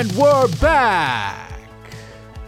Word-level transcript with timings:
And 0.00 0.10
we're 0.12 0.48
back. 0.62 1.60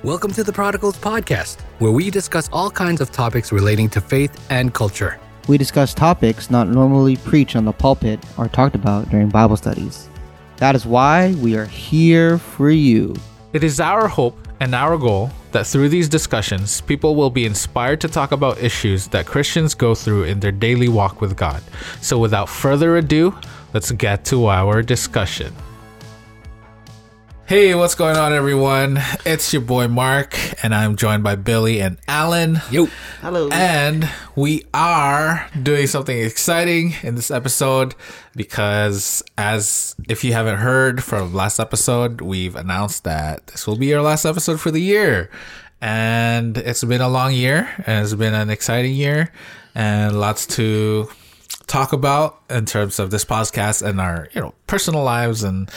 Welcome 0.02 0.32
to 0.32 0.42
the 0.42 0.54
Prodigals 0.54 0.96
Podcast, 0.96 1.60
where 1.80 1.92
we 1.92 2.08
discuss 2.08 2.48
all 2.50 2.70
kinds 2.70 3.02
of 3.02 3.12
topics 3.12 3.52
relating 3.52 3.90
to 3.90 4.00
faith 4.00 4.42
and 4.48 4.72
culture. 4.72 5.20
We 5.48 5.58
discuss 5.58 5.92
topics 5.92 6.48
not 6.48 6.68
normally 6.68 7.16
preached 7.16 7.54
on 7.54 7.66
the 7.66 7.72
pulpit 7.72 8.24
or 8.38 8.48
talked 8.48 8.74
about 8.74 9.10
during 9.10 9.28
Bible 9.28 9.58
studies. 9.58 10.08
That 10.56 10.74
is 10.74 10.86
why 10.86 11.34
we 11.42 11.54
are 11.54 11.66
here 11.66 12.38
for 12.38 12.70
you. 12.70 13.14
It 13.52 13.62
is 13.62 13.80
our 13.80 14.08
hope 14.08 14.48
and 14.60 14.74
our 14.74 14.96
goal 14.96 15.30
that 15.50 15.66
through 15.66 15.90
these 15.90 16.08
discussions, 16.08 16.80
people 16.80 17.14
will 17.14 17.28
be 17.28 17.44
inspired 17.44 18.00
to 18.00 18.08
talk 18.08 18.32
about 18.32 18.62
issues 18.62 19.08
that 19.08 19.26
Christians 19.26 19.74
go 19.74 19.94
through 19.94 20.24
in 20.24 20.40
their 20.40 20.52
daily 20.52 20.88
walk 20.88 21.20
with 21.20 21.36
God. 21.36 21.62
So, 22.00 22.16
without 22.16 22.48
further 22.48 22.96
ado, 22.96 23.38
let's 23.74 23.90
get 23.90 24.24
to 24.26 24.46
our 24.46 24.80
discussion. 24.80 25.52
Hey, 27.46 27.74
what's 27.74 27.96
going 27.96 28.16
on, 28.16 28.32
everyone? 28.32 29.00
It's 29.26 29.52
your 29.52 29.62
boy 29.62 29.88
Mark, 29.88 30.38
and 30.64 30.74
I'm 30.74 30.96
joined 30.96 31.22
by 31.22 31.34
Billy 31.34 31.80
and 31.80 31.98
Alan. 32.08 32.60
Yo. 32.70 32.86
Hello. 33.20 33.48
And 33.50 34.08
we 34.36 34.64
are 34.72 35.50
doing 35.60 35.86
something 35.88 36.16
exciting 36.16 36.94
in 37.02 37.14
this 37.16 37.30
episode 37.30 37.94
because, 38.36 39.22
as 39.36 39.94
if 40.08 40.24
you 40.24 40.32
haven't 40.32 40.58
heard 40.58 41.04
from 41.04 41.34
last 41.34 41.58
episode, 41.58 42.20
we've 42.20 42.56
announced 42.56 43.04
that 43.04 43.48
this 43.48 43.66
will 43.66 43.76
be 43.76 43.92
our 43.92 44.02
last 44.02 44.24
episode 44.24 44.60
for 44.60 44.70
the 44.70 44.80
year. 44.80 45.28
And 45.80 46.56
it's 46.56 46.84
been 46.84 47.00
a 47.00 47.08
long 47.08 47.34
year, 47.34 47.68
and 47.86 48.04
it's 48.04 48.14
been 48.14 48.34
an 48.34 48.50
exciting 48.50 48.94
year, 48.94 49.32
and 49.74 50.18
lots 50.18 50.46
to 50.56 51.10
talk 51.66 51.92
about 51.92 52.40
in 52.50 52.66
terms 52.66 52.98
of 52.98 53.10
this 53.10 53.24
podcast 53.24 53.86
and 53.86 54.00
our 54.00 54.28
you 54.32 54.40
know 54.40 54.54
personal 54.66 55.02
lives 55.02 55.42
and 55.42 55.70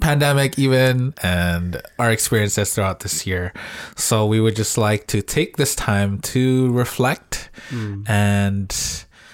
pandemic 0.00 0.58
even 0.58 1.14
and 1.22 1.80
our 1.98 2.10
experiences 2.10 2.74
throughout 2.74 3.00
this 3.00 3.26
year. 3.26 3.52
So 3.96 4.26
we 4.26 4.40
would 4.40 4.56
just 4.56 4.76
like 4.78 5.06
to 5.08 5.22
take 5.22 5.56
this 5.56 5.74
time 5.74 6.18
to 6.20 6.72
reflect 6.72 7.50
hmm. 7.68 8.02
and 8.06 8.74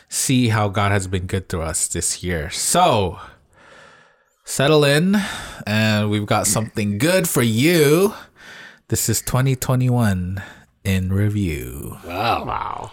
see 0.08 0.48
how 0.48 0.68
God 0.68 0.92
has 0.92 1.06
been 1.06 1.26
good 1.26 1.48
to 1.50 1.60
us 1.60 1.88
this 1.88 2.22
year. 2.22 2.50
So 2.50 3.18
settle 4.44 4.84
in 4.84 5.16
and 5.66 6.10
we've 6.10 6.26
got 6.26 6.46
something 6.46 6.98
good 6.98 7.28
for 7.28 7.42
you. 7.42 8.14
This 8.88 9.08
is 9.08 9.20
2021 9.22 10.42
in 10.84 11.12
review. 11.12 11.98
Wow. 12.06 12.44
wow. 12.44 12.90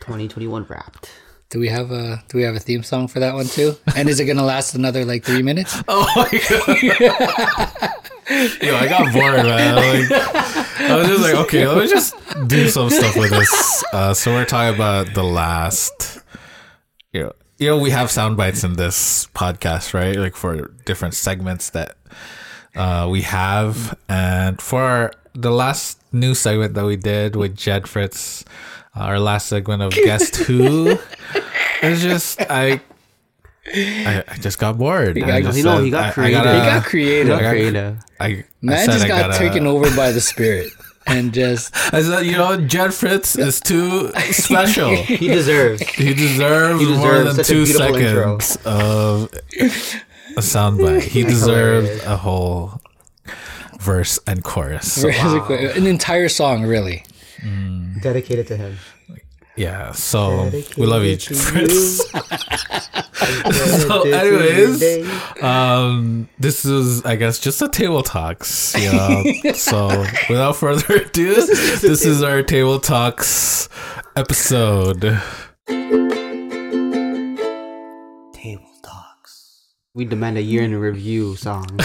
2021 0.00 0.66
wrapped. 0.68 1.10
Do 1.54 1.60
we 1.60 1.68
have 1.68 1.92
a 1.92 2.20
do 2.26 2.38
we 2.38 2.42
have 2.42 2.56
a 2.56 2.58
theme 2.58 2.82
song 2.82 3.06
for 3.06 3.20
that 3.20 3.32
one 3.32 3.46
too? 3.46 3.76
And 3.94 4.08
is 4.08 4.18
it 4.18 4.24
gonna 4.24 4.42
last 4.42 4.74
another 4.74 5.04
like 5.04 5.22
three 5.22 5.40
minutes? 5.40 5.80
Oh 5.88 6.04
my 6.16 6.28
god. 6.28 7.92
Yo, 8.60 8.74
I 8.74 8.88
got 8.88 9.12
bored, 9.12 9.44
man. 9.44 9.76
Like, 9.76 10.10
I 10.80 10.96
was 10.96 11.06
just 11.06 11.22
like, 11.22 11.34
okay, 11.44 11.64
let 11.68 11.78
me 11.78 11.86
just 11.88 12.16
do 12.48 12.68
some 12.68 12.90
stuff 12.90 13.14
with 13.16 13.30
this. 13.30 13.84
Uh, 13.92 14.12
so 14.14 14.32
we're 14.32 14.44
talking 14.44 14.74
about 14.74 15.14
the 15.14 15.22
last. 15.22 16.18
You 17.12 17.22
know, 17.22 17.32
you 17.58 17.68
know, 17.68 17.78
we 17.78 17.90
have 17.90 18.10
sound 18.10 18.36
bites 18.36 18.64
in 18.64 18.72
this 18.72 19.28
podcast, 19.28 19.94
right? 19.94 20.16
Like 20.16 20.34
for 20.34 20.72
different 20.86 21.14
segments 21.14 21.70
that 21.70 21.96
uh, 22.74 23.06
we 23.08 23.22
have, 23.22 23.96
and 24.08 24.60
for 24.60 25.12
the 25.34 25.50
last 25.50 26.00
new 26.12 26.34
segment 26.34 26.74
that 26.74 26.84
we 26.84 26.96
did 26.96 27.36
with 27.36 27.56
Jed 27.56 27.88
Fritz, 27.88 28.44
uh, 28.96 29.00
our 29.00 29.18
last 29.20 29.48
segment 29.48 29.82
of 29.82 29.92
Guest 29.92 30.36
Who, 30.46 30.98
it's 31.82 32.02
just 32.02 32.40
I. 32.40 32.80
I, 33.66 34.22
I 34.28 34.36
just 34.36 34.58
got 34.58 34.76
bored. 34.76 35.16
got- 35.18 35.30
I 35.30 35.40
just 35.40 35.56
you 35.56 35.64
know, 35.64 35.76
said, 35.78 35.84
he 35.84 35.90
got 35.90 36.04
I- 36.04 36.08
I 36.08 36.12
creative. 36.12 36.44
gotta- 36.44 36.60
He 36.60 36.66
got 36.66 36.84
creative. 36.84 37.32
I 37.38 37.40
got- 37.40 37.48
creative. 37.50 37.98
I, 38.20 38.26
I 38.26 38.44
Man 38.60 38.84
said 38.84 38.92
just 38.92 39.04
I 39.06 39.08
got 39.08 39.30
gotta- 39.30 39.38
taken 39.38 39.66
over 39.66 39.96
by 39.96 40.12
the 40.12 40.20
spirit 40.20 40.70
and 41.06 41.32
just 41.32 41.74
I 41.94 42.02
said, 42.02 42.26
you 42.26 42.32
know, 42.32 42.60
Jed 42.60 42.92
Fritz 42.92 43.36
is 43.36 43.60
too 43.60 44.12
special. 44.32 44.94
He 44.94 45.28
deserves. 45.28 45.80
He 45.82 46.12
deserves, 46.12 46.80
He 46.82 46.94
more 46.94 47.24
than 47.24 47.42
two 47.42 47.64
beautiful 47.64 47.94
intro. 47.96 48.38
seconds 48.40 48.56
of 48.66 49.32
a 50.36 50.40
soundbite. 50.40 51.02
He 51.02 51.22
deserved 51.22 52.04
a 52.04 52.18
whole 52.18 52.82
verse 53.84 54.18
and 54.26 54.42
chorus. 54.42 54.92
So, 55.02 55.08
an 55.08 55.86
entire 55.86 56.28
song, 56.28 56.64
really. 56.64 57.04
Dedicated 58.02 58.46
to 58.48 58.56
him. 58.56 58.76
yeah, 59.56 59.92
so 59.92 60.50
we 60.76 60.86
love 60.86 61.04
you, 61.04 61.16
Dedicated 61.16 61.38
Fritz. 61.38 62.10
so, 63.82 64.02
anyways, 64.02 65.42
um, 65.42 66.28
this 66.38 66.64
is, 66.64 67.04
I 67.04 67.16
guess, 67.16 67.38
just 67.38 67.60
a 67.62 67.68
table 67.68 68.02
talks. 68.02 68.74
You 68.82 68.92
know, 68.92 69.22
so 69.54 69.88
without 70.30 70.56
further 70.56 70.94
ado, 71.04 71.34
this 71.34 72.04
is 72.04 72.22
our 72.22 72.42
table 72.42 72.80
talks 72.80 73.68
episode. 74.16 75.20
Table 78.32 78.72
talks. 78.82 79.68
We 79.94 80.04
demand 80.06 80.38
a 80.38 80.42
year 80.42 80.62
in 80.62 80.74
review 80.76 81.36
song. 81.36 81.66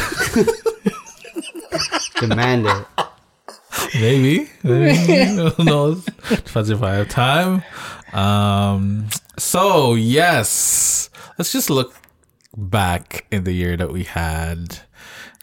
demand 2.19 2.65
it. 2.67 2.85
Maybe. 3.95 4.49
Maybe. 4.63 5.51
Who 5.57 5.63
knows? 5.63 6.05
Depends 6.29 6.69
if 6.69 6.83
I 6.83 6.95
have 6.95 7.09
time. 7.09 7.63
Um, 8.13 9.07
so, 9.37 9.95
yes, 9.95 11.09
let's 11.37 11.51
just 11.51 11.69
look 11.69 11.93
back 12.57 13.25
in 13.31 13.43
the 13.43 13.53
year 13.53 13.77
that 13.77 13.91
we 13.91 14.03
had 14.03 14.79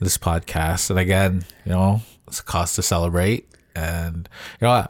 this 0.00 0.18
podcast. 0.18 0.90
And 0.90 0.98
again, 0.98 1.44
you 1.64 1.72
know, 1.72 2.02
it's 2.26 2.40
a 2.40 2.44
cause 2.44 2.74
to 2.74 2.82
celebrate. 2.82 3.48
And, 3.74 4.28
you 4.60 4.66
know, 4.66 4.72
I, 4.72 4.88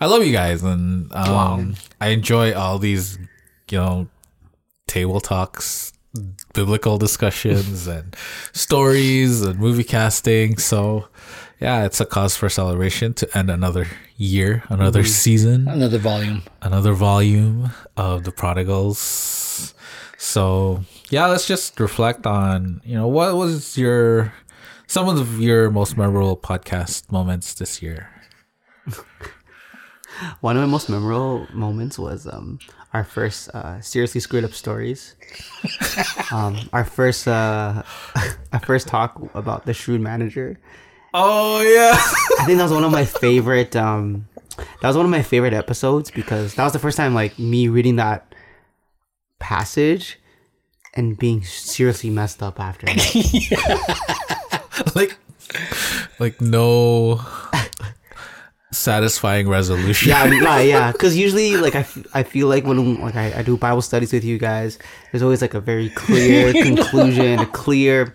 I 0.00 0.06
love 0.06 0.24
you 0.24 0.32
guys. 0.32 0.62
And 0.62 1.12
um, 1.14 1.76
I 2.00 2.08
enjoy 2.08 2.52
all 2.52 2.78
these, 2.78 3.18
you 3.70 3.78
know, 3.78 4.08
table 4.86 5.20
talks, 5.20 5.92
biblical 6.52 6.98
discussions, 6.98 7.86
and 7.96 8.14
stories 8.52 9.42
and 9.42 9.58
movie 9.58 9.84
casting. 9.84 10.58
So, 10.58 11.08
yeah, 11.60 11.84
it's 11.84 12.00
a 12.00 12.06
cause 12.06 12.36
for 12.36 12.48
celebration 12.48 13.14
to 13.14 13.38
end 13.38 13.50
another 13.50 13.86
year, 14.16 14.62
another 14.68 15.04
season, 15.04 15.66
Another 15.68 15.98
volume. 15.98 16.42
another 16.62 16.92
volume 16.92 17.70
of 17.96 18.24
the 18.24 18.32
prodigals. 18.32 19.74
So, 20.18 20.84
yeah, 21.10 21.26
let's 21.26 21.46
just 21.46 21.78
reflect 21.80 22.26
on, 22.26 22.80
you 22.84 22.94
know, 22.94 23.08
what 23.08 23.34
was 23.36 23.76
your 23.76 24.32
some 24.86 25.08
of 25.08 25.40
your 25.40 25.70
most 25.70 25.96
memorable 25.96 26.36
podcast 26.36 27.10
moments 27.10 27.54
this 27.54 27.82
year? 27.82 28.08
One 30.40 30.56
of 30.56 30.62
my 30.62 30.66
most 30.66 30.88
memorable 30.88 31.46
moments 31.52 31.98
was 31.98 32.26
um, 32.26 32.58
our 32.94 33.04
first 33.04 33.48
uh, 33.50 33.80
seriously 33.80 34.20
screwed 34.20 34.44
up 34.44 34.54
stories. 34.54 35.16
um, 36.32 36.56
our 36.72 36.84
first 36.84 37.26
uh, 37.26 37.82
our 38.52 38.60
first 38.60 38.86
talk 38.86 39.20
about 39.34 39.66
the 39.66 39.74
shrewd 39.74 40.00
manager. 40.00 40.58
Oh, 41.12 41.60
yeah. 41.60 41.92
I 42.40 42.46
think 42.46 42.58
that 42.58 42.64
was 42.64 42.72
one 42.72 42.84
of 42.84 42.90
my 42.90 43.04
favorite. 43.04 43.76
Um, 43.76 44.28
that 44.56 44.88
was 44.88 44.96
one 44.96 45.04
of 45.04 45.10
my 45.10 45.22
favorite 45.22 45.52
episodes 45.52 46.10
because 46.10 46.54
that 46.54 46.64
was 46.64 46.72
the 46.72 46.78
first 46.78 46.96
time 46.96 47.14
like 47.14 47.38
me 47.38 47.68
reading 47.68 47.96
that 47.96 48.34
passage 49.38 50.18
and 50.94 51.18
being 51.18 51.42
seriously 51.44 52.10
messed 52.10 52.42
up 52.42 52.60
after. 52.60 52.86
it. 52.88 53.58
like 54.96 55.16
like 56.18 56.40
no 56.40 57.16
satisfying 58.74 59.48
resolution. 59.48 60.10
yeah, 60.10 60.24
yeah, 60.26 60.58
yeah. 60.74 60.92
Because 60.92 61.16
usually, 61.16 61.56
like 61.56 61.74
I, 61.74 61.80
f- 61.80 62.06
I 62.14 62.22
feel 62.22 62.48
like 62.48 62.64
when 62.64 63.00
like 63.00 63.16
I, 63.16 63.38
I 63.38 63.42
do 63.42 63.56
Bible 63.56 63.82
studies 63.82 64.12
with 64.12 64.24
you 64.24 64.38
guys, 64.38 64.78
there's 65.12 65.22
always 65.22 65.40
like 65.42 65.54
a 65.54 65.60
very 65.60 65.88
clear 65.90 66.52
conclusion, 66.66 67.38
a 67.38 67.46
clear 67.46 68.12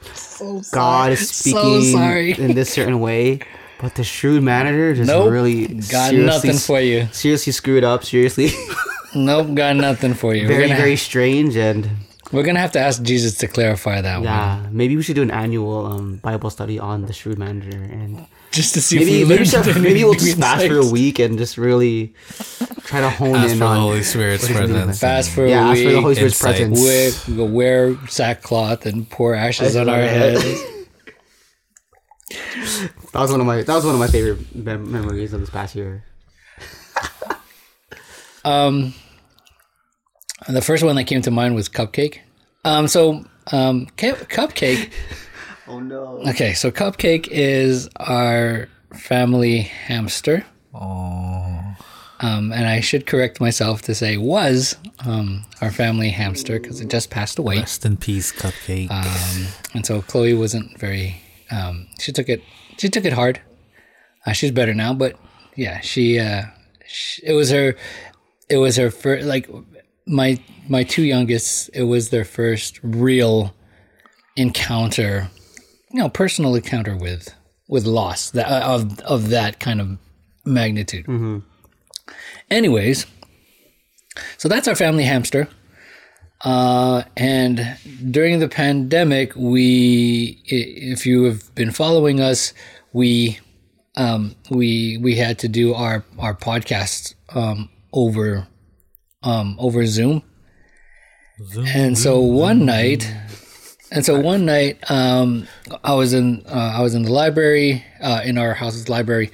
God 0.72 1.12
is 1.14 1.30
speaking 1.30 1.84
sorry. 1.94 2.32
in 2.34 2.54
this 2.56 2.72
certain 2.72 3.00
way. 3.00 3.40
But 3.82 3.96
the 3.96 4.04
shrewd 4.04 4.44
manager 4.44 4.94
just 4.94 5.08
Nope. 5.08 5.32
really 5.32 5.68
Got 5.68 6.10
seriously, 6.10 6.26
nothing 6.26 6.58
for 6.58 6.82
you. 6.82 7.08
Seriously 7.14 7.54
screwed 7.54 7.84
up. 7.86 8.04
Seriously, 8.04 8.50
Nope, 9.16 9.54
got 9.56 9.76
nothing 9.78 10.14
for 10.14 10.36
you. 10.36 10.48
very 10.48 10.64
we're, 10.64 10.68
gonna 10.68 10.80
very 10.80 10.90
have, 10.92 11.00
strange 11.00 11.56
and 11.56 11.90
we're 12.34 12.44
gonna 12.44 12.60
have 12.60 12.74
to 12.74 12.80
ask 12.80 13.02
Jesus 13.02 13.38
to 13.38 13.48
clarify 13.48 14.02
that 14.02 14.16
one. 14.18 14.26
yeah. 14.26 14.66
Maybe 14.70 14.96
we 14.98 15.02
should 15.02 15.16
do 15.16 15.22
an 15.24 15.32
annual 15.32 15.86
um, 15.86 16.18
Bible 16.18 16.50
study 16.50 16.78
on 16.78 17.06
the 17.06 17.14
shrewd 17.14 17.40
manager 17.40 17.78
and 17.82 18.28
Just 18.52 18.74
to 18.74 18.82
see 18.82 18.98
maybe 18.98 19.10
if 19.10 19.16
we 19.16 19.24
maybe, 19.36 19.36
learned 19.36 19.48
start, 19.48 19.82
maybe 19.82 20.04
we'll 20.04 20.14
between 20.14 20.30
just 20.36 20.42
fast 20.42 20.68
for 20.68 20.80
a 20.80 20.86
week 20.90 21.20
and 21.20 21.38
just 21.38 21.58
really 21.58 22.16
try 22.86 23.00
to 23.02 23.10
hone 23.10 23.36
Ask 23.36 23.52
in 23.52 23.58
for 23.60 23.60
the 23.60 23.66
on 23.66 23.78
Holy 23.80 24.04
Spirit's 24.04 24.44
what 24.44 24.52
is 24.52 24.58
it 24.58 24.74
presence. 24.74 25.00
Fast 25.00 25.30
for 25.32 25.46
yeah, 25.46 25.68
a 25.68 25.70
ask 25.70 25.76
week. 25.78 25.86
for 25.88 25.92
the 25.94 26.02
Holy 26.02 26.16
Spirit's 26.16 26.44
insight. 26.44 26.56
presence. 26.74 27.28
wear, 27.28 27.46
wear 27.46 28.08
sackcloth 28.08 28.86
and 28.88 29.08
pour 29.10 29.36
ashes 29.36 29.76
on 29.76 29.88
our 29.90 30.00
heads. 30.02 30.44
That 33.12 33.22
was 33.22 33.32
one 33.32 33.40
of 33.40 33.48
my 33.48 33.64
that 33.64 33.74
was 33.76 33.84
one 33.86 33.96
of 33.96 34.00
my 34.00 34.08
favorite 34.08 34.56
mem- 34.56 34.92
memories 34.92 35.34
of 35.34 35.40
this 35.40 35.50
past 35.50 35.76
year. 35.76 36.04
Um, 38.46 38.94
the 40.48 40.62
first 40.62 40.82
one 40.84 40.96
that 40.96 41.04
came 41.04 41.22
to 41.24 41.30
mind 41.32 41.56
was 41.56 41.68
cupcake. 41.68 42.20
Um, 42.64 42.88
so 42.88 43.26
um, 43.52 43.88
cu- 43.98 44.14
cupcake 44.14 44.92
Oh 45.70 45.80
no. 45.80 46.22
Okay, 46.30 46.54
so 46.54 46.72
Cupcake 46.72 47.28
is 47.30 47.88
our 47.98 48.68
family 48.94 49.60
hamster. 49.62 50.44
Oh, 50.74 51.76
Um, 52.22 52.52
and 52.52 52.66
I 52.68 52.82
should 52.82 53.06
correct 53.06 53.40
myself 53.40 53.82
to 53.84 53.94
say 53.96 54.18
was 54.18 54.76
um, 55.06 55.46
our 55.62 55.72
family 55.72 56.10
hamster 56.10 56.60
because 56.60 56.82
it 56.82 56.90
just 56.90 57.10
passed 57.10 57.38
away. 57.40 57.60
rest 57.60 57.86
in 57.86 57.98
peace, 57.98 58.32
cupcake. 58.32 58.90
Um, 58.92 59.48
and 59.74 59.86
so 59.86 60.02
Chloe 60.02 60.34
wasn't 60.34 60.78
very. 60.80 61.22
Um, 61.52 61.88
she 62.00 62.12
took 62.12 62.28
it. 62.30 62.42
She 62.78 62.90
took 62.90 63.06
it 63.06 63.14
hard. 63.14 63.40
Uh, 64.26 64.34
she's 64.34 64.52
better 64.52 64.74
now, 64.74 64.94
but 64.94 65.18
yeah, 65.56 65.80
she, 65.82 66.20
uh, 66.20 66.44
sh 66.88 67.20
It 67.24 67.34
was 67.34 67.52
her. 67.52 67.76
It 68.50 68.58
was 68.58 68.76
her 68.78 68.90
first. 68.92 69.26
Like 69.26 69.50
my 70.08 70.40
my 70.68 70.84
two 70.84 71.04
youngest. 71.04 71.70
It 71.74 71.84
was 71.84 72.10
their 72.10 72.26
first 72.26 72.80
real 72.84 73.54
encounter. 74.36 75.30
You 75.92 76.00
know, 76.00 76.10
personal 76.10 76.56
encounter 76.56 76.96
with 76.96 77.34
with 77.68 77.86
loss 77.86 78.32
that 78.32 78.48
uh, 78.48 78.74
of 78.74 79.00
of 79.02 79.30
that 79.30 79.60
kind 79.60 79.82
of 79.82 79.98
magnitude. 80.46 81.08
Anyways, 82.50 83.06
so 84.38 84.48
that's 84.50 84.68
our 84.68 84.76
family 84.76 85.04
hamster. 85.04 85.48
Uh, 86.44 87.04
and 87.18 87.78
during 88.12 88.40
the 88.40 88.48
pandemic, 88.48 89.36
we, 89.36 90.42
if 90.46 91.06
you 91.06 91.26
have 91.26 91.54
been 91.54 91.70
following 91.70 92.22
us, 92.22 92.54
we, 92.94 93.38
um, 93.98 94.34
we, 94.50 94.98
we 95.02 95.16
had 95.16 95.38
to 95.40 95.50
do 95.50 95.74
our, 95.74 96.06
our 96.18 96.34
podcast, 96.34 97.14
um, 97.36 97.70
over, 97.92 98.48
um, 99.22 99.58
over 99.60 99.86
Zoom. 99.86 100.24
And 101.68 101.98
so 101.98 102.22
one 102.22 102.66
night, 102.66 103.14
and 103.92 104.06
so 104.06 104.20
one 104.20 104.46
night, 104.46 104.90
um, 104.90 105.48
I 105.84 105.94
was 105.94 106.14
in, 106.14 106.44
uh, 106.48 106.74
I 106.78 106.82
was 106.82 106.94
in 106.94 107.04
the 107.04 107.12
library, 107.12 107.84
uh, 108.02 108.22
in 108.24 108.38
our 108.38 108.54
house's 108.54 108.90
library, 108.90 109.32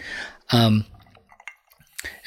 um, 0.51 0.85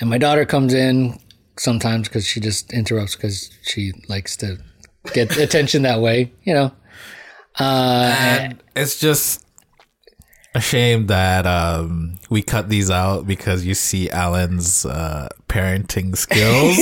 and 0.01 0.11
my 0.11 0.19
daughter 0.19 0.45
comes 0.45 0.75
in 0.75 1.19
sometimes 1.57 2.09
because 2.09 2.27
she 2.27 2.41
just 2.41 2.73
interrupts 2.73 3.17
because 3.17 3.51
she 3.63 3.93
likes 4.09 4.37
to 4.39 4.59
get 5.13 5.37
attention 5.39 5.83
that 5.83 6.01
way, 6.01 6.33
you 6.45 6.55
know. 6.55 6.73
Uh, 7.59 8.15
and 8.19 8.63
it's 8.77 9.01
just 9.01 9.45
a 10.55 10.61
shame 10.61 11.07
that 11.07 11.47
um, 11.47 12.19
we 12.31 12.43
cut 12.43 12.69
these 12.69 12.91
out 12.91 13.27
because 13.27 13.65
you 13.65 13.75
see 13.75 14.09
Alan's 14.11 14.87
uh, 14.87 15.29
parenting 15.49 16.17
skills 16.25 16.77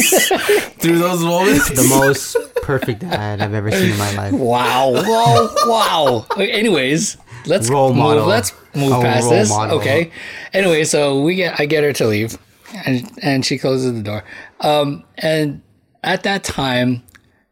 through 0.81 0.99
those 0.99 1.23
moments. 1.23 1.69
The 1.71 1.87
most 1.89 2.37
perfect 2.67 3.01
dad 3.01 3.41
I've 3.41 3.55
ever 3.55 3.71
seen 3.71 3.93
in 3.93 3.99
my 3.99 4.13
life. 4.17 4.33
wow, 4.33 4.91
wow. 5.67 6.27
Okay, 6.33 6.51
Anyways, 6.51 7.17
let's 7.47 7.69
Role 7.71 7.89
move. 7.89 7.97
model. 7.99 8.27
Let's 8.27 8.53
move 8.75 8.93
A 8.93 9.01
past 9.01 9.31
this. 9.31 9.49
model. 9.49 9.79
Okay. 9.79 10.11
Anyway, 10.53 10.85
so 10.85 11.23
we 11.23 11.35
get 11.37 11.59
I 11.61 11.67
get 11.67 11.85
her 11.85 11.93
to 11.95 12.07
leave, 12.07 12.37
and 12.85 13.11
and 13.23 13.45
she 13.47 13.57
closes 13.59 13.95
the 13.95 14.03
door. 14.03 14.25
Um, 14.61 15.05
and 15.19 15.63
at 16.03 16.23
that 16.25 16.45
time, 16.45 17.03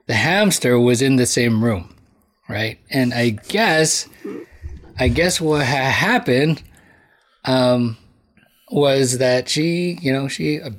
the 0.07 0.15
hamster 0.15 0.79
was 0.79 1.01
in 1.03 1.17
the 1.17 1.27
same 1.27 1.63
room, 1.65 1.95
right? 2.49 2.79
And 2.91 3.15
I 3.15 3.31
guess, 3.31 4.09
I 4.99 5.09
guess 5.09 5.41
what 5.41 5.61
ha- 5.67 5.91
happened, 5.91 6.63
um, 7.45 7.97
was 8.71 9.19
that 9.19 9.49
she, 9.49 9.99
you 10.03 10.13
know, 10.13 10.29
she 10.29 10.61
uh, 10.61 10.71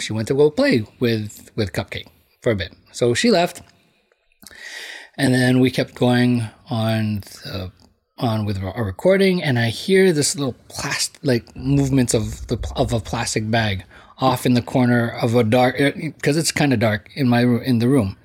she 0.00 0.12
went 0.12 0.28
to 0.28 0.34
go 0.34 0.50
play 0.50 0.84
with 1.00 1.50
with 1.56 1.72
Cupcake 1.72 2.06
for 2.42 2.52
a 2.52 2.56
bit. 2.56 2.72
So 2.96 3.12
she 3.12 3.30
left, 3.30 3.60
and 5.18 5.34
then 5.34 5.60
we 5.60 5.70
kept 5.70 5.94
going 5.96 6.48
on 6.70 7.20
the, 7.44 7.70
on 8.16 8.46
with 8.46 8.56
our 8.56 8.82
recording, 8.82 9.42
and 9.42 9.58
I 9.58 9.68
hear 9.68 10.14
this 10.14 10.34
little 10.34 10.54
plastic 10.68 11.20
like 11.22 11.54
movements 11.54 12.14
of 12.14 12.46
the 12.46 12.56
of 12.74 12.94
a 12.94 13.00
plastic 13.00 13.50
bag 13.50 13.84
off 14.16 14.46
in 14.46 14.54
the 14.54 14.62
corner 14.62 15.10
of 15.10 15.34
a 15.34 15.44
dark 15.44 15.78
uh, 15.78 15.90
because 15.94 16.38
it's 16.38 16.50
kind 16.50 16.72
of 16.72 16.80
dark 16.80 17.10
in 17.14 17.28
my 17.28 17.42
in 17.42 17.80
the 17.80 17.88
room. 17.88 18.16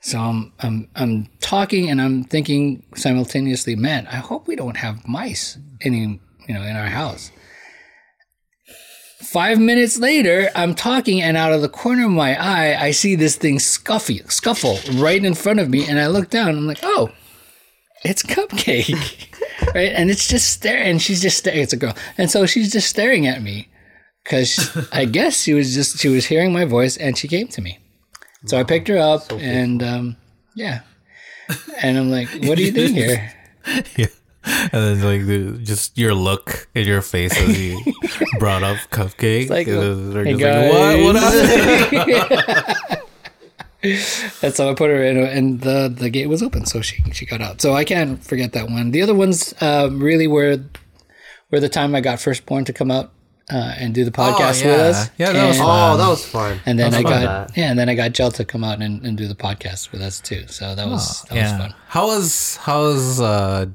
So 0.00 0.18
I'm, 0.18 0.52
I'm 0.58 0.88
I'm 0.96 1.28
talking 1.40 1.88
and 1.88 2.00
I'm 2.00 2.24
thinking 2.24 2.82
simultaneously, 2.96 3.76
man, 3.76 4.08
I 4.08 4.16
hope 4.16 4.48
we 4.48 4.56
don't 4.56 4.78
have 4.78 5.06
mice 5.06 5.58
any 5.80 6.18
you 6.48 6.54
know 6.54 6.62
in 6.62 6.74
our 6.74 6.88
house. 6.88 7.30
Five 9.32 9.60
minutes 9.60 9.98
later, 9.98 10.48
I'm 10.54 10.74
talking, 10.74 11.20
and 11.20 11.36
out 11.36 11.52
of 11.52 11.60
the 11.60 11.68
corner 11.68 12.06
of 12.06 12.10
my 12.10 12.34
eye, 12.40 12.82
I 12.82 12.92
see 12.92 13.14
this 13.14 13.36
thing 13.36 13.58
scuffy, 13.58 14.22
scuffle 14.30 14.78
right 14.94 15.22
in 15.22 15.34
front 15.34 15.60
of 15.60 15.68
me, 15.68 15.86
and 15.86 16.00
I 16.00 16.06
look 16.06 16.30
down. 16.30 16.56
I'm 16.56 16.66
like, 16.66 16.78
oh, 16.82 17.10
it's 18.06 18.22
Cupcake, 18.22 19.28
right? 19.74 19.92
And 19.92 20.10
it's 20.10 20.28
just 20.28 20.50
staring, 20.50 20.92
and 20.92 21.02
she's 21.02 21.20
just 21.20 21.36
staring. 21.36 21.60
It's 21.60 21.74
a 21.74 21.76
girl, 21.76 21.92
and 22.16 22.30
so 22.30 22.46
she's 22.46 22.72
just 22.72 22.88
staring 22.88 23.26
at 23.26 23.42
me 23.42 23.68
because 24.24 24.74
I 24.94 25.04
guess 25.04 25.42
she 25.42 25.52
was 25.52 25.74
just 25.74 25.98
she 25.98 26.08
was 26.08 26.24
hearing 26.24 26.50
my 26.50 26.64
voice, 26.64 26.96
and 26.96 27.18
she 27.18 27.28
came 27.28 27.48
to 27.48 27.60
me. 27.60 27.80
So 28.46 28.58
I 28.58 28.64
picked 28.64 28.88
her 28.88 28.96
up, 28.96 29.30
and 29.32 29.82
um, 29.82 30.16
yeah, 30.54 30.80
and 31.82 31.98
I'm 31.98 32.10
like, 32.10 32.30
what 32.44 32.58
are 32.58 32.62
you 32.62 32.72
doing 32.72 32.94
here? 33.04 33.30
yeah. 33.94 34.06
And 34.72 35.00
then 35.00 35.02
like 35.02 35.26
the, 35.26 35.58
just 35.62 35.96
your 35.98 36.14
look 36.14 36.68
in 36.74 36.86
your 36.86 37.02
face 37.02 37.36
as 37.36 37.60
you 37.60 37.78
brought 38.38 38.62
up 38.62 38.76
cupcake. 38.90 39.50
like, 39.50 39.66
It 39.66 39.76
was- 39.76 40.12
they're 40.12 40.24
hey, 40.24 40.34
just 40.34 40.44
like, 40.44 40.72
what? 40.72 41.14
What 41.14 42.88
And 44.42 44.54
so 44.54 44.70
I 44.70 44.74
put 44.74 44.90
her 44.90 45.02
in, 45.02 45.18
and 45.18 45.60
the 45.60 45.92
the 45.94 46.10
gate 46.10 46.26
was 46.26 46.42
open, 46.42 46.66
so 46.66 46.80
she 46.80 47.02
she 47.12 47.26
got 47.26 47.40
out. 47.40 47.60
So 47.60 47.74
I 47.74 47.84
can't 47.84 48.22
forget 48.22 48.52
that 48.52 48.68
one. 48.68 48.90
The 48.90 49.02
other 49.02 49.14
ones 49.14 49.54
um, 49.60 50.02
really 50.02 50.26
were 50.26 50.58
were 51.50 51.60
the 51.60 51.68
time 51.68 51.94
I 51.94 52.00
got 52.00 52.20
firstborn 52.20 52.64
to 52.64 52.72
come 52.72 52.90
out 52.90 53.12
uh, 53.50 53.74
and 53.78 53.94
do 53.94 54.04
the 54.04 54.10
podcast 54.10 54.62
yeah. 54.62 54.70
with 54.70 54.80
us. 54.80 55.10
Yeah, 55.16 55.32
that 55.32 55.46
was 55.46 55.56
and, 55.56 55.66
fun. 55.66 55.92
Oh, 55.92 55.96
that 55.96 56.08
was 56.08 56.26
fun. 56.26 56.60
and 56.66 56.78
then 56.78 56.94
I 56.94 57.02
fun, 57.02 57.12
got 57.12 57.48
that. 57.48 57.56
yeah, 57.56 57.70
and 57.70 57.78
then 57.78 57.88
I 57.88 57.94
got 57.94 58.12
Jel 58.12 58.30
to 58.32 58.44
come 58.44 58.64
out 58.64 58.82
and, 58.82 59.04
and 59.04 59.16
do 59.16 59.26
the 59.26 59.34
podcast 59.34 59.92
with 59.92 60.02
us 60.02 60.20
too. 60.20 60.46
So 60.48 60.74
that 60.74 60.86
was 60.88 61.22
that 61.30 61.42
was 61.42 61.52
fun. 61.52 61.74
How 61.88 62.06
was 62.08 62.56
how 62.56 62.80
was 62.82 63.20
uh, 63.20 63.66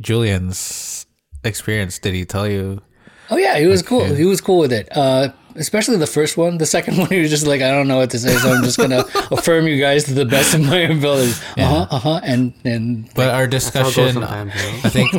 Julian's 0.00 1.06
experience? 1.44 1.98
Did 1.98 2.14
he 2.14 2.24
tell 2.24 2.48
you? 2.48 2.82
Oh 3.30 3.36
yeah, 3.36 3.58
he 3.58 3.66
was 3.66 3.82
cool. 3.82 4.04
He 4.04 4.24
was 4.24 4.40
cool 4.40 4.58
with 4.58 4.72
it. 4.72 4.88
Uh, 4.96 5.28
especially 5.54 5.96
the 5.96 6.06
first 6.06 6.36
one. 6.36 6.58
The 6.58 6.66
second 6.66 6.96
one, 6.98 7.08
he 7.08 7.20
was 7.20 7.30
just 7.30 7.46
like, 7.46 7.60
I 7.62 7.70
don't 7.70 7.86
know 7.86 7.98
what 7.98 8.10
to 8.10 8.18
say, 8.18 8.34
so 8.36 8.50
I'm 8.52 8.62
just 8.64 8.78
gonna 8.78 9.04
affirm 9.30 9.66
you 9.68 9.78
guys 9.80 10.04
to 10.04 10.14
the 10.14 10.24
best 10.24 10.54
of 10.54 10.62
my 10.62 10.78
abilities. 10.78 11.40
Uh 11.56 11.64
huh. 11.64 11.86
Uh 11.90 11.98
huh. 11.98 12.20
And 12.24 12.54
and 12.64 13.08
But 13.14 13.28
our 13.28 13.34
How 13.34 13.42
it 13.42 13.50
goes 13.50 13.62
discussion, 13.64 14.12
sometimes, 14.14 14.54
you 14.54 14.60
know? 14.72 14.78
I 14.84 14.88
think, 14.88 15.12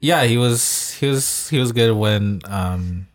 yeah, 0.00 0.24
he 0.24 0.38
was 0.38 0.92
he 0.94 1.06
was 1.06 1.48
he 1.50 1.58
was 1.58 1.72
good 1.72 1.92
when, 1.94 2.40
um, 2.46 3.08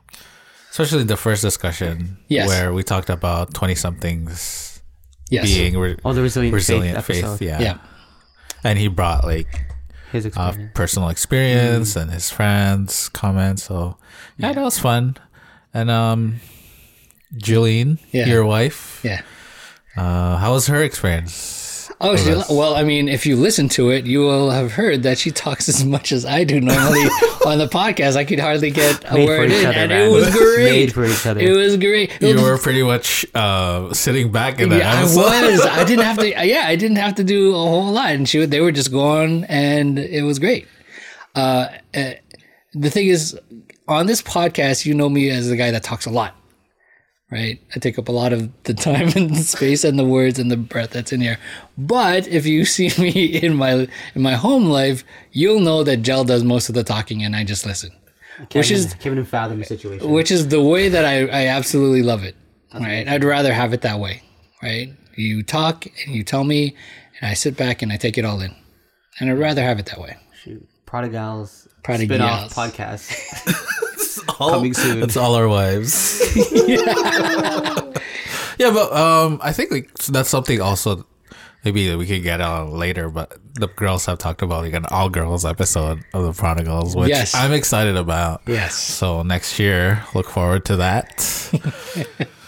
especially 0.71 1.03
the 1.05 1.17
first 1.17 1.41
discussion 1.41 2.17
Yes. 2.27 2.47
where 2.49 2.71
we 2.73 2.83
talked 2.83 3.09
about 3.09 3.53
twenty 3.55 3.75
somethings 3.75 4.81
yes, 5.31 5.45
being 5.45 5.77
re- 5.77 5.97
Oh, 6.05 6.13
the 6.13 6.21
resilient, 6.21 6.53
resilient 6.53 6.97
faith, 7.03 7.05
faith, 7.17 7.23
episode. 7.25 7.45
yeah. 7.45 7.59
yeah. 7.61 7.77
and 8.63 8.77
he 8.77 8.87
brought 8.87 9.23
like 9.23 9.65
His 10.11 10.25
uh, 10.35 10.53
personal 10.73 11.09
experience 11.09 11.95
and 11.95 12.11
his 12.11 12.29
friends' 12.31 13.09
comments. 13.09 13.63
So 13.63 13.97
yeah, 14.37 14.53
that 14.53 14.61
was 14.63 14.79
fun. 14.79 15.15
And 15.73 15.89
um, 15.91 16.39
Julian, 17.37 17.99
Yeah. 18.11 18.25
your 18.25 18.43
wife, 18.45 19.01
Yeah. 19.03 19.21
uh, 19.95 20.37
how 20.37 20.53
was 20.53 20.67
her 20.67 20.81
experience? 20.83 21.58
Oh, 22.01 22.15
she, 22.15 22.29
well, 22.53 22.75
I 22.75 22.83
mean, 22.83 23.09
if 23.09 23.25
you 23.25 23.35
listen 23.35 23.67
to 23.69 23.89
it, 23.89 24.05
you 24.05 24.19
will 24.21 24.51
have 24.51 24.71
heard 24.71 25.03
that 25.03 25.17
she 25.17 25.31
talks 25.31 25.67
as 25.67 25.83
much 25.83 26.13
as 26.13 26.23
I 26.25 26.45
do 26.45 26.61
normally 26.61 27.01
on 27.45 27.57
the 27.57 27.67
podcast. 27.67 28.15
I 28.15 28.23
could 28.23 28.39
hardly 28.39 28.71
get 28.71 29.03
a 29.03 29.15
Made 29.15 29.25
for 29.27 29.37
word 29.37 29.51
each 29.51 29.57
in, 29.59 29.65
other, 29.65 29.77
and 29.77 29.89
man. 29.89 30.07
it 30.07 30.11
was 30.13 30.33
great. 30.37 30.63
Made 30.71 30.93
for 30.93 31.05
each 31.05 31.25
other. 31.25 31.41
It 31.41 31.51
was 31.57 31.75
great. 31.75 32.21
you 32.21 32.41
were 32.41 32.57
pretty 32.57 32.83
much 32.83 33.25
uh, 33.35 33.93
sitting 33.93 34.31
back 34.31 34.61
in 34.61 34.69
that 34.69 34.79
yeah, 34.79 34.93
I 34.93 34.99
episode. 35.01 35.19
was. 35.51 35.61
I 35.65 35.83
didn't 35.83 36.05
have 36.05 36.17
to. 36.19 36.29
Yeah, 36.29 36.63
I 36.67 36.77
didn't 36.77 36.97
have 36.97 37.15
to 37.15 37.23
do 37.25 37.49
a 37.53 37.57
whole 37.57 37.91
lot, 37.91 38.11
and 38.11 38.29
she. 38.29 38.39
would- 38.39 38.51
They 38.51 38.61
were 38.61 38.71
just 38.71 38.91
going, 38.91 39.43
and 39.49 39.99
it 39.99 40.21
was 40.21 40.39
great. 40.39 40.67
Uh, 41.35 41.67
uh, 41.93 42.11
the 42.73 42.89
thing 42.89 43.07
is, 43.07 43.37
on 43.89 44.05
this 44.05 44.21
podcast, 44.21 44.85
you 44.85 44.93
know 44.93 45.09
me 45.09 45.29
as 45.29 45.49
the 45.49 45.57
guy 45.57 45.71
that 45.71 45.83
talks 45.83 46.05
a 46.05 46.09
lot, 46.11 46.33
right? 47.31 47.61
I 47.75 47.79
take 47.79 47.99
up 47.99 48.07
a 48.07 48.11
lot 48.11 48.33
of 48.33 48.49
the 48.63 48.73
time 48.73 49.09
and 49.15 49.29
the 49.35 49.43
space 49.43 49.83
and 49.83 49.97
the 49.99 50.05
words 50.05 50.39
and 50.39 50.49
the 50.51 50.57
breath 50.57 50.91
that's 50.91 51.11
in 51.11 51.21
here. 51.21 51.37
But 51.77 52.27
if 52.27 52.45
you 52.45 52.65
see 52.75 52.91
me 52.97 53.25
in 53.41 53.55
my 53.55 53.87
in 54.15 54.21
my 54.21 54.33
home 54.33 54.65
life, 54.65 55.03
you'll 55.31 55.59
know 55.59 55.83
that 55.83 55.97
Gel 55.97 56.23
does 56.23 56.43
most 56.43 56.69
of 56.69 56.75
the 56.75 56.83
talking, 56.83 57.23
and 57.23 57.35
I 57.35 57.43
just 57.43 57.65
listen 57.65 57.91
which 58.53 58.71
is- 58.71 58.93
can't 58.93 59.07
even 59.07 59.25
fathom 59.25 59.59
the 59.59 59.65
situation. 59.65 60.09
which 60.09 60.31
is 60.31 60.47
the 60.47 60.61
way 60.61 60.89
that 60.89 61.05
I, 61.05 61.27
I 61.27 61.47
absolutely 61.47 62.03
love 62.03 62.23
it. 62.23 62.35
Right. 62.73 63.07
I'd 63.07 63.23
rather 63.23 63.51
have 63.53 63.73
it 63.73 63.81
that 63.81 63.99
way. 63.99 64.21
Right. 64.61 64.93
You 65.17 65.43
talk 65.43 65.85
and 66.05 66.15
you 66.15 66.23
tell 66.23 66.43
me, 66.43 66.75
and 67.19 67.29
I 67.29 67.33
sit 67.33 67.57
back 67.57 67.81
and 67.81 67.91
I 67.91 67.97
take 67.97 68.17
it 68.17 68.25
all 68.25 68.39
in. 68.41 68.55
And 69.19 69.29
I'd 69.29 69.39
rather 69.39 69.61
have 69.63 69.79
it 69.79 69.87
that 69.87 69.99
way. 69.99 70.15
Shoot. 70.43 70.65
Prodigals, 70.85 71.67
Prodigals. 71.83 72.19
spin-off 72.51 72.53
podcast. 72.55 73.75
all, 74.39 74.51
Coming 74.51 74.73
soon. 74.73 75.03
It's 75.03 75.17
all 75.17 75.35
our 75.35 75.47
wives. 75.47 76.21
yeah, 76.67 77.93
but 78.71 78.93
um, 78.93 79.39
I 79.41 79.51
think 79.53 79.71
like 79.71 79.93
that's 79.95 80.29
something 80.29 80.61
also 80.61 81.05
maybe 81.63 81.93
we 81.95 82.05
could 82.05 82.23
get 82.23 82.41
on 82.41 82.71
later, 82.71 83.09
but 83.09 83.37
the 83.55 83.67
girls 83.67 84.05
have 84.05 84.17
talked 84.17 84.41
about 84.41 84.63
like 84.63 84.73
an 84.73 84.85
all 84.91 85.09
girls 85.09 85.45
episode 85.45 86.03
of 86.13 86.23
the 86.23 86.33
Prodigals, 86.33 86.95
which 86.95 87.09
Yes. 87.09 87.35
I'm 87.35 87.51
excited 87.53 87.95
about. 87.97 88.41
Yes. 88.47 88.75
So 88.75 89.23
next 89.23 89.59
year, 89.59 90.03
look 90.13 90.29
forward 90.29 90.65
to 90.65 90.77
that. 90.77 92.27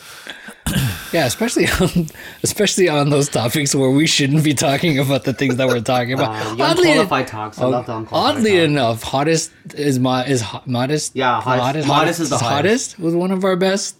Yeah, 1.13 1.25
especially 1.25 1.68
on 1.68 2.08
especially 2.44 2.88
on 2.88 3.10
those 3.10 3.28
topics 3.28 3.75
where 3.75 3.90
we 3.92 4.08
shouldn't 4.08 4.44
be 4.46 4.54
talking 4.54 4.98
about 4.98 5.25
the 5.25 5.34
things 5.34 5.58
that 5.58 5.68
we're 5.68 5.82
talking 5.82 6.13
about. 6.13 6.30
Uh, 6.30 6.54
the 6.56 6.63
unqualified 6.90 7.28
talks. 7.28 7.60
I 7.60 7.66
love 7.66 7.90
unqualified 7.90 8.38
oddly 8.38 8.51
talks. 8.51 8.63
enough, 8.63 9.04
hottest 9.04 9.51
is 9.75 10.00
my 10.00 10.25
is 10.25 10.40
hot, 10.42 10.68
modest. 10.68 11.13
Yeah, 11.16 11.42
hottest- 11.42 11.88
modest 11.88 12.20
is 12.22 12.30
the 12.30 12.38
hottest 12.38 12.98
was 13.00 13.13
one 13.13 13.32
of 13.32 13.44
our 13.44 13.58
best 13.58 13.98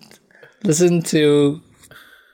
listened 0.64 1.06
to, 1.08 1.60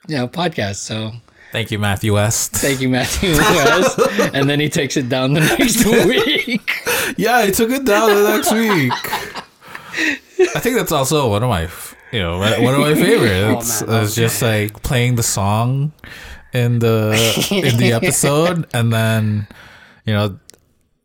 you 0.08 0.15
know, 0.15 0.27
podcasts. 0.27 0.75
So 0.77 1.12
Thank 1.53 1.72
you, 1.72 1.79
Matthew 1.79 2.13
West. 2.13 2.51
thank 2.51 2.82
you, 2.82 2.89
Matthew 2.89 3.32
West. 3.32 3.98
and 4.36 4.48
then 4.50 4.60
he 4.60 4.70
takes 4.70 4.96
it 4.98 5.08
down 5.10 5.34
the 5.34 5.39
next 5.39 5.84
week. 6.06 6.70
Yeah, 7.17 7.38
I 7.38 7.50
took 7.51 7.72
it 7.72 7.86
down 7.86 8.10
the 8.13 8.29
next 8.29 8.51
week. 8.51 8.94
I 10.56 10.60
think 10.60 10.75
that's 10.75 10.91
also 10.91 11.29
one 11.29 11.41
of 11.41 11.50
my, 11.50 11.63
f- 11.63 11.96
you 12.11 12.19
know, 12.19 12.39
one 12.39 12.73
of 12.73 12.79
my 12.79 12.95
favorites. 12.95 13.83
Oh, 13.87 14.03
it's 14.03 14.15
just 14.15 14.41
like 14.41 14.81
playing 14.83 15.15
the 15.15 15.23
song 15.23 15.93
in 16.53 16.79
the 16.79 17.11
in 17.51 17.77
the 17.77 17.93
episode, 18.01 18.67
and 18.73 18.91
then, 18.91 19.47
you 20.05 20.13
know, 20.13 20.39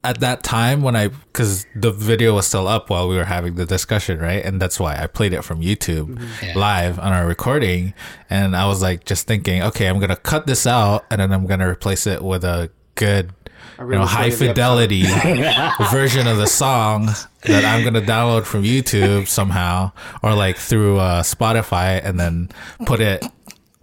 at 0.05 0.21
that 0.21 0.43
time 0.43 0.83
when 0.83 0.97
I, 0.97 1.09
because 1.09 1.65
the 1.77 1.93
video 1.93 2.35
was 2.35 2.47
still 2.47 2.67
up 2.67 2.91
while 2.91 3.09
we 3.09 3.17
were 3.17 3.25
having 3.25 3.55
the 3.55 3.65
discussion, 3.67 4.19
right? 4.19 4.45
And 4.45 4.61
that's 4.61 4.81
why 4.81 5.01
I 5.01 5.07
played 5.07 5.33
it 5.33 5.43
from 5.43 5.61
YouTube 5.61 6.15
mm-hmm. 6.15 6.45
Yeah. 6.47 6.59
live 6.59 6.99
on 6.99 7.13
our 7.13 7.27
recording, 7.27 7.95
and 8.29 8.57
I 8.57 8.67
was 8.67 8.83
like 8.83 9.05
just 9.05 9.27
thinking, 9.27 9.63
okay, 9.63 9.87
I'm 9.87 10.01
gonna 10.01 10.17
cut 10.17 10.47
this 10.47 10.67
out, 10.67 11.05
and 11.11 11.21
then 11.21 11.33
I'm 11.33 11.47
gonna 11.47 11.69
replace 11.69 12.07
it 12.07 12.23
with 12.23 12.45
a 12.45 12.71
good 12.95 13.33
you 13.79 13.87
know, 13.87 14.05
high 14.05 14.31
fidelity 14.31 15.03
version 15.91 16.27
of 16.27 16.37
the 16.37 16.47
song 16.47 17.07
that 17.43 17.65
I'm 17.65 17.85
gonna 17.85 18.01
download 18.01 18.45
from 18.45 18.63
YouTube 18.63 19.27
somehow, 19.29 19.93
or 20.23 20.35
like 20.35 20.57
through 20.57 20.99
uh, 20.99 21.23
Spotify, 21.23 22.01
and 22.05 22.19
then 22.19 22.49
put 22.87 23.01
it, 23.01 23.25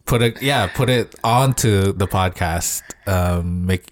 put 0.05 0.21
it, 0.21 0.41
yeah, 0.41 0.67
put 0.67 0.89
it 0.89 1.13
onto 1.23 1.91
the 1.91 2.07
podcast, 2.07 2.81
um, 3.07 3.65
make, 3.65 3.83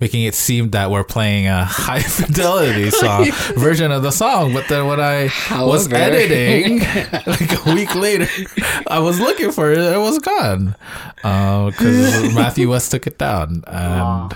making 0.00 0.24
it 0.24 0.34
seem 0.34 0.70
that 0.70 0.90
we're 0.90 1.04
playing 1.04 1.46
a 1.46 1.64
high 1.64 2.02
fidelity 2.02 2.90
song 3.02 3.30
version 3.56 3.90
of 3.90 4.02
the 4.02 4.10
song. 4.12 4.52
But 4.52 4.68
then 4.68 4.86
when 4.86 5.00
I 5.00 5.30
was 5.50 5.90
editing, 5.92 6.80
like 7.26 7.66
a 7.66 7.74
week 7.74 7.94
later, 7.94 8.28
I 8.88 8.98
was 8.98 9.18
looking 9.20 9.50
for 9.52 9.72
it, 9.72 9.78
and 9.78 9.94
it 9.94 9.98
was 9.98 10.18
gone 10.18 10.76
because 11.16 12.34
Matthew 12.34 12.70
West 12.70 12.90
took 12.90 13.06
it 13.06 13.18
down, 13.18 13.64
and. 13.66 14.34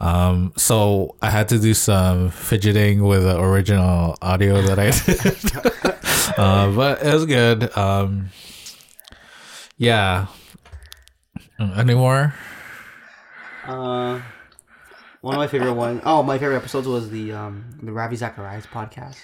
Um, 0.00 0.52
so 0.56 1.16
I 1.20 1.28
had 1.30 1.48
to 1.50 1.58
do 1.58 1.74
some 1.74 2.30
fidgeting 2.30 3.04
with 3.04 3.22
the 3.22 3.38
original 3.38 4.16
audio 4.22 4.62
that 4.62 4.78
I 4.78 4.90
did. 4.90 6.36
uh, 6.38 6.70
but 6.74 7.02
it 7.02 7.12
was 7.12 7.26
good. 7.26 7.76
Um, 7.76 8.30
yeah. 9.76 10.26
Any 11.58 11.94
more? 11.94 12.34
Uh, 13.66 14.20
one 15.20 15.34
of 15.34 15.38
my 15.38 15.46
favorite 15.46 15.74
one 15.74 16.00
oh 16.06 16.22
my 16.22 16.38
favorite 16.38 16.56
episodes 16.56 16.88
was 16.88 17.10
the 17.10 17.32
um 17.32 17.64
the 17.82 17.92
Ravi 17.92 18.16
Zacharias 18.16 18.66
podcast. 18.66 19.16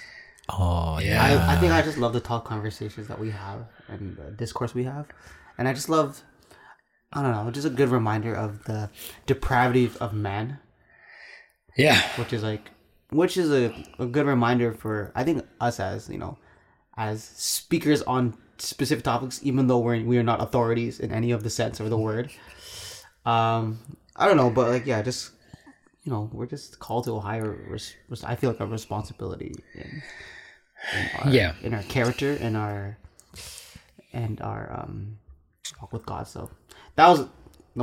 Oh, 0.50 0.99
Yeah. 0.99 1.30
yeah. 1.30 1.47
I, 1.49 1.54
I 1.54 1.56
think 1.59 1.73
I 1.73 1.80
just 1.83 1.97
love 1.99 2.12
the 2.12 2.21
talk 2.21 2.45
conversations 2.45 3.09
that 3.09 3.18
we 3.18 3.30
have 3.30 3.66
and 3.88 4.16
the 4.16 4.30
discourse 4.30 4.75
we 4.75 4.85
have, 4.85 5.06
and 5.56 5.66
I 5.66 5.73
just 5.73 5.88
love 5.88 6.23
I 7.12 7.23
don't 7.23 7.33
know 7.33 7.50
just 7.50 7.66
a 7.66 7.71
good 7.71 7.88
reminder 7.88 8.35
of 8.35 8.64
the 8.64 8.90
depravity 9.26 9.90
of 10.00 10.12
man, 10.12 10.59
Yeah. 11.76 12.00
which 12.18 12.33
is 12.33 12.42
like 12.42 12.71
which 13.11 13.37
is 13.37 13.50
a, 13.52 13.73
a 13.99 14.06
good 14.06 14.26
reminder 14.26 14.73
for 14.75 15.12
I 15.14 15.23
think 15.25 15.45
us 15.61 15.78
as 15.80 16.09
you 16.09 16.18
know 16.18 16.38
as 16.97 17.23
speakers 17.23 18.02
on 18.02 18.37
specific 18.59 19.04
topics, 19.04 19.40
even 19.42 19.66
though 19.66 19.78
we're 19.78 20.02
we 20.02 20.16
are 20.18 20.23
not 20.23 20.40
authorities 20.42 20.99
in 21.00 21.12
any 21.12 21.30
of 21.30 21.42
the 21.42 21.50
sense 21.50 21.78
of 21.80 21.90
the 21.90 21.99
word. 21.99 22.30
Um, 23.25 23.78
I 24.16 24.26
don't 24.26 24.37
know, 24.37 24.50
but 24.50 24.71
like 24.71 24.87
yeah, 24.87 25.02
just 25.02 25.33
you 26.04 26.12
know, 26.12 26.30
we're 26.33 26.47
just 26.47 26.78
called 26.78 27.04
to 27.04 27.16
a 27.16 27.21
higher. 27.21 27.50
Res- 27.68 27.95
res- 28.09 28.25
I 28.25 28.35
feel 28.37 28.50
like 28.50 28.61
a 28.61 28.66
responsibility 28.66 29.54
in, 29.75 30.02
in 30.95 31.09
our, 31.18 31.30
Yeah. 31.30 31.52
in 31.62 31.75
our 31.75 31.83
character 31.83 32.37
and 32.40 32.56
our 32.56 32.97
and 34.12 34.40
our 34.40 34.73
um 34.80 35.18
walk 35.80 35.92
with 35.92 36.06
God. 36.06 36.26
So 36.28 36.50
that 36.95 37.09
was 37.09 37.26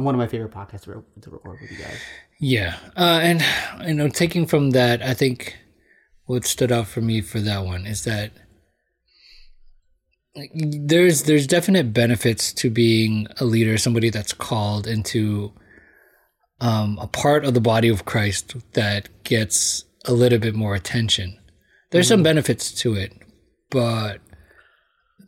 one 0.01 0.15
of 0.15 0.19
my 0.19 0.27
favorite 0.27 0.51
podcasts 0.51 0.83
to, 0.83 1.03
to 1.21 1.29
record 1.29 1.59
with 1.61 1.71
you 1.71 1.77
guys. 1.77 1.99
Yeah, 2.39 2.77
uh, 2.97 3.19
and 3.21 3.45
you 3.87 3.93
know, 3.93 4.09
taking 4.09 4.45
from 4.45 4.71
that, 4.71 5.01
I 5.01 5.13
think 5.13 5.55
what 6.25 6.45
stood 6.45 6.71
out 6.71 6.87
for 6.87 7.01
me 7.01 7.21
for 7.21 7.39
that 7.39 7.65
one 7.65 7.85
is 7.85 8.03
that 8.05 8.31
like, 10.35 10.51
there's 10.55 11.23
there's 11.23 11.45
definite 11.45 11.93
benefits 11.93 12.51
to 12.53 12.69
being 12.69 13.27
a 13.39 13.45
leader, 13.45 13.77
somebody 13.77 14.09
that's 14.09 14.33
called 14.33 14.87
into 14.87 15.53
um, 16.59 16.97
a 16.99 17.07
part 17.07 17.45
of 17.45 17.53
the 17.53 17.61
body 17.61 17.89
of 17.89 18.05
Christ 18.05 18.55
that 18.73 19.09
gets 19.23 19.85
a 20.05 20.13
little 20.13 20.39
bit 20.39 20.55
more 20.55 20.75
attention. 20.75 21.37
There's 21.91 22.07
some 22.07 22.23
benefits 22.23 22.71
to 22.81 22.95
it, 22.95 23.13
but 23.69 24.21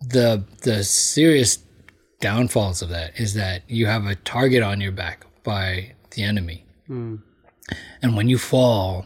the 0.01 0.43
the 0.63 0.83
serious 0.83 1.57
downfalls 2.25 2.81
of 2.81 2.89
that 2.89 3.19
is 3.19 3.35
that 3.35 3.61
you 3.67 3.85
have 3.85 4.07
a 4.07 4.15
target 4.15 4.63
on 4.63 4.81
your 4.81 4.91
back 4.91 5.27
by 5.43 5.93
the 6.09 6.23
enemy. 6.23 6.65
Hmm. 6.87 7.17
And 8.01 8.17
when 8.17 8.29
you 8.29 8.39
fall, 8.39 9.05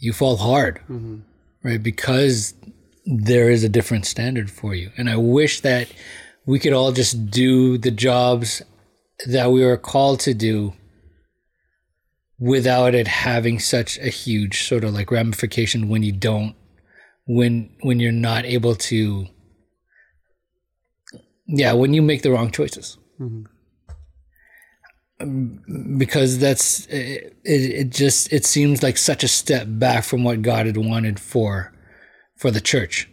you 0.00 0.12
fall 0.12 0.36
hard, 0.36 0.80
mm-hmm. 0.88 1.18
right? 1.62 1.80
Because 1.80 2.54
there 3.06 3.48
is 3.48 3.62
a 3.62 3.68
different 3.68 4.06
standard 4.06 4.50
for 4.50 4.74
you. 4.74 4.90
And 4.96 5.08
I 5.08 5.14
wish 5.14 5.60
that 5.60 5.86
we 6.46 6.58
could 6.58 6.72
all 6.72 6.90
just 6.90 7.30
do 7.30 7.78
the 7.78 7.92
jobs 7.92 8.60
that 9.28 9.52
we 9.52 9.64
were 9.64 9.76
called 9.76 10.18
to 10.20 10.34
do 10.34 10.72
without 12.40 12.92
it 12.92 13.06
having 13.06 13.60
such 13.60 13.98
a 13.98 14.08
huge 14.08 14.64
sort 14.64 14.82
of 14.82 14.92
like 14.92 15.12
ramification 15.12 15.88
when 15.88 16.02
you 16.02 16.10
don't 16.10 16.56
when 17.26 17.70
when 17.82 18.00
you're 18.00 18.10
not 18.10 18.44
able 18.44 18.74
to 18.74 19.26
yeah 21.52 21.72
when 21.72 21.92
you 21.94 22.02
make 22.02 22.22
the 22.22 22.30
wrong 22.30 22.50
choices. 22.50 22.96
Um, 25.20 25.96
because 25.98 26.38
that's 26.38 26.86
it, 26.86 27.36
it, 27.44 27.90
just 27.90 28.32
it 28.32 28.46
seems 28.46 28.82
like 28.82 28.96
such 28.96 29.22
a 29.22 29.28
step 29.28 29.66
back 29.68 30.04
from 30.04 30.24
what 30.24 30.40
god 30.40 30.64
had 30.64 30.78
wanted 30.78 31.20
for 31.20 31.72
for 32.36 32.50
the 32.50 32.60
church. 32.60 33.08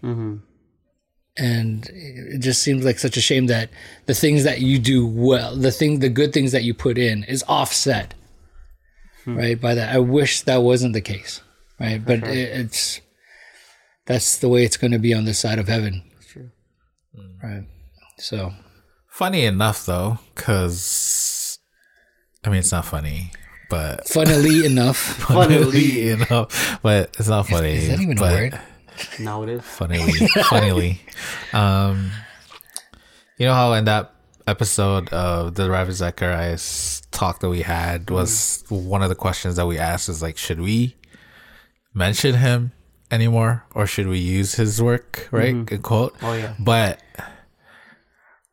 And 1.39 1.88
it 1.89 2.39
just 2.39 2.63
seems 2.63 2.86
like 2.86 2.98
such 2.98 3.17
a 3.17 3.22
shame 3.22 3.48
that 3.48 3.70
the 4.06 4.13
things 4.13 4.44
that 4.46 4.62
you 4.62 4.79
do 4.79 5.06
well 5.06 5.56
the 5.56 5.72
thing 5.72 6.00
the 6.00 6.10
good 6.10 6.32
things 6.32 6.51
that 6.53 6.63
you 6.63 6.74
put 6.74 6.98
in 6.98 7.24
is 7.25 7.44
offset 7.48 8.13
right 9.25 9.60
by 9.60 9.75
that. 9.75 9.94
I 9.94 10.00
wish 10.00 10.41
that 10.44 10.63
wasn't 10.63 10.94
the 10.94 11.01
case 11.01 11.41
right? 11.79 12.03
But 12.03 12.24
it, 12.24 12.50
it's 12.60 13.01
that's 14.06 14.38
the 14.38 14.50
way 14.50 14.63
it's 14.63 14.77
going 14.77 14.94
to 14.94 15.00
be 15.00 15.13
on 15.13 15.25
this 15.25 15.39
side 15.39 15.60
of 15.60 15.67
heaven. 15.67 16.03
Sure. 16.25 16.51
right 17.44 17.65
so 18.17 18.51
Funny 19.17 19.45
enough, 19.45 19.83
though, 19.88 20.19
because 20.36 21.57
I 22.43 22.50
mean, 22.50 22.59
it's 22.59 22.71
not 22.71 22.86
funny, 22.86 23.31
but 23.67 24.07
funnily 24.09 24.63
enough 24.63 24.97
funnily 25.27 26.09
enough, 26.09 26.79
but 26.83 27.15
it's 27.17 27.27
not 27.27 27.47
funny. 27.47 27.74
is 27.74 27.88
that 27.88 28.00
even 28.00 28.19
a 28.19 28.21
word 28.21 28.62
Now 29.19 29.41
it 29.41 29.50
is. 29.50 29.63
Funnily, 29.63 30.27
funnily, 30.43 31.01
um, 31.51 32.12
you 33.39 33.47
know 33.47 33.55
how 33.55 33.74
in 33.74 33.86
that 33.86 34.13
episode 34.45 35.09
of 35.09 35.55
the 35.55 35.67
Ravi 35.67 35.93
Zacharias 35.93 37.01
talk 37.09 37.39
that 37.39 37.50
we 37.50 37.63
had 37.63 38.12
was 38.12 38.63
one 38.69 39.01
of 39.01 39.09
the 39.09 39.15
questions 39.15 39.55
that 39.55 39.65
we 39.65 39.79
asked 39.79 40.09
is 40.09 40.21
like, 40.21 40.38
should 40.38 40.62
we 40.62 40.95
mention 41.91 42.36
him 42.36 42.71
anymore, 43.09 43.65
or 43.74 43.88
should 43.88 44.05
we 44.05 44.19
use 44.19 44.53
his 44.53 44.79
work, 44.79 45.27
right? 45.31 45.50
In 45.50 45.65
quote. 45.81 46.15
Oh, 46.21 46.33
yeah. 46.33 46.53
But 46.59 47.01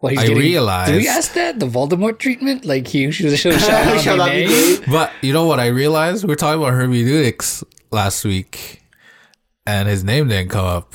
Well, 0.05 0.11
he's 0.11 0.19
I 0.21 0.27
getting, 0.27 0.37
realized- 0.43 0.93
Did 0.93 0.99
we 1.01 1.09
ask 1.09 1.33
that 1.33 1.59
the 1.61 1.67
Voldemort 1.67 2.19
treatment? 2.19 2.67
Like 2.67 2.87
he 2.89 3.11
should 3.11 3.39
should 3.39 3.59
shout 3.59 4.03
Shall 4.03 4.19
that 4.19 4.33
be 4.33 4.45
name? 4.47 4.81
But 4.87 5.11
you 5.23 5.33
know 5.33 5.47
what 5.47 5.59
I 5.61 5.69
realized? 5.69 6.25
We 6.25 6.29
were 6.29 6.37
talking 6.37 6.61
about 6.61 6.75
hermeneutics 6.75 7.65
last 7.91 8.23
week, 8.23 8.83
and 9.65 9.89
his 9.89 10.05
name 10.05 10.29
didn't 10.29 10.51
come 10.51 10.67
up 10.67 10.93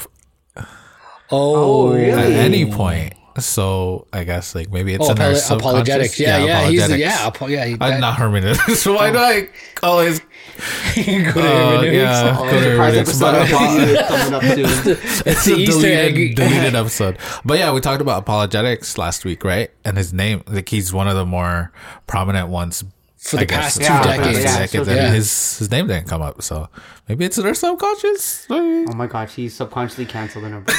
Oh, 1.32 1.90
Oh, 1.92 1.94
really? 1.94 2.12
at 2.12 2.32
any 2.34 2.72
point. 2.72 3.14
So 3.46 4.08
I 4.14 4.24
guess 4.24 4.56
like 4.56 4.72
maybe 4.72 4.94
it's 4.94 5.08
Oh, 5.08 5.12
in 5.12 5.20
our 5.20 5.32
apolo- 5.32 5.58
apologetics. 5.58 6.16
subconscious. 6.16 6.20
Yeah, 6.20 6.38
yeah, 6.46 6.70
he's 6.70 6.80
apologetics. 6.84 7.00
yeah, 7.20 7.28
apo- 7.28 7.48
yeah. 7.48 7.66
He, 7.66 7.74
I'm 7.74 7.80
that- 7.80 8.00
not 8.00 8.16
hermeneutics. 8.18 8.80
So 8.80 8.94
why 8.98 9.12
do 9.12 9.18
I 9.18 9.50
always? 9.84 10.20
go 10.20 10.26
Uh, 10.26 11.04
to 11.04 11.22
hermeneutics. 11.32 11.94
yeah, 11.96 12.36
Oh, 12.38 12.44
go 12.44 12.52
to 12.52 12.70
hermeneutics. 12.78 13.20
But 13.20 13.36
of 13.42 13.50
you 13.50 13.56
coming 13.56 14.34
up 14.34 14.44
soon. 14.44 14.98
it's 15.26 15.46
the 15.46 15.54
a 15.54 15.58
Easter 15.58 15.82
deleted, 15.82 16.18
egg. 16.18 16.36
deleted 16.36 16.76
episode. 16.76 17.18
But 17.46 17.60
yeah, 17.60 17.72
we 17.74 17.80
talked 17.82 18.02
about 18.02 18.20
apologetics 18.20 18.98
last 18.98 19.24
week, 19.26 19.44
right? 19.44 19.72
And 19.86 19.98
his 19.98 20.12
name, 20.14 20.44
like 20.48 20.70
he's 20.70 20.92
one 20.94 21.08
of 21.08 21.16
the 21.16 21.26
more 21.26 21.72
prominent 22.08 22.50
ones 22.50 22.84
for 23.18 23.36
the 23.38 23.42
I 23.42 23.46
guess 23.46 23.78
past 23.78 23.78
two 23.78 23.84
Yeah, 23.84 24.02
for 24.02 24.08
the 24.08 24.14
past 24.14 24.24
decades. 24.24 24.44
yeah, 24.44 24.60
decades, 24.60 24.88
so 24.88 24.94
yeah. 24.96 25.12
his 25.12 25.58
his 25.60 25.72
name 25.72 25.88
didn't 25.88 26.08
come 26.08 26.22
up. 26.22 26.42
So 26.42 26.70
maybe 27.08 27.26
it's 27.26 27.38
in 27.38 27.44
their 27.44 27.54
subconscious. 27.54 28.46
Oh 28.50 28.94
my 28.94 29.08
gosh, 29.08 29.36
he's 29.36 29.54
subconsciously 29.56 30.06
canceled 30.06 30.46
in 30.46 30.54
our 30.54 30.62
brain. 30.62 30.78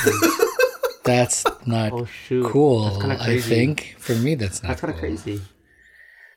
That's 1.05 1.45
not 1.67 1.93
oh 1.93 2.09
cool. 2.45 2.99
That's 3.01 3.23
I 3.23 3.41
think 3.41 3.97
for 3.99 4.15
me 4.15 4.35
that's 4.35 4.63
not 4.63 4.69
that's 4.69 4.81
kind 4.83 4.95
cool. 4.95 5.05
of 5.05 5.21
crazy. 5.21 5.41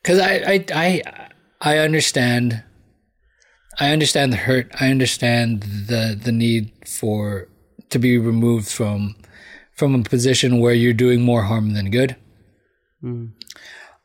because 0.02 0.20
I, 0.20 0.34
I 0.36 0.66
I 0.74 1.02
I 1.62 1.78
understand 1.80 2.64
I 3.80 3.92
understand 3.92 4.32
the 4.32 4.38
hurt. 4.38 4.72
I 4.80 4.90
understand 4.90 5.64
the 5.64 6.20
the 6.22 6.32
need 6.32 6.72
for 6.88 7.48
to 7.90 8.00
be 8.00 8.18
removed 8.18 8.68
from 8.70 9.16
from 9.72 9.96
a 9.96 10.04
position 10.04 10.60
where 10.60 10.74
you're 10.74 10.94
doing 10.94 11.22
more 11.22 11.44
harm 11.44 11.74
than 11.74 11.90
good. 11.92 12.16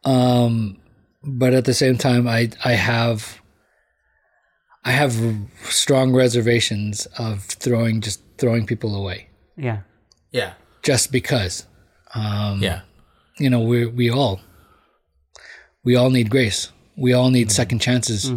Um, 0.05 0.79
but 1.23 1.53
at 1.55 1.65
the 1.65 1.75
same 1.75 1.99
time, 1.99 2.27
I 2.27 2.51
I 2.65 2.73
have 2.73 3.41
I 4.85 4.93
have 4.93 5.15
strong 5.65 6.15
reservations 6.15 7.07
of 7.19 7.43
throwing 7.45 8.01
just 8.01 8.23
throwing 8.39 8.65
people 8.67 8.95
away 8.95 9.29
Yeah, 9.57 9.81
Yeah, 10.31 10.55
just 10.83 11.13
because. 11.13 11.67
Um, 12.15 12.63
yeah, 12.63 12.81
you 13.39 13.51
know 13.51 13.61
we 13.61 13.87
we 13.87 14.11
all 14.11 14.41
we 15.85 15.97
all 15.97 16.11
need 16.11 16.31
grace. 16.31 16.71
We 16.97 17.13
all 17.13 17.31
need 17.31 17.53
second 17.53 17.81
chances 17.81 18.31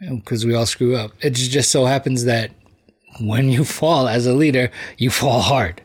because 0.00 0.44
we 0.44 0.54
all 0.54 0.66
screw 0.66 0.96
up. 0.96 1.12
It 1.20 1.30
just 1.30 1.70
so 1.70 1.86
happens 1.86 2.24
that 2.24 2.50
when 3.20 3.48
you 3.48 3.64
fall 3.64 4.08
as 4.08 4.26
a 4.26 4.34
leader 4.34 4.70
you 4.98 5.10
fall 5.10 5.40
hard. 5.40 5.80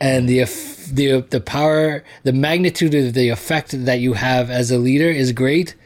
And 0.00 0.28
the 0.28 0.44
the 0.92 1.20
the 1.30 1.40
power 1.40 2.02
the 2.24 2.32
magnitude 2.32 2.94
of 2.94 3.14
the 3.14 3.28
effect 3.28 3.84
that 3.84 4.00
you 4.00 4.14
have 4.14 4.50
as 4.50 4.70
a 4.72 4.78
leader 4.78 5.08
is 5.08 5.30
great 5.32 5.76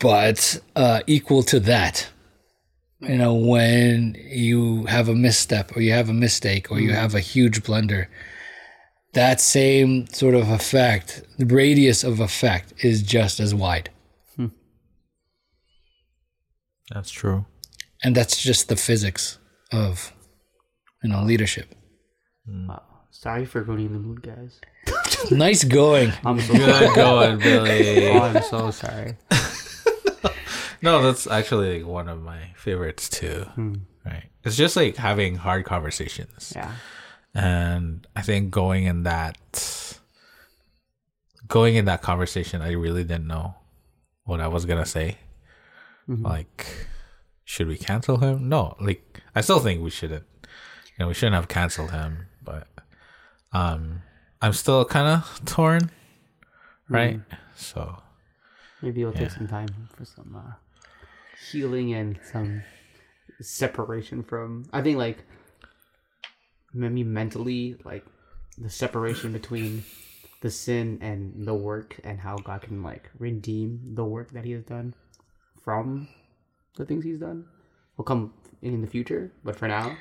but 0.00 0.60
uh, 0.74 1.00
equal 1.06 1.42
to 1.44 1.60
that 1.60 2.08
you 3.00 3.16
know 3.16 3.34
when 3.34 4.16
you 4.28 4.84
have 4.86 5.08
a 5.08 5.14
misstep 5.14 5.76
or 5.76 5.80
you 5.80 5.92
have 5.92 6.08
a 6.08 6.14
mistake 6.14 6.70
or 6.70 6.80
you 6.80 6.90
mm. 6.90 6.94
have 6.94 7.14
a 7.14 7.20
huge 7.20 7.62
blunder 7.64 8.08
that 9.12 9.40
same 9.40 10.06
sort 10.08 10.34
of 10.34 10.50
effect 10.50 11.22
the 11.38 11.46
radius 11.46 12.04
of 12.04 12.20
effect 12.20 12.72
is 12.84 13.02
just 13.02 13.40
as 13.40 13.54
wide 13.54 13.90
hmm. 14.36 14.46
that's 16.94 17.10
true. 17.10 17.46
and 18.04 18.14
that's 18.14 18.40
just 18.40 18.68
the 18.68 18.76
physics 18.76 19.38
of 19.72 20.12
you 21.02 21.10
know 21.10 21.22
leadership 21.22 21.74
hmm. 22.46 22.68
wow. 22.68 22.82
Sorry 23.12 23.44
for 23.44 23.62
ruining 23.62 23.92
the 23.92 23.98
mood, 23.98 24.22
guys. 24.22 24.60
nice 25.30 25.64
going 25.64 26.12
I'm 26.24 26.40
so 26.40 26.54
Good 26.54 26.94
going, 26.94 27.38
Billy. 27.38 28.08
oh, 28.08 28.20
I'm 28.20 28.42
so 28.42 28.70
sorry. 28.70 29.16
No, 30.82 31.02
that's 31.02 31.26
actually 31.26 31.78
like 31.78 31.86
one 31.86 32.08
of 32.08 32.22
my 32.22 32.52
favorites 32.56 33.08
too. 33.08 33.42
Hmm. 33.54 33.74
Right. 34.04 34.24
It's 34.44 34.56
just 34.56 34.76
like 34.76 34.96
having 34.96 35.36
hard 35.36 35.64
conversations. 35.66 36.52
Yeah, 36.56 36.72
And 37.34 38.06
I 38.16 38.22
think 38.22 38.50
going 38.50 38.84
in 38.84 39.02
that 39.02 39.36
going 41.48 41.74
in 41.76 41.84
that 41.84 42.00
conversation, 42.00 42.62
I 42.62 42.72
really 42.72 43.04
didn't 43.04 43.26
know 43.26 43.56
what 44.24 44.40
I 44.40 44.48
was 44.48 44.64
gonna 44.64 44.86
say. 44.86 45.18
Mm-hmm. 46.08 46.24
Like, 46.24 46.66
should 47.44 47.68
we 47.68 47.76
cancel 47.76 48.16
him? 48.18 48.48
No. 48.48 48.76
Like 48.80 49.20
I 49.34 49.42
still 49.42 49.60
think 49.60 49.82
we 49.82 49.90
shouldn't. 49.90 50.24
You 50.42 51.04
know, 51.04 51.08
we 51.08 51.14
shouldn't 51.14 51.34
have 51.34 51.48
canceled 51.48 51.90
him, 51.90 52.26
but 52.42 52.68
um 53.52 54.02
I'm 54.40 54.54
still 54.54 54.84
kinda 54.86 55.24
torn. 55.44 55.90
Right? 56.88 57.18
Mm-hmm. 57.18 57.34
So 57.56 58.02
maybe 58.80 59.02
it'll 59.02 59.12
take 59.12 59.30
some 59.30 59.46
time 59.46 59.68
for 59.94 60.04
some 60.06 60.34
uh, 60.34 60.52
healing 61.50 61.94
and 61.94 62.18
some 62.30 62.62
separation 63.40 64.22
from. 64.22 64.66
I 64.72 64.82
think 64.82 64.98
like 64.98 65.24
maybe 66.72 67.04
mentally, 67.04 67.76
like 67.84 68.04
the 68.58 68.70
separation 68.70 69.32
between 69.32 69.84
the 70.42 70.50
sin 70.50 70.98
and 71.00 71.46
the 71.46 71.54
work, 71.54 72.00
and 72.04 72.18
how 72.18 72.36
God 72.36 72.62
can 72.62 72.82
like 72.82 73.10
redeem 73.18 73.94
the 73.94 74.04
work 74.04 74.32
that 74.32 74.44
He 74.44 74.52
has 74.52 74.64
done 74.64 74.94
from 75.62 76.08
the 76.76 76.84
things 76.84 77.04
He's 77.04 77.20
done 77.20 77.46
will 77.96 78.04
come 78.04 78.32
in 78.62 78.80
the 78.80 78.86
future. 78.86 79.32
But 79.44 79.56
for 79.56 79.68
now, 79.68 79.96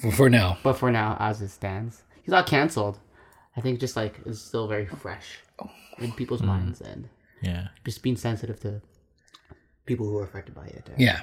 for, 0.00 0.12
for 0.12 0.30
now 0.30 0.58
but 0.62 0.74
for 0.74 0.90
now, 0.90 1.16
as 1.20 1.42
it 1.42 1.48
stands, 1.48 2.02
He's 2.22 2.32
not 2.32 2.46
canceled. 2.46 2.98
I 3.56 3.60
think 3.60 3.80
just 3.80 3.96
like 3.96 4.20
it's 4.24 4.40
still 4.40 4.68
very 4.68 4.86
fresh 4.86 5.38
oh. 5.60 5.70
in 5.98 6.12
people's 6.12 6.42
mm. 6.42 6.46
minds 6.46 6.80
and 6.80 7.08
yeah. 7.42 7.68
just 7.84 8.02
being 8.02 8.16
sensitive 8.16 8.60
to 8.60 8.80
people 9.90 10.06
who 10.08 10.16
are 10.20 10.24
affected 10.30 10.54
by 10.54 10.66
it. 10.78 10.84
yeah. 11.08 11.20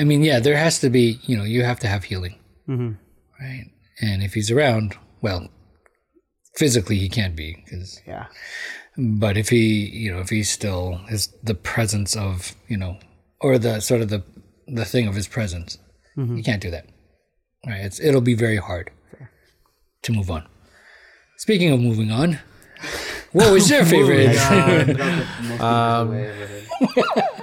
I 0.00 0.02
mean 0.10 0.22
yeah 0.24 0.38
there 0.46 0.56
has 0.66 0.74
to 0.80 0.88
be 0.98 1.18
you 1.28 1.36
know 1.38 1.44
you 1.54 1.60
have 1.70 1.80
to 1.80 1.88
have 1.94 2.04
healing. 2.10 2.34
Mm-hmm. 2.68 2.92
right? 3.44 3.66
And 4.00 4.22
if 4.22 4.32
he's 4.36 4.50
around 4.56 4.96
well 5.26 5.40
physically 6.56 6.98
he 7.04 7.08
can't 7.18 7.36
be 7.36 7.48
'cause- 7.68 8.00
Yeah. 8.12 8.26
but 8.96 9.34
if 9.42 9.48
he 9.54 9.64
you 10.02 10.10
know 10.12 10.20
if 10.26 10.30
he's 10.36 10.48
still 10.60 10.84
his 11.12 11.22
the 11.50 11.54
presence 11.72 12.12
of 12.16 12.54
you 12.72 12.78
know 12.82 12.92
or 13.44 13.58
the 13.58 13.74
sort 13.88 14.00
of 14.04 14.08
the 14.14 14.22
the 14.78 14.86
thing 14.92 15.06
of 15.10 15.14
his 15.20 15.28
presence 15.36 15.70
you 16.16 16.42
can't 16.48 16.62
do 16.62 16.70
that. 16.76 16.86
Right? 17.66 17.82
It's 17.88 17.98
it'll 18.00 18.28
be 18.32 18.38
very 18.46 18.60
hard 18.68 18.86
to 20.04 20.12
move 20.12 20.30
on. 20.36 20.42
Speaking 21.44 21.70
of 21.74 21.80
moving 21.88 22.10
on 22.20 22.38
what 23.32 23.52
was 23.52 23.68
your 23.68 23.84
favorite? 23.94 24.36
um, 25.60 26.06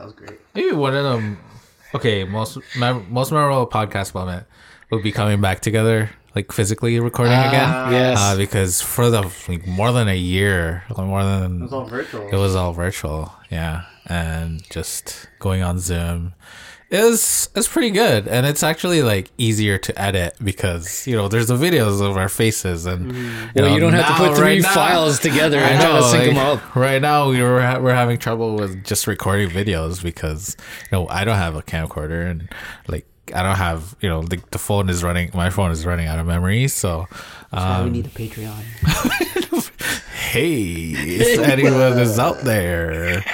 that 0.00 0.06
was 0.06 0.14
great. 0.14 0.40
Maybe 0.54 0.72
one 0.72 0.96
of 0.96 1.04
them. 1.04 1.36
Okay, 1.94 2.24
most 2.24 2.56
mem- 2.78 3.06
most 3.12 3.32
memorable 3.32 3.66
podcast 3.66 4.14
moment 4.14 4.46
will 4.90 5.02
be 5.02 5.12
coming 5.12 5.40
back 5.40 5.60
together, 5.60 6.08
like 6.34 6.52
physically 6.52 6.98
recording 7.00 7.34
again. 7.34 7.92
yes 7.92 8.16
Uh, 8.18 8.36
because 8.36 8.80
for 8.80 9.10
the 9.10 9.22
like 9.48 9.66
more 9.66 9.92
than 9.92 10.08
a 10.08 10.16
year, 10.16 10.84
like 10.96 11.06
more 11.06 11.22
than 11.24 11.58
It 11.60 11.62
was 11.62 11.72
all 11.72 11.84
virtual. 11.84 12.28
it 12.28 12.36
was 12.36 12.54
all 12.56 12.72
virtual, 12.72 13.32
yeah, 13.50 13.84
and 14.06 14.62
just 14.70 15.28
going 15.38 15.62
on 15.62 15.78
Zoom 15.78 16.32
is 16.90 17.48
is 17.54 17.68
pretty 17.68 17.90
good, 17.90 18.26
and 18.26 18.44
it's 18.46 18.62
actually 18.62 19.02
like 19.02 19.30
easier 19.38 19.78
to 19.78 20.00
edit 20.00 20.34
because 20.42 21.06
you 21.06 21.14
know 21.14 21.28
there's 21.28 21.46
the 21.48 21.56
videos 21.56 22.00
of 22.04 22.16
our 22.16 22.28
faces, 22.28 22.86
and 22.86 23.12
you, 23.14 23.22
well 23.54 23.64
know, 23.68 23.74
you 23.74 23.80
don't 23.80 23.92
have 23.92 24.06
to 24.18 24.26
put 24.26 24.36
three 24.36 24.54
right 24.54 24.62
now- 24.62 24.74
files 24.74 25.18
together 25.20 25.58
I 25.58 25.68
and 25.70 25.80
try 25.80 25.88
to 25.92 26.00
know, 26.00 26.10
sync 26.10 26.24
them 26.34 26.38
up 26.38 26.76
Right 26.76 27.00
now, 27.00 27.30
we 27.30 27.40
were 27.42 27.60
ha- 27.60 27.78
we're 27.78 27.94
having 27.94 28.18
trouble 28.18 28.56
with 28.56 28.84
just 28.84 29.06
recording 29.06 29.50
videos 29.50 30.02
because 30.02 30.56
you 30.90 30.98
know 30.98 31.06
I 31.08 31.24
don't 31.24 31.36
have 31.36 31.54
a 31.54 31.62
camcorder 31.62 32.28
and 32.28 32.48
like 32.88 33.06
I 33.34 33.42
don't 33.44 33.56
have 33.56 33.94
you 34.00 34.08
know 34.08 34.22
the, 34.22 34.42
the 34.50 34.58
phone 34.58 34.90
is 34.90 35.04
running 35.04 35.30
my 35.32 35.50
phone 35.50 35.70
is 35.70 35.86
running 35.86 36.08
out 36.08 36.18
of 36.18 36.26
memory. 36.26 36.66
So, 36.66 37.06
That's 37.52 37.64
why 37.64 37.76
um, 37.78 37.84
we 37.84 37.90
need 37.90 38.06
a 38.06 38.10
Patreon. 38.10 38.64
hey, 40.30 40.52
if 40.94 41.38
anyone 41.40 41.98
is 41.98 42.18
out 42.18 42.40
there 42.40 43.24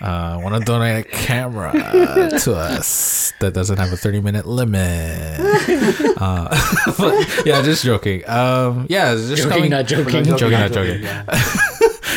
uh, 0.00 0.38
want 0.42 0.54
to 0.54 0.60
donate 0.64 1.06
a 1.06 1.08
camera 1.08 1.72
to 2.40 2.54
us 2.54 3.32
that 3.40 3.54
doesn't 3.54 3.78
have 3.78 3.92
a 3.92 3.96
thirty 3.96 4.20
minute 4.20 4.46
limit, 4.46 5.38
uh, 6.18 6.48
but 6.98 7.46
yeah, 7.46 7.62
just 7.62 7.84
joking. 7.84 8.28
Um, 8.28 8.86
yeah, 8.88 9.14
just 9.14 9.36
joking 9.36 9.50
coming- 9.50 9.70
not 9.70 9.86
joking 9.86 10.24
Joking, 10.24 10.50
not 10.58 10.72
joking. 10.72 11.02
Yeah. 11.02 11.24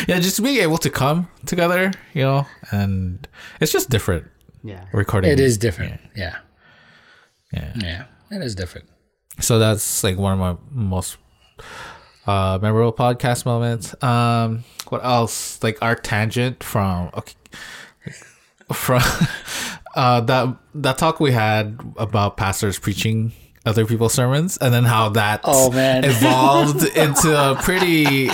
yeah, 0.08 0.18
just 0.20 0.42
being 0.42 0.58
able 0.58 0.78
to 0.78 0.90
come 0.90 1.28
together, 1.46 1.92
you 2.14 2.22
know, 2.22 2.46
and 2.70 3.26
it's 3.60 3.70
just 3.72 3.90
different 3.90 4.26
yeah. 4.62 4.84
recording. 4.92 5.30
it 5.30 5.38
is 5.40 5.58
different 5.58 6.00
yeah 6.16 6.38
Yeah. 7.52 7.72
yeah 7.76 8.04
it 8.30 8.42
is 8.42 8.54
different 8.54 8.88
So 9.40 9.58
that's 9.58 10.02
like 10.02 10.16
one 10.16 10.32
of 10.32 10.38
my 10.38 10.56
most 10.70 11.18
uh 12.26 12.58
memorable 12.60 12.92
podcast 12.92 13.44
moments. 13.44 13.94
Um 14.02 14.64
what 14.88 15.04
else? 15.04 15.62
Like 15.62 15.78
our 15.82 15.94
tangent 15.94 16.62
from 16.62 17.10
okay 17.14 17.34
from 18.72 19.02
uh 19.94 20.20
that 20.22 20.56
that 20.74 20.98
talk 20.98 21.20
we 21.20 21.32
had 21.32 21.78
about 21.96 22.36
pastors 22.36 22.78
preaching 22.78 23.32
other 23.66 23.86
people's 23.86 24.12
sermons 24.12 24.56
and 24.58 24.74
then 24.74 24.84
how 24.84 25.08
that 25.10 25.40
Oh, 25.44 25.70
man. 25.70 26.04
evolved 26.04 26.84
into 26.96 27.34
a 27.34 27.54
pretty 27.62 28.28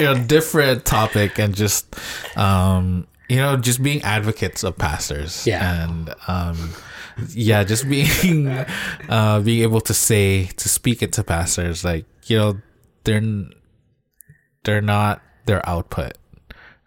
you 0.00 0.04
know 0.06 0.14
different 0.26 0.84
topic 0.84 1.38
and 1.38 1.54
just 1.54 1.94
um 2.38 3.06
you 3.28 3.36
know 3.36 3.56
just 3.56 3.82
being 3.82 4.02
advocates 4.02 4.62
of 4.64 4.76
pastors 4.78 5.46
Yeah. 5.46 5.84
and 5.84 6.14
um 6.26 6.70
yeah 7.30 7.64
just 7.64 7.88
being 7.88 8.48
uh 9.08 9.40
being 9.40 9.62
able 9.62 9.80
to 9.82 9.94
say 9.94 10.46
to 10.56 10.68
speak 10.68 11.02
it 11.02 11.12
to 11.14 11.24
pastors 11.24 11.84
like 11.84 12.04
you 12.26 12.38
know 12.38 12.56
they're 13.04 13.22
they're 14.64 14.80
not 14.82 15.20
their 15.46 15.66
output 15.68 16.12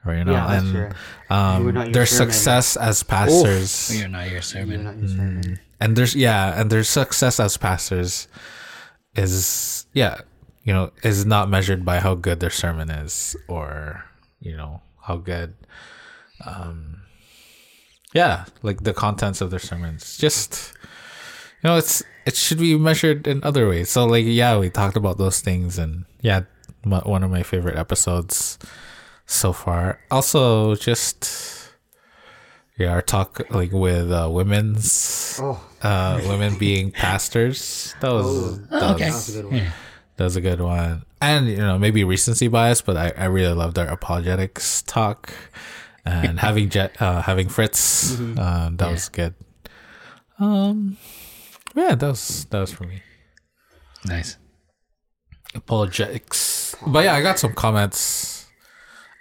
right 0.06 0.18
you 0.20 0.24
know 0.26 0.32
Yeah, 0.34 0.58
and 0.60 0.72
true. 0.72 0.90
um 1.30 1.66
We're 1.66 1.72
not 1.72 1.86
your 1.88 1.94
their 1.94 2.06
sermon. 2.06 2.32
success 2.34 2.78
as 2.78 3.04
pastors 3.04 3.92
you're 3.98 4.08
not 4.08 4.30
your 4.30 4.42
sermon 4.42 4.84
not 4.84 4.98
your 4.98 5.08
sermon. 5.10 5.60
and 5.80 5.96
there's 5.96 6.16
yeah 6.16 6.60
and 6.60 6.70
their 6.70 6.84
success 6.84 7.40
as 7.40 7.58
pastors 7.58 8.28
is 9.16 9.86
yeah 9.94 10.18
you 10.64 10.74
know 10.74 10.92
is 11.04 11.26
not 11.26 11.50
measured 11.50 11.84
by 11.86 12.00
how 12.00 12.16
good 12.16 12.40
their 12.40 12.50
sermon 12.54 12.90
is 12.90 13.36
or 13.48 14.04
you 14.40 14.56
know 14.56 14.82
how 15.02 15.18
good, 15.18 15.54
um, 16.46 17.02
yeah, 18.14 18.46
like 18.64 18.84
the 18.84 18.94
contents 18.94 19.40
of 19.42 19.52
their 19.52 19.60
sermons. 19.60 20.18
Just 20.18 20.74
you 21.66 21.72
know, 21.74 21.78
it's 21.82 22.04
it 22.30 22.36
should 22.38 22.60
be 22.62 22.78
measured 22.78 23.26
in 23.26 23.42
other 23.44 23.68
ways. 23.68 23.90
So 23.90 24.06
like, 24.06 24.26
yeah, 24.26 24.58
we 24.62 24.70
talked 24.70 24.98
about 24.98 25.18
those 25.18 25.42
things, 25.42 25.80
and 25.82 26.06
yeah, 26.22 26.42
m- 26.86 27.02
one 27.06 27.24
of 27.26 27.32
my 27.32 27.42
favorite 27.42 27.76
episodes 27.78 28.60
so 29.26 29.50
far. 29.52 29.98
Also, 30.12 30.76
just 30.76 31.26
yeah, 32.78 32.92
our 32.94 33.02
talk 33.02 33.42
like 33.50 33.72
with 33.72 34.12
uh, 34.12 34.30
women's 34.30 35.40
Oh, 35.42 35.58
uh, 35.82 36.22
women 36.30 36.58
being 36.58 36.92
pastors. 36.92 37.96
That 38.02 38.12
was 38.14 38.62
that 38.70 38.84
Oh, 38.84 38.94
okay. 38.94 39.10
was- 39.10 39.26
that's 39.26 39.30
a 39.30 39.42
good 39.42 39.46
one. 39.50 39.56
Yeah. 39.58 39.72
that 40.18 40.24
was 40.24 40.36
a 40.36 40.42
good 40.42 40.62
one. 40.62 41.02
And 41.22 41.48
you 41.50 41.58
know, 41.58 41.80
maybe 41.80 42.04
recency 42.04 42.48
bias, 42.48 42.82
but 42.82 42.96
I, 42.98 43.12
I 43.18 43.26
really 43.26 43.54
loved 43.56 43.80
our 43.80 43.88
apologetics 43.88 44.84
talk 44.84 45.34
and 46.06 46.40
having 46.46 46.70
Jed 46.70 46.92
uh, 47.00 47.22
having 47.26 47.50
Fritz. 47.50 48.14
Mm-hmm. 48.14 48.38
Uh, 48.38 48.70
that 48.78 48.92
was 48.92 49.10
good. 49.10 49.34
Um, 50.38 50.98
yeah, 51.76 51.96
that 51.96 52.08
was 52.08 52.46
that 52.46 52.60
was 52.60 52.72
for 52.72 52.86
me. 52.86 53.02
Nice. 54.06 54.38
Apologetics, 55.54 56.76
but 56.86 57.06
yeah, 57.06 57.14
I 57.14 57.22
got 57.22 57.40
some 57.40 57.54
comments. 57.54 58.48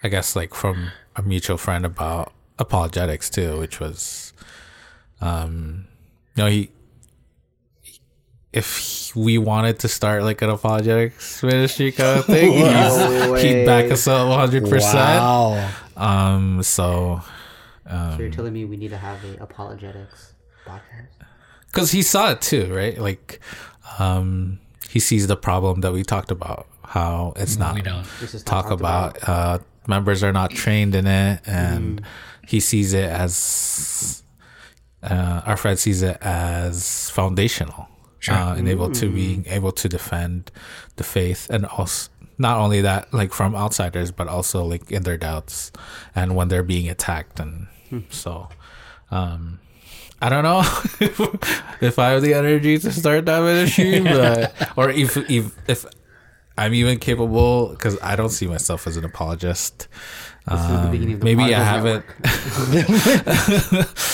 I 0.02 0.08
guess 0.08 0.36
like 0.36 0.54
from 0.54 0.90
a 1.16 1.22
mutual 1.22 1.56
friend 1.56 1.86
about 1.86 2.32
apologetics 2.58 3.30
too, 3.30 3.58
which 3.58 3.80
was, 3.80 4.32
um, 5.20 5.86
you 6.36 6.42
know, 6.42 6.50
he 6.50 6.70
if 8.54 9.14
we 9.16 9.36
wanted 9.36 9.80
to 9.80 9.88
start 9.88 10.22
like 10.22 10.40
an 10.40 10.48
apologetics 10.48 11.42
ministry 11.42 11.90
kind 11.90 12.20
of 12.20 12.26
thing, 12.26 12.50
No 12.60 13.34
he's, 13.34 13.42
he'd 13.42 13.66
back 13.66 13.90
us 13.90 14.06
up 14.06 14.28
100%. 14.50 14.70
Wow. 14.94 15.70
Um, 15.96 16.62
so, 16.62 17.20
So 17.88 18.16
you're 18.20 18.30
telling 18.30 18.52
me 18.52 18.64
we 18.64 18.76
need 18.76 18.90
to 18.90 18.96
have 18.96 19.18
a 19.24 19.42
apologetics 19.42 20.34
podcast? 20.64 21.23
Because 21.74 21.90
he 21.90 22.02
saw 22.02 22.30
it 22.30 22.40
too, 22.40 22.72
right? 22.72 22.96
Like, 22.96 23.40
um, 23.98 24.60
he 24.90 25.00
sees 25.00 25.26
the 25.26 25.36
problem 25.36 25.80
that 25.80 25.92
we 25.92 26.04
talked 26.04 26.30
about, 26.30 26.68
how 26.84 27.32
it's 27.36 27.56
not 27.56 27.74
We 27.74 27.82
don't. 27.82 28.06
This 28.20 28.34
is 28.34 28.44
talk 28.44 28.66
talked 28.68 28.80
about, 28.80 29.28
uh, 29.28 29.58
members 29.88 30.22
are 30.22 30.32
not 30.32 30.50
trained 30.52 30.94
in 30.94 31.06
it, 31.06 31.40
and 31.46 32.00
he 32.46 32.60
sees 32.60 32.92
it 32.94 33.10
as, 33.10 34.22
uh, 35.02 35.42
our 35.44 35.56
friend 35.56 35.76
sees 35.78 36.02
it 36.02 36.16
as 36.22 37.10
foundational. 37.10 37.88
Uh, 38.26 38.54
and 38.56 38.68
able 38.70 38.90
to 38.90 39.10
being 39.10 39.44
able 39.48 39.70
to 39.70 39.86
defend 39.86 40.50
the 40.96 41.04
faith 41.04 41.46
and 41.50 41.66
also 41.66 42.10
not 42.38 42.56
only 42.58 42.80
that 42.80 43.12
like 43.12 43.34
from 43.34 43.54
outsiders 43.54 44.10
but 44.10 44.28
also 44.28 44.64
like 44.64 44.90
in 44.90 45.02
their 45.02 45.18
doubts 45.18 45.70
and 46.14 46.34
when 46.34 46.48
they're 46.48 46.62
being 46.62 46.88
attacked 46.88 47.38
and 47.38 47.66
so 48.08 48.48
um 49.10 49.60
I 50.24 50.30
don't 50.30 50.42
know 50.42 50.60
if 51.82 51.98
I 51.98 52.12
have 52.12 52.22
the 52.22 52.32
energy 52.32 52.78
to 52.78 52.90
start 52.90 53.26
that 53.26 53.42
ministry, 53.42 54.00
but 54.04 54.54
or 54.74 54.88
if 54.88 55.18
if 55.28 55.54
if 55.68 55.84
I'm 56.56 56.72
even 56.72 56.98
capable 56.98 57.68
because 57.68 58.00
I 58.00 58.16
don't 58.16 58.30
see 58.30 58.46
myself 58.46 58.86
as 58.86 58.96
an 58.96 59.04
apologist. 59.04 59.86
This 60.48 60.60
is 60.60 60.66
the 60.66 60.74
um, 60.74 60.90
beginning 60.92 61.14
of 61.14 61.20
the 61.20 61.24
maybe 61.26 61.54
I 61.54 61.62
haven't. 61.62 62.06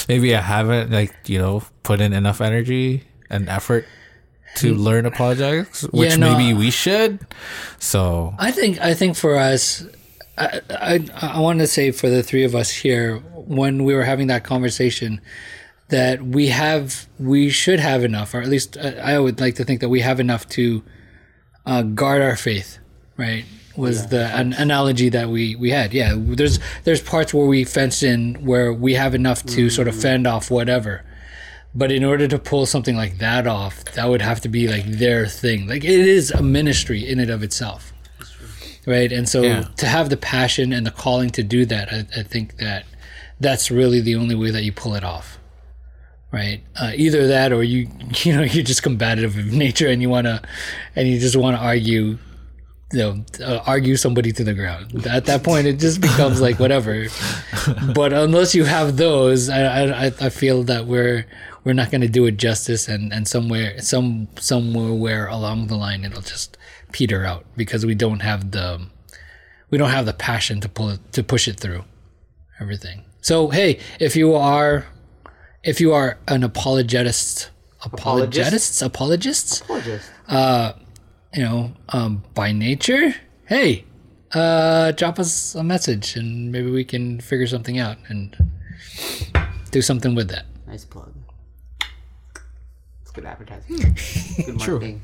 Maybe 0.08 0.34
I 0.34 0.40
haven't 0.40 0.90
like 0.90 1.14
you 1.28 1.38
know 1.38 1.62
put 1.84 2.00
in 2.00 2.12
enough 2.12 2.40
energy 2.40 3.04
and 3.30 3.48
effort 3.48 3.86
to 4.56 4.74
hmm. 4.74 4.80
learn 4.80 5.06
apologetics, 5.06 5.82
which 5.90 6.10
Yeah, 6.10 6.16
no, 6.16 6.36
maybe 6.36 6.54
we 6.54 6.72
should. 6.72 7.24
So 7.78 8.34
I 8.36 8.50
think 8.50 8.80
I 8.80 8.94
think 8.94 9.14
for 9.16 9.36
us, 9.36 9.86
I 10.36 10.60
I, 10.70 11.04
I 11.20 11.40
want 11.40 11.60
to 11.60 11.68
say 11.68 11.92
for 11.92 12.08
the 12.08 12.24
three 12.24 12.42
of 12.42 12.56
us 12.56 12.70
here, 12.70 13.18
when 13.34 13.84
we 13.84 13.94
were 13.94 14.04
having 14.04 14.26
that 14.26 14.42
conversation, 14.42 15.20
that 15.90 16.22
we 16.22 16.48
have 16.48 17.06
we 17.18 17.50
should 17.50 17.80
have 17.80 18.02
enough, 18.04 18.34
or 18.34 18.40
at 18.40 18.48
least 18.48 18.76
uh, 18.76 18.92
I 19.02 19.18
would 19.18 19.40
like 19.40 19.54
to 19.56 19.64
think 19.64 19.80
that 19.80 19.88
we 19.88 20.00
have 20.00 20.20
enough 20.20 20.48
to 20.50 20.82
uh, 21.66 21.82
guard 21.82 22.22
our 22.22 22.36
faith. 22.36 22.78
Right 23.16 23.44
was 23.76 24.08
the 24.08 24.26
an 24.36 24.52
analogy 24.54 25.08
that 25.10 25.28
we 25.28 25.54
we 25.56 25.70
had. 25.70 25.92
Yeah, 25.92 26.14
there's 26.16 26.58
there's 26.84 27.00
parts 27.00 27.32
where 27.32 27.46
we 27.46 27.64
fence 27.64 28.02
in 28.02 28.34
where 28.44 28.72
we 28.72 28.94
have 28.94 29.14
enough 29.14 29.44
to 29.46 29.70
sort 29.70 29.88
of 29.88 29.94
fend 29.94 30.26
off 30.26 30.50
whatever. 30.50 31.04
But 31.72 31.92
in 31.92 32.02
order 32.02 32.26
to 32.26 32.38
pull 32.38 32.66
something 32.66 32.96
like 32.96 33.18
that 33.18 33.46
off, 33.46 33.84
that 33.94 34.08
would 34.08 34.22
have 34.22 34.40
to 34.40 34.48
be 34.48 34.66
like 34.66 34.84
their 34.86 35.26
thing. 35.26 35.68
Like 35.68 35.84
it 35.84 35.90
is 35.90 36.30
a 36.32 36.42
ministry 36.42 37.08
in 37.08 37.20
and 37.20 37.30
of 37.30 37.42
itself 37.42 37.92
right 38.86 39.12
and 39.12 39.28
so 39.28 39.42
Yeah. 39.42 39.64
to 39.76 39.86
have 39.86 40.08
the 40.10 40.16
passion 40.16 40.72
and 40.72 40.86
the 40.86 40.90
calling 40.90 41.30
to 41.30 41.42
do 41.42 41.66
that 41.66 41.92
I, 41.92 42.06
I 42.18 42.22
think 42.22 42.56
that 42.58 42.86
that's 43.38 43.70
really 43.70 44.00
the 44.00 44.16
only 44.16 44.34
way 44.34 44.50
that 44.50 44.62
you 44.62 44.72
pull 44.72 44.94
it 44.94 45.04
off 45.04 45.38
right? 46.32 46.62
Uh, 46.80 46.92
either 46.94 47.26
that 47.28 47.52
or 47.52 47.62
you 47.62 47.88
you 48.24 48.34
know 48.36 48.42
you're 48.42 48.64
just 48.64 48.82
combative 48.82 49.36
of 49.38 49.46
nature 49.52 49.88
and 49.88 50.00
you 50.02 50.08
want 50.08 50.26
to 50.26 50.40
and 50.96 51.08
you 51.08 51.18
just 51.18 51.36
want 51.36 51.56
to 51.56 51.62
argue 51.62 52.18
you 52.92 52.98
know 52.98 53.24
uh, 53.44 53.60
argue 53.66 53.96
somebody 53.96 54.32
to 54.32 54.44
the 54.44 54.54
ground. 54.54 55.06
At 55.06 55.26
that 55.26 55.42
point 55.44 55.66
it 55.66 55.78
just 55.78 56.00
becomes 56.00 56.40
like 56.40 56.58
whatever. 56.58 57.06
But 57.94 58.12
unless 58.12 58.54
you 58.54 58.64
have 58.64 58.96
those 58.96 59.48
i 59.50 59.60
i, 59.84 60.06
I- 60.06 60.30
feel 60.30 60.62
that 60.64 60.86
we're 60.86 61.26
we're 61.64 61.74
not 61.74 61.90
going 61.90 62.00
to 62.00 62.08
do 62.08 62.24
it 62.26 62.36
justice 62.38 62.88
and 62.88 63.12
and 63.12 63.28
somewhere 63.28 63.78
some 63.80 64.28
somewhere 64.38 65.26
along 65.26 65.66
the 65.66 65.76
line 65.76 66.04
it'll 66.04 66.22
just 66.22 66.56
peter 66.90 67.24
out 67.26 67.44
because 67.56 67.84
we 67.84 67.94
don't 67.94 68.20
have 68.20 68.50
the 68.52 68.80
we 69.70 69.76
don't 69.78 69.90
have 69.90 70.06
the 70.06 70.14
passion 70.14 70.60
to 70.62 70.68
pull 70.68 70.88
it 70.90 71.00
to 71.12 71.22
push 71.22 71.46
it 71.46 71.60
through 71.60 71.84
everything. 72.60 73.04
So 73.20 73.48
hey 73.48 73.78
if 74.00 74.16
you 74.16 74.34
are 74.34 74.86
if 75.62 75.80
you 75.80 75.92
are 75.92 76.18
an 76.28 76.42
apologist 76.42 77.50
apologists 77.82 78.82
apologists 78.82 79.60
Apologist. 79.62 80.10
you 81.34 81.42
know, 81.42 81.72
um, 81.90 82.22
by 82.34 82.52
nature, 82.52 83.14
hey, 83.46 83.84
uh, 84.32 84.92
drop 84.92 85.18
us 85.18 85.54
a 85.54 85.62
message 85.64 86.16
and 86.16 86.52
maybe 86.52 86.70
we 86.70 86.84
can 86.84 87.20
figure 87.20 87.46
something 87.46 87.78
out 87.78 87.96
and 88.08 88.36
do 89.70 89.80
something 89.82 90.14
with 90.14 90.28
that. 90.28 90.44
Nice 90.66 90.84
plug. 90.84 91.12
It's 93.02 93.10
good 93.12 93.24
advertising. 93.24 93.96
good 94.44 94.56
marketing. 94.58 95.02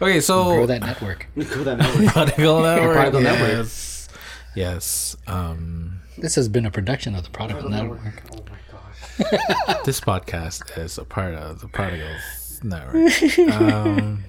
okay, 0.00 0.12
Grow 0.12 0.20
so 0.20 0.66
that 0.66 0.80
network. 0.80 1.26
Grow 1.34 1.64
that 1.64 1.78
network. 1.78 2.06
Prodigal 2.12 2.60
Network. 2.62 2.92
Prodigal 2.96 3.20
Network. 3.20 3.50
yes. 3.50 4.08
Yes. 4.54 5.16
Um, 5.26 6.00
This 6.18 6.34
has 6.36 6.48
been 6.48 6.66
a 6.66 6.70
production 6.70 7.14
of 7.14 7.24
the 7.24 7.30
Prodigal 7.30 7.68
Network. 7.68 8.00
Oh 8.32 8.36
my 8.36 8.40
gosh. 8.50 8.55
this 9.86 9.98
podcast 9.98 10.76
is 10.76 10.98
a 10.98 11.04
part 11.04 11.34
of 11.34 11.60
the 11.60 11.68
Prodigals 11.68 12.60
Network. 12.62 13.38
Um, 13.50 14.24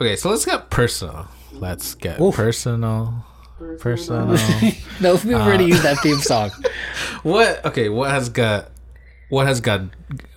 okay, 0.00 0.16
so 0.16 0.30
let's 0.30 0.44
get 0.44 0.68
personal. 0.68 1.28
Let's 1.52 1.94
get 1.94 2.18
personal. 2.18 3.24
Personal. 3.78 4.36
No, 5.00 5.14
we've 5.24 5.34
already 5.34 5.66
used 5.66 5.84
that 5.84 5.98
theme 5.98 6.18
song. 6.18 6.50
what? 7.22 7.64
Okay, 7.64 7.88
what 7.88 8.10
has 8.10 8.28
God? 8.28 8.68
What 9.28 9.46
has 9.46 9.60
God? 9.60 9.90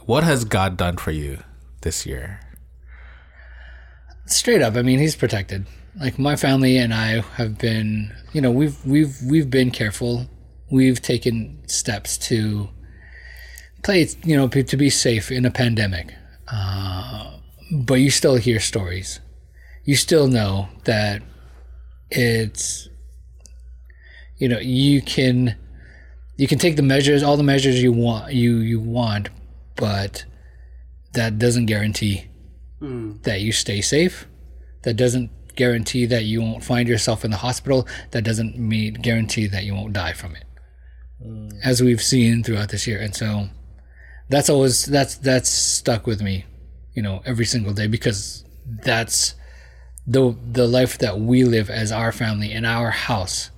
What 0.05 0.23
has 0.23 0.45
God 0.45 0.77
done 0.77 0.97
for 0.97 1.09
you 1.09 1.39
this 1.81 2.05
year? 2.05 2.39
Straight 4.27 4.61
up, 4.61 4.75
I 4.75 4.83
mean, 4.83 4.99
he's 4.99 5.15
protected. 5.15 5.65
Like 5.99 6.19
my 6.19 6.35
family 6.35 6.77
and 6.77 6.93
I 6.93 7.21
have 7.35 7.57
been, 7.57 8.13
you 8.31 8.41
know, 8.41 8.51
we've 8.51 8.83
we've 8.85 9.17
we've 9.27 9.49
been 9.49 9.71
careful. 9.71 10.27
We've 10.71 11.01
taken 11.01 11.61
steps 11.67 12.17
to 12.29 12.69
play, 13.83 14.07
you 14.23 14.37
know, 14.37 14.47
to 14.47 14.77
be 14.77 14.89
safe 14.89 15.31
in 15.31 15.45
a 15.45 15.51
pandemic. 15.51 16.13
Uh, 16.47 17.37
but 17.71 17.95
you 17.95 18.09
still 18.09 18.35
hear 18.35 18.59
stories. 18.59 19.19
You 19.83 19.95
still 19.95 20.27
know 20.27 20.69
that 20.85 21.21
it's, 22.09 22.89
you 24.37 24.47
know, 24.47 24.59
you 24.59 25.01
can 25.01 25.55
you 26.37 26.47
can 26.47 26.57
take 26.57 26.75
the 26.75 26.81
measures, 26.81 27.21
all 27.21 27.37
the 27.37 27.43
measures 27.43 27.83
you 27.83 27.91
want, 27.91 28.33
you 28.33 28.57
you 28.57 28.79
want, 28.79 29.29
but 29.75 30.25
that 31.13 31.37
doesn't 31.37 31.67
guarantee 31.67 32.25
that 33.23 33.41
you 33.41 33.51
stay 33.51 33.81
safe. 33.81 34.27
That 34.83 34.95
doesn't 34.95 35.29
guarantee 35.55 36.05
that 36.07 36.23
you 36.23 36.41
won't 36.41 36.63
find 36.63 36.87
yourself 36.87 37.23
in 37.23 37.31
the 37.31 37.37
hospital. 37.37 37.87
That 38.11 38.23
doesn't 38.23 38.57
mean 38.57 38.95
guarantee 38.95 39.47
that 39.47 39.63
you 39.65 39.75
won't 39.75 39.93
die 39.93 40.13
from 40.13 40.35
it, 40.35 40.45
Mm. 41.25 41.59
as 41.63 41.81
we've 41.81 42.01
seen 42.01 42.43
throughout 42.43 42.69
this 42.69 42.87
year. 42.87 42.99
And 42.99 43.15
so 43.15 43.47
that's 44.29 44.49
always 44.49 44.85
that's 44.85 45.15
that's 45.17 45.49
stuck 45.49 46.07
with 46.07 46.21
me, 46.21 46.45
you 46.93 47.01
know, 47.01 47.21
every 47.25 47.45
single 47.45 47.73
day 47.73 47.87
because 47.87 48.43
that's 48.83 49.35
the 50.07 50.35
the 50.51 50.67
life 50.67 50.97
that 50.99 51.19
we 51.19 51.43
live 51.43 51.69
as 51.69 51.91
our 51.91 52.11
family 52.11 52.51
in 52.51 52.65
our 52.65 52.91
house 52.91 53.51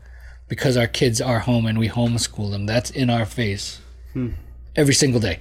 because 0.48 0.76
our 0.76 0.88
kids 0.88 1.22
are 1.22 1.40
home 1.40 1.66
and 1.66 1.80
we 1.80 1.90
homeschool 1.90 2.52
them. 2.52 2.66
That's 2.66 2.92
in 2.92 3.10
our 3.10 3.26
face 3.26 3.80
hmm. 4.14 4.32
every 4.76 4.94
single 4.94 5.20
day 5.20 5.40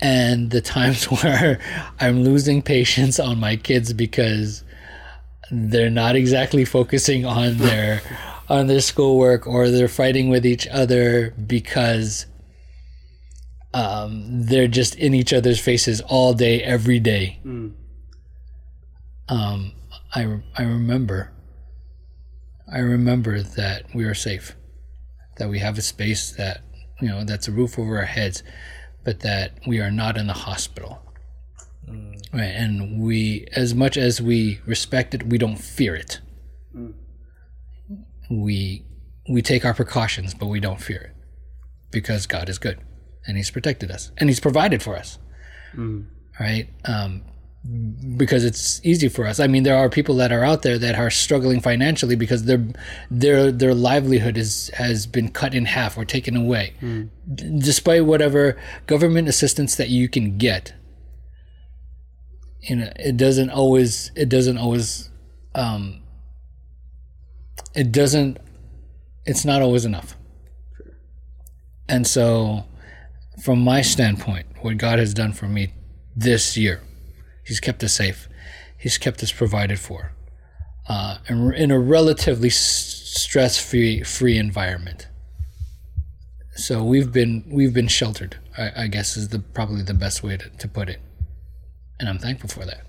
and 0.00 0.50
the 0.50 0.60
times 0.60 1.04
where 1.22 1.60
I'm 2.00 2.22
losing 2.22 2.62
patience 2.62 3.18
on 3.18 3.38
my 3.38 3.56
kids 3.56 3.92
because 3.92 4.64
they're 5.50 5.90
not 5.90 6.16
exactly 6.16 6.64
focusing 6.64 7.24
on 7.24 7.58
their 7.58 8.02
on 8.48 8.66
their 8.66 8.80
schoolwork 8.80 9.46
or 9.46 9.68
they're 9.70 9.88
fighting 9.88 10.28
with 10.30 10.46
each 10.46 10.66
other 10.68 11.30
because 11.32 12.26
um, 13.74 14.24
they're 14.46 14.68
just 14.68 14.94
in 14.94 15.14
each 15.14 15.32
other's 15.32 15.60
faces 15.60 16.00
all 16.00 16.32
day 16.32 16.62
every 16.62 16.98
day. 16.98 17.38
Um, 19.28 19.72
I, 20.14 20.40
I 20.56 20.62
remember 20.62 21.32
i 22.70 22.78
remember 22.78 23.42
that 23.42 23.82
we 23.94 24.04
are 24.04 24.14
safe 24.14 24.54
that 25.36 25.48
we 25.48 25.58
have 25.58 25.78
a 25.78 25.82
space 25.82 26.32
that 26.32 26.60
you 27.00 27.08
know 27.08 27.24
that's 27.24 27.48
a 27.48 27.52
roof 27.52 27.78
over 27.78 27.98
our 27.98 28.04
heads 28.04 28.42
but 29.04 29.20
that 29.20 29.52
we 29.66 29.80
are 29.80 29.90
not 29.90 30.18
in 30.18 30.26
the 30.26 30.32
hospital. 30.34 31.00
Right 32.32 32.42
and 32.42 33.00
we 33.00 33.46
as 33.52 33.74
much 33.74 33.96
as 33.96 34.20
we 34.20 34.60
respect 34.66 35.14
it 35.14 35.26
we 35.26 35.38
don't 35.38 35.56
fear 35.56 35.94
it 35.94 36.20
we 38.30 38.84
we 39.28 39.42
take 39.42 39.64
our 39.64 39.74
precautions 39.74 40.34
but 40.34 40.46
we 40.46 40.60
don't 40.60 40.80
fear 40.80 41.00
it 41.00 41.16
because 41.90 42.26
god 42.26 42.48
is 42.48 42.58
good 42.58 42.78
and 43.26 43.36
he's 43.36 43.50
protected 43.50 43.90
us 43.90 44.10
and 44.18 44.28
he's 44.28 44.40
provided 44.40 44.82
for 44.82 44.96
us 44.96 45.18
right 46.40 46.68
um 46.84 47.22
because 48.16 48.44
it's 48.44 48.80
easy 48.84 49.08
for 49.08 49.26
us. 49.26 49.40
I 49.40 49.46
mean, 49.48 49.64
there 49.64 49.76
are 49.76 49.90
people 49.90 50.14
that 50.16 50.30
are 50.32 50.44
out 50.44 50.62
there 50.62 50.78
that 50.78 50.94
are 50.94 51.10
struggling 51.10 51.60
financially 51.60 52.14
because 52.14 52.44
their 52.44 52.64
their 53.10 53.50
their 53.50 53.74
livelihood 53.74 54.38
is 54.38 54.70
has 54.74 55.06
been 55.06 55.28
cut 55.28 55.54
in 55.54 55.64
half 55.66 55.98
or 55.98 56.04
taken 56.04 56.36
away, 56.36 56.72
D- 56.80 57.58
despite 57.58 58.06
whatever 58.06 58.56
government 58.86 59.28
assistance 59.28 59.74
that 59.74 59.88
you 59.90 60.08
can 60.08 60.38
get. 60.38 60.72
You 62.60 62.76
know, 62.76 62.92
it 62.96 63.16
doesn't 63.16 63.50
always. 63.50 64.12
It 64.14 64.28
doesn't 64.28 64.56
always. 64.56 65.10
Um, 65.54 66.02
it 67.74 67.92
doesn't. 67.92 68.38
It's 69.24 69.44
not 69.44 69.62
always 69.62 69.84
enough. 69.84 70.16
And 71.88 72.06
so, 72.06 72.64
from 73.42 73.60
my 73.60 73.82
standpoint, 73.82 74.46
what 74.62 74.78
God 74.78 74.98
has 74.98 75.14
done 75.14 75.32
for 75.32 75.46
me 75.46 75.72
this 76.16 76.56
year 76.56 76.82
He's 77.48 77.60
kept 77.60 77.82
us 77.82 77.94
safe. 77.94 78.28
He's 78.76 78.98
kept 78.98 79.22
us 79.22 79.32
provided 79.32 79.80
for, 79.80 80.12
uh, 80.86 81.16
and 81.26 81.42
we're 81.42 81.54
in 81.54 81.70
a 81.70 81.78
relatively 81.78 82.50
stress-free 82.50 84.02
free 84.02 84.36
environment. 84.36 85.08
So 86.54 86.84
we've 86.84 87.10
been 87.10 87.44
we've 87.50 87.72
been 87.72 87.88
sheltered. 87.88 88.36
I, 88.58 88.84
I 88.84 88.86
guess 88.88 89.16
is 89.16 89.30
the 89.30 89.38
probably 89.38 89.82
the 89.82 89.94
best 89.94 90.22
way 90.22 90.36
to, 90.36 90.50
to 90.50 90.68
put 90.68 90.90
it, 90.90 91.00
and 91.98 92.06
I'm 92.06 92.18
thankful 92.18 92.50
for 92.50 92.66
that. 92.66 92.82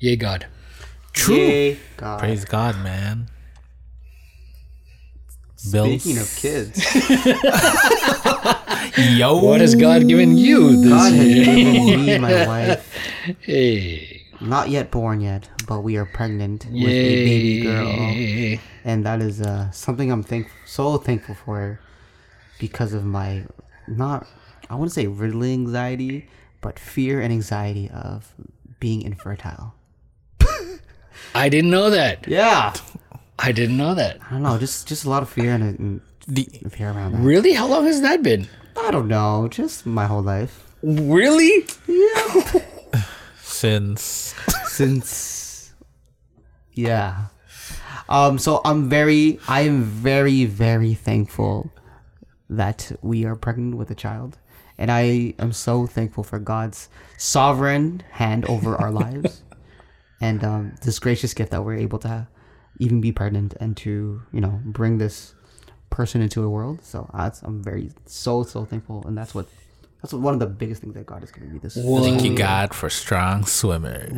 Yay, 0.00 0.16
God! 0.16 0.46
True. 1.12 1.36
Yay, 1.36 1.78
God. 1.96 2.18
Praise 2.20 2.44
God, 2.44 2.76
man. 2.82 3.28
Bills. 5.70 6.02
Speaking 6.02 6.18
of 6.20 6.34
kids, 6.36 6.94
Yo. 9.18 9.42
What 9.44 9.60
has 9.60 9.74
God 9.74 10.08
given 10.08 10.38
you 10.38 10.76
this 10.76 10.88
God 10.88 11.12
has 11.12 11.34
given 11.34 12.06
me 12.06 12.18
my 12.18 12.46
wife. 12.46 12.96
Hey, 13.40 14.22
Not 14.40 14.70
yet 14.70 14.90
born 14.90 15.20
yet, 15.20 15.50
but 15.66 15.80
we 15.80 15.98
are 15.98 16.06
pregnant 16.06 16.64
with 16.64 16.88
a 16.88 17.24
baby 17.24 17.60
girl, 17.60 18.58
and 18.84 19.04
that 19.04 19.20
is 19.20 19.42
uh, 19.42 19.70
something 19.70 20.10
I'm 20.10 20.22
thank 20.22 20.50
so 20.64 20.96
thankful 20.96 21.34
for 21.34 21.78
because 22.58 22.94
of 22.94 23.04
my 23.04 23.44
not 23.86 24.26
I 24.70 24.74
wouldn't 24.76 24.92
say 24.92 25.06
riddling 25.06 25.66
anxiety, 25.66 26.28
but 26.62 26.78
fear 26.78 27.20
and 27.20 27.30
anxiety 27.32 27.90
of 27.90 28.34
being 28.80 29.02
infertile. 29.02 29.74
I 31.34 31.48
didn't 31.48 31.70
know 31.70 31.90
that. 31.90 32.26
Yeah, 32.26 32.72
I 33.38 33.52
didn't 33.52 33.76
know 33.76 33.94
that. 33.94 34.18
I 34.26 34.30
don't 34.30 34.42
know, 34.42 34.58
just 34.58 34.86
just 34.88 35.04
a 35.04 35.10
lot 35.10 35.22
of 35.22 35.28
fear 35.30 35.52
and, 35.54 35.78
and 35.78 36.00
The, 36.26 36.44
fear 36.70 36.90
around 36.90 37.12
that. 37.12 37.20
Really? 37.20 37.52
How 37.52 37.66
long 37.66 37.86
has 37.86 38.00
that 38.02 38.22
been? 38.22 38.48
I 38.76 38.90
don't 38.90 39.08
know, 39.08 39.48
just 39.50 39.86
my 39.86 40.06
whole 40.06 40.22
life 40.22 40.66
Really? 40.82 41.66
Yeah. 41.86 42.42
Since 43.42 44.34
since 44.68 45.74
yeah. 46.72 47.26
Um. 48.08 48.38
So 48.38 48.60
I'm 48.64 48.88
very, 48.88 49.38
I 49.48 49.62
am 49.62 49.82
very, 49.82 50.46
very 50.46 50.94
thankful 50.94 51.70
that 52.48 52.90
we 53.02 53.24
are 53.26 53.36
pregnant 53.36 53.76
with 53.76 53.90
a 53.90 53.94
child, 53.94 54.38
and 54.78 54.90
I 54.90 55.34
am 55.38 55.52
so 55.52 55.86
thankful 55.86 56.24
for 56.24 56.38
God's 56.38 56.88
sovereign 57.18 58.02
hand 58.12 58.46
over 58.46 58.76
our 58.76 58.90
lives, 59.04 59.42
and 60.20 60.44
um, 60.44 60.74
this 60.82 60.98
gracious 60.98 61.34
gift 61.34 61.50
that 61.50 61.64
we're 61.64 61.76
able 61.76 61.98
to 62.00 62.28
even 62.78 63.00
be 63.00 63.12
pregnant 63.12 63.54
and 63.60 63.76
to 63.78 64.22
you 64.32 64.40
know 64.40 64.60
bring 64.64 64.98
this 64.98 65.34
person 65.90 66.22
into 66.22 66.40
the 66.40 66.48
world. 66.48 66.84
So 66.84 67.10
that's, 67.12 67.42
I'm 67.42 67.62
very 67.62 67.90
so 68.06 68.42
so 68.42 68.64
thankful, 68.64 69.04
and 69.06 69.16
that's 69.16 69.34
what 69.34 69.46
that's 70.02 70.12
what, 70.12 70.22
one 70.22 70.34
of 70.34 70.40
the 70.40 70.46
biggest 70.46 70.82
things 70.82 70.94
that 70.94 71.06
God 71.06 71.22
is 71.22 71.30
giving 71.30 71.52
me 71.52 71.58
this. 71.58 71.74
thank 71.74 72.24
you 72.24 72.34
God 72.36 72.74
for 72.74 72.88
strong 72.88 73.44
swimmers. 73.44 74.12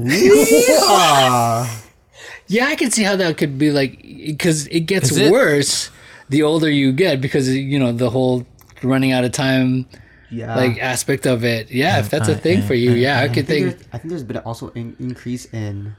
Yeah, 2.46 2.66
I 2.66 2.76
can 2.76 2.90
see 2.90 3.02
how 3.02 3.16
that 3.16 3.36
could 3.36 3.58
be 3.58 3.70
like 3.72 4.00
because 4.02 4.66
it 4.68 4.80
gets 4.80 5.10
Is 5.10 5.18
it? 5.18 5.32
worse 5.32 5.90
the 6.28 6.42
older 6.42 6.70
you 6.70 6.92
get 6.92 7.20
because 7.20 7.48
you 7.54 7.78
know 7.78 7.92
the 7.92 8.10
whole 8.10 8.46
running 8.82 9.12
out 9.12 9.24
of 9.24 9.32
time 9.32 9.86
Yeah. 10.32 10.56
like 10.56 10.78
aspect 10.80 11.26
of 11.26 11.44
it. 11.44 11.70
Yeah, 11.70 12.00
if 12.00 12.08
that's 12.10 12.28
a 12.28 12.34
thing 12.34 12.62
for 12.62 12.74
you, 12.74 12.92
yeah, 12.92 13.20
I 13.20 13.28
could 13.28 13.44
I 13.44 13.46
think, 13.46 13.76
think. 13.76 13.88
I 13.92 13.98
think 13.98 14.10
there's 14.10 14.24
been 14.24 14.38
also 14.38 14.70
an 14.74 14.96
increase 14.98 15.44
in 15.52 15.94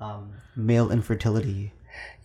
um, 0.00 0.32
male 0.56 0.90
infertility 0.90 1.72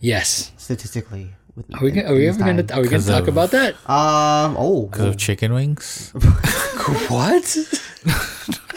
Yes. 0.00 0.50
statistically. 0.56 1.32
With, 1.54 1.72
Are 1.74 1.80
we, 1.84 1.90
go- 1.90 2.02
are 2.02 2.14
we 2.14 2.28
ever 2.28 2.38
gonna 2.38 2.66
are 2.74 2.82
we 2.82 2.88
gonna 2.88 3.02
talk 3.02 3.22
of- 3.22 3.28
about 3.28 3.50
that? 3.52 3.74
Um. 3.88 4.56
Oh. 4.58 4.86
Because 4.90 5.06
of 5.06 5.16
chicken 5.16 5.54
wings. 5.54 6.12
What? 7.08 7.56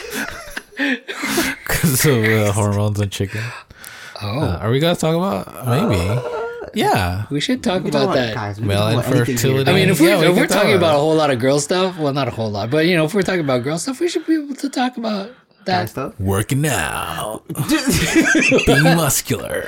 Because 1.68 2.06
of 2.06 2.24
uh, 2.24 2.52
hormones 2.58 3.00
in 3.02 3.10
chicken. 3.10 3.42
Oh, 4.22 4.40
Uh, 4.40 4.58
are 4.62 4.72
we 4.72 4.80
gonna 4.80 4.96
talk 4.96 5.16
about 5.16 5.68
maybe? 5.68 6.00
Yeah. 6.74 7.26
we 7.30 7.40
should 7.40 7.64
talk 7.64 7.84
You 7.86 7.92
know 7.92 8.04
about 8.04 8.16
that. 8.16 8.34
guys? 8.34 8.58
We 8.58 8.62
can 8.62 8.68
Male 8.68 8.78
talk 8.80 8.92
about 8.94 9.06
anything 9.06 9.14
here. 9.26 9.34
infertility. 9.36 9.72
I 9.72 9.74
mean, 9.74 9.90
if 9.90 10.00
we're, 10.02 10.10
Yeah, 10.10 10.16
if 10.20 10.22
can 10.26 10.36
we're 10.36 10.48
talking 10.48 10.70
about 10.74 10.78
about 10.78 10.96
a 10.96 11.00
whole 11.00 11.16
lot 11.16 11.32
of 11.32 11.40
girl 11.40 11.60
stuff, 11.60 11.98
well, 11.98 12.14
not 12.14 12.28
a 12.28 12.32
whole 12.32 12.50
lot, 12.50 12.70
but 12.70 12.86
you 12.86 12.96
know, 12.96 13.06
if 13.06 13.14
we're 13.14 13.22
talking 13.24 13.42
about 13.42 13.64
girl 13.64 13.78
stuff, 13.78 14.00
we 14.00 14.08
should 14.08 14.26
be 14.26 14.36
able 14.36 14.56
to 14.56 14.70
talk 14.70 14.98
about 14.98 15.28
Guy 15.66 15.82
that. 15.84 15.90
stuff. 15.90 16.20
Working 16.20 16.66
out. 16.68 17.44
Being 18.66 18.84
muscular. 18.84 19.66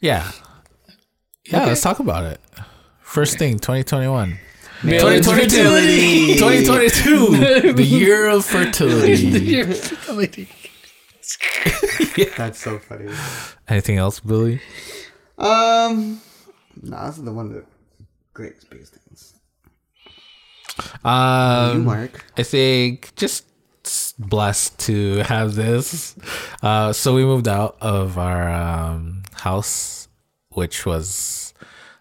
Yeah. 0.00 0.30
Yeah, 1.44 1.64
let's 1.66 1.80
talk 1.80 1.98
about 2.00 2.24
it. 2.24 2.40
First 3.00 3.38
thing, 3.38 3.58
2021. 3.58 4.38
2022. 4.82 6.34
2022. 6.38 7.72
the 7.72 7.82
year 7.82 8.28
of 8.28 8.44
fertility. 8.54 9.14
Your 9.16 9.66
fertility. 9.66 10.48
That's 12.36 12.60
so 12.60 12.78
funny. 12.78 13.10
Anything 13.68 13.96
else, 13.98 14.20
Billy? 14.20 14.60
Um. 15.38 16.20
Nah, 16.82 17.06
this 17.08 17.18
is 17.18 17.24
the 17.24 17.32
one 17.32 17.46
of 17.46 17.52
the 17.52 17.64
greatest 18.34 18.68
biggest 18.70 18.94
things. 18.94 19.34
you, 20.78 21.08
Um, 21.10 21.84
Mark. 21.84 22.24
I 22.36 22.42
think 22.42 23.14
just 23.16 23.44
blessed 24.18 24.78
to 24.80 25.18
have 25.18 25.54
this. 25.54 26.16
Uh, 26.62 26.92
so 26.92 27.14
we 27.14 27.24
moved 27.24 27.48
out 27.48 27.76
of 27.80 28.18
our 28.18 28.48
um, 28.50 29.22
house, 29.34 30.08
which 30.50 30.84
was 30.86 31.54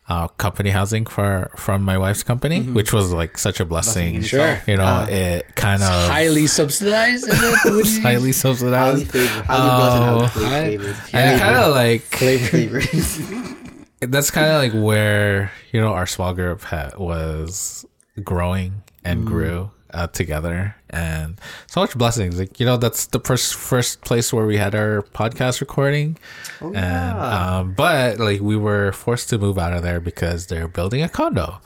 uh, 0.08 0.28
company 0.28 0.70
housing 0.70 1.06
for 1.06 1.52
from 1.56 1.82
my 1.82 1.98
wife's 1.98 2.24
company, 2.24 2.62
mm-hmm. 2.62 2.74
which 2.74 2.94
was 2.94 3.12
like 3.12 3.38
such 3.38 3.60
a 3.60 3.66
blessing. 3.66 4.22
Sure. 4.22 4.62
You 4.68 4.78
know, 4.78 4.84
ah. 4.86 5.08
it 5.08 5.56
kind 5.56 5.82
of 5.82 6.10
Highly 6.10 6.48
subsidized. 6.48 7.28
is 7.28 7.34
it? 7.34 7.52
What 7.52 7.84
do 7.84 7.90
you- 7.90 8.02
highly 8.02 8.16
Highly 8.16 8.32
subsidized. 8.32 9.12
favored. 9.12 9.46
Highly 9.46 9.70
blessed 9.78 9.98
oh. 9.98 10.20
and 10.20 10.30
highly 10.30 10.78
hi- 10.78 10.78
favored. 10.78 10.96
And 11.14 11.42
kind 11.42 11.56
of 11.56 11.76
like 11.76 12.02
Favored. 12.02 12.84
that's 14.02 14.32
kind 14.32 14.48
of 14.48 14.62
like 14.62 14.84
where 14.84 15.52
you 15.72 15.82
know 15.82 15.94
our 15.94 16.06
small 16.06 16.34
group 16.34 16.62
ha- 16.62 16.92
was 16.98 17.86
growing 18.24 18.84
and 19.04 19.22
mm-hmm. 19.22 19.30
grew 19.30 19.72
uh, 19.96 20.08
together. 20.08 20.76
And 20.90 21.40
so 21.68 21.82
much 21.82 21.98
blessings. 21.98 22.40
Like 22.40 22.60
you 22.60 22.66
know 22.66 22.78
that's 22.78 23.08
the 23.08 23.20
first 23.20 23.56
first 23.56 24.02
place 24.02 24.32
where 24.32 24.46
we 24.46 24.58
had 24.58 24.76
our 24.76 25.02
podcast 25.14 25.62
recording. 25.62 26.18
And 26.62 27.20
um 27.20 27.74
but 27.74 28.20
like 28.20 28.42
we 28.42 28.56
were 28.56 28.92
forced 28.92 29.30
to 29.30 29.38
move 29.38 29.58
out 29.58 29.74
of 29.74 29.84
there 29.84 30.00
because 30.00 30.48
they're 30.48 30.68
building 30.68 31.02
a 31.02 31.10
condo. 31.10 31.60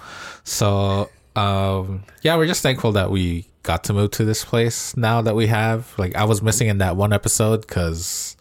So 0.44 1.10
um 1.36 2.04
yeah 2.22 2.38
we're 2.38 2.48
just 2.48 2.64
thankful 2.64 2.92
that 2.94 3.12
we 3.12 3.48
got 3.64 3.84
to 3.84 3.94
move 3.94 4.12
to 4.12 4.26
this 4.26 4.46
place 4.46 4.96
now 4.96 5.22
that 5.22 5.36
we 5.36 5.48
have. 5.48 5.94
Like 5.98 6.16
i 6.16 6.24
was 6.24 6.42
missing 6.42 6.70
in 6.70 6.78
that 6.80 6.96
one 6.96 7.14
episode 7.14 7.62
because 7.62 8.38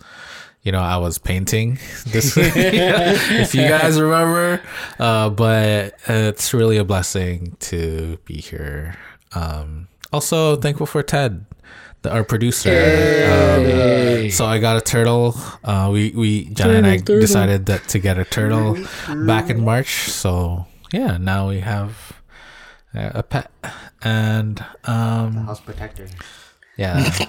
you 0.63 0.73
know, 0.73 0.81
I 0.81 0.99
was 0.99 1.17
painting 1.19 1.79
this, 2.09 2.37
if 2.37 3.55
you 3.55 3.63
guys 3.63 3.99
remember. 3.99 4.61
Uh, 4.99 5.31
but 5.31 5.95
it's 6.07 6.53
really 6.53 6.77
a 6.77 6.85
blessing 6.85 7.57
to 7.61 8.19
be 8.25 8.35
here. 8.35 8.97
Um, 9.35 9.89
also 10.13 10.57
thankful 10.57 10.87
for 10.87 11.03
Ted 11.03 11.45
the, 12.03 12.11
our 12.13 12.25
producer. 12.25 12.71
Um, 12.71 14.31
so 14.31 14.47
I 14.47 14.59
got 14.59 14.77
a 14.77 14.81
turtle. 14.81 15.35
Uh, 15.65 15.91
we 15.93 16.11
we 16.11 16.45
John 16.47 16.71
and 16.71 16.87
I 16.87 16.97
Turtle, 16.99 17.07
turtle. 17.07 17.21
decided 17.21 17.67
that 17.67 17.89
to 17.89 17.99
get 17.99 18.19
a 18.19 18.25
turtle 18.25 18.79
back 19.27 19.51
in 19.51 19.65
March. 19.65 20.09
So 20.11 20.67
yeah, 20.93 21.17
now 21.19 21.49
we 21.49 21.61
have 21.61 22.13
a 22.95 23.23
pet, 23.23 23.51
and 24.03 24.65
um, 24.85 25.35
House 25.47 25.61
protector. 25.61 26.09
yeah. 26.77 27.11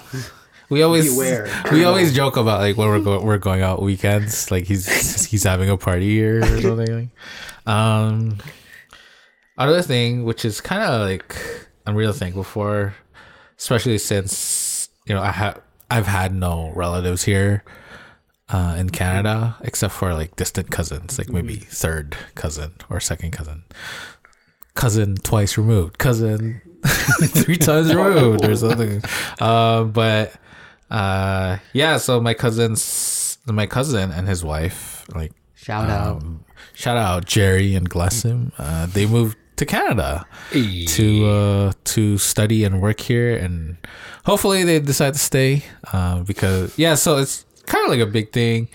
We 0.70 0.82
always 0.82 1.10
Beware. 1.12 1.48
we 1.72 1.82
always 1.82 2.14
joke 2.14 2.36
about 2.36 2.60
like 2.60 2.76
when 2.76 2.86
we're 2.86 3.00
going 3.00 3.26
we're 3.26 3.38
going 3.38 3.60
out 3.60 3.82
weekends 3.82 4.52
like 4.52 4.66
he's 4.66 4.86
he's 5.26 5.42
having 5.42 5.68
a 5.68 5.76
party 5.76 6.10
here 6.14 6.44
or 6.44 6.60
something. 6.62 7.10
Um, 7.66 8.38
another 9.58 9.82
thing 9.82 10.22
which 10.24 10.44
is 10.44 10.60
kind 10.60 10.82
of 10.82 11.00
like 11.08 11.34
I'm 11.86 11.94
really 11.94 12.12
thankful 12.12 12.44
for, 12.44 12.94
especially 13.58 13.98
since 13.98 14.88
you 15.06 15.14
know 15.14 15.22
I 15.22 15.30
have 15.32 15.60
I've 15.90 16.06
had 16.06 16.34
no 16.34 16.72
relatives 16.74 17.24
here 17.24 17.64
uh, 18.48 18.76
in 18.78 18.90
Canada 18.90 19.56
except 19.62 19.94
for 19.94 20.14
like 20.14 20.36
distant 20.36 20.70
cousins, 20.70 21.18
like 21.18 21.30
maybe 21.30 21.56
third 21.56 22.16
cousin 22.34 22.72
or 22.88 23.00
second 23.00 23.32
cousin, 23.32 23.64
cousin 24.74 25.16
twice 25.16 25.56
removed, 25.58 25.98
cousin 25.98 26.60
three 26.86 27.56
times 27.56 27.94
removed 27.94 28.44
or 28.44 28.56
something. 28.56 29.02
Uh, 29.40 29.84
but 29.84 30.32
uh, 30.90 31.58
yeah, 31.72 31.96
so 31.96 32.20
my 32.20 32.34
cousins, 32.34 33.38
my 33.46 33.66
cousin 33.66 34.10
and 34.10 34.28
his 34.28 34.44
wife, 34.44 35.04
like 35.14 35.32
Shout 35.54 35.90
out. 35.90 36.22
um, 36.22 36.44
shout 36.74 36.96
out 36.96 37.24
Jerry 37.26 37.74
and 37.74 37.88
Glessim. 37.90 38.52
Uh, 38.58 38.86
they 38.86 39.06
moved 39.06 39.36
to 39.60 39.66
Canada 39.68 40.24
to 40.96 41.26
uh, 41.26 41.72
to 41.92 42.16
study 42.18 42.64
and 42.64 42.80
work 42.80 42.98
here, 43.00 43.36
and 43.36 43.76
hopefully 44.24 44.64
they 44.64 44.80
decide 44.80 45.12
to 45.14 45.20
stay. 45.20 45.62
Uh, 45.92 46.20
because 46.24 46.76
yeah, 46.80 46.96
so 46.96 47.18
it's 47.20 47.44
kind 47.66 47.84
of 47.84 47.90
like 47.92 48.00
a 48.00 48.10
big 48.10 48.32
thing 48.32 48.68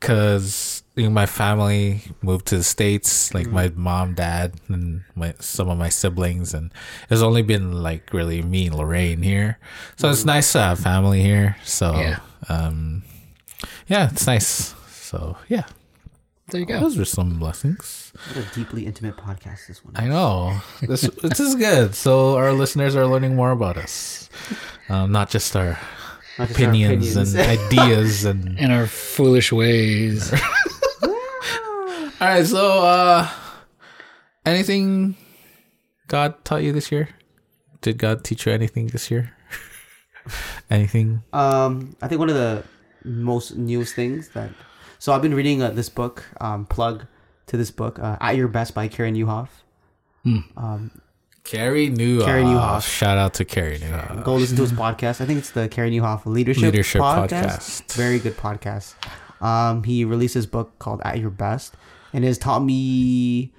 because 0.00 0.82
you 0.96 1.04
know, 1.04 1.10
my 1.10 1.26
family 1.26 2.02
moved 2.22 2.46
to 2.46 2.56
the 2.58 2.62
states, 2.62 3.34
like 3.34 3.46
my 3.48 3.68
mom, 3.74 4.14
dad, 4.14 4.54
and 4.68 5.02
my 5.16 5.34
some 5.40 5.68
of 5.68 5.78
my 5.78 5.88
siblings, 5.88 6.54
and 6.54 6.70
it's 7.10 7.22
only 7.22 7.42
been 7.42 7.82
like 7.82 8.12
really 8.12 8.42
me 8.42 8.66
and 8.66 8.76
Lorraine 8.76 9.22
here. 9.22 9.58
So 9.96 10.10
it's 10.10 10.24
nice 10.24 10.52
to 10.52 10.60
have 10.60 10.78
family 10.78 11.22
here. 11.22 11.56
So 11.64 11.94
Yeah. 11.94 12.18
um, 12.48 13.02
yeah, 13.88 14.10
it's 14.12 14.26
nice. 14.26 14.74
So 14.90 15.36
yeah, 15.48 15.64
There 16.50 16.60
you 16.60 16.66
go. 16.66 16.78
those 16.78 16.98
are 16.98 17.04
some 17.06 17.38
blessings. 17.38 18.12
What 18.28 18.44
a 18.44 18.54
deeply 18.54 18.84
intimate 18.86 19.16
podcast 19.16 19.66
this 19.66 19.82
one. 19.84 19.94
Is. 19.96 20.02
I 20.02 20.08
know 20.08 20.58
this 20.82 21.00
this 21.22 21.40
is 21.40 21.54
good. 21.54 21.94
So 21.94 22.36
our 22.36 22.52
listeners 22.52 22.94
are 22.96 23.06
learning 23.06 23.34
more 23.34 23.50
about 23.50 23.78
us, 23.78 24.28
um, 24.90 25.10
not 25.10 25.30
just 25.30 25.56
our 25.56 25.78
Not 26.38 26.48
just 26.48 26.60
our 26.60 26.66
opinions, 26.66 27.16
and 27.16 27.36
ideas 27.40 28.24
and. 28.24 28.58
In 28.58 28.70
our 28.70 28.86
foolish 28.86 29.52
ways. 29.52 30.32
All 32.20 32.30
right, 32.30 32.46
so 32.46 32.84
uh, 32.84 33.28
anything 34.46 35.16
God 36.08 36.44
taught 36.44 36.62
you 36.62 36.72
this 36.72 36.92
year? 36.92 37.08
Did 37.80 37.98
God 37.98 38.22
teach 38.24 38.46
you 38.46 38.52
anything 38.52 38.86
this 38.88 39.10
year? 39.10 39.34
anything? 40.70 41.22
Um, 41.32 41.96
I 42.00 42.08
think 42.08 42.18
one 42.18 42.28
of 42.30 42.36
the 42.36 42.64
most 43.04 43.56
newest 43.56 43.94
things 43.94 44.28
that. 44.30 44.50
So 45.04 45.12
I've 45.12 45.20
been 45.20 45.34
reading 45.34 45.60
uh, 45.60 45.68
this 45.68 45.90
book. 45.90 46.24
Um, 46.40 46.64
plug 46.64 47.04
to 47.48 47.58
this 47.58 47.70
book, 47.70 47.98
uh, 47.98 48.16
"At 48.22 48.36
Your 48.36 48.48
Best" 48.48 48.72
by 48.72 48.88
Karen 48.88 49.14
Nieuwhof. 49.14 49.48
Carey 51.44 51.90
Nieuwhof. 51.90 52.24
Carey 52.24 52.42
Nieuwhof. 52.42 52.88
Shout 52.88 53.18
out 53.18 53.34
to 53.34 53.44
Carey 53.44 53.78
Nieuwhof. 53.78 54.24
Go 54.24 54.36
listen 54.36 54.56
to 54.56 54.62
his 54.62 54.72
podcast. 54.84 55.20
I 55.20 55.26
think 55.26 55.40
it's 55.40 55.50
the 55.50 55.68
Karen 55.68 55.92
Nieuwhof 55.92 56.24
Leadership, 56.24 56.62
Leadership 56.62 57.02
podcast. 57.02 57.82
Podcast. 57.82 57.92
Very 57.92 58.18
good 58.18 58.34
podcast. 58.38 58.94
Um, 59.42 59.82
he 59.82 60.06
released 60.06 60.32
his 60.32 60.46
book 60.46 60.78
called 60.78 61.02
"At 61.04 61.18
Your 61.18 61.28
Best," 61.28 61.74
and 62.14 62.24
it 62.24 62.28
has 62.28 62.38
taught 62.38 62.60
me 62.60 63.52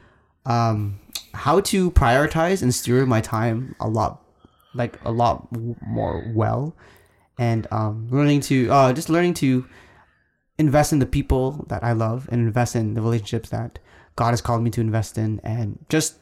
um, 0.47 0.99
how 1.35 1.59
to 1.59 1.91
prioritize 1.91 2.63
and 2.63 2.73
steer 2.73 3.05
my 3.05 3.21
time 3.21 3.75
a 3.79 3.87
lot, 3.87 4.23
like 4.73 4.97
a 5.05 5.11
lot 5.11 5.47
more 5.85 6.25
well, 6.33 6.75
and 7.37 7.67
um, 7.69 8.07
learning 8.09 8.41
to 8.41 8.67
uh, 8.71 8.93
just 8.93 9.11
learning 9.11 9.35
to 9.35 9.67
invest 10.57 10.93
in 10.93 10.99
the 10.99 11.05
people 11.05 11.65
that 11.67 11.83
I 11.83 11.91
love 11.91 12.27
and 12.31 12.41
invest 12.41 12.75
in 12.75 12.93
the 12.93 13.01
relationships 13.01 13.49
that 13.49 13.79
God 14.15 14.31
has 14.31 14.41
called 14.41 14.63
me 14.63 14.69
to 14.71 14.81
invest 14.81 15.17
in, 15.17 15.41
and 15.43 15.83
just 15.89 16.17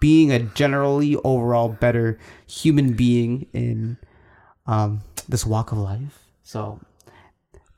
being 0.00 0.30
a 0.30 0.40
generally 0.40 1.16
overall 1.24 1.70
better 1.70 2.18
human 2.46 2.92
being 2.92 3.46
in 3.52 3.96
um, 4.66 5.02
this 5.28 5.46
walk 5.46 5.72
of 5.72 5.78
life. 5.78 6.24
So, 6.42 6.80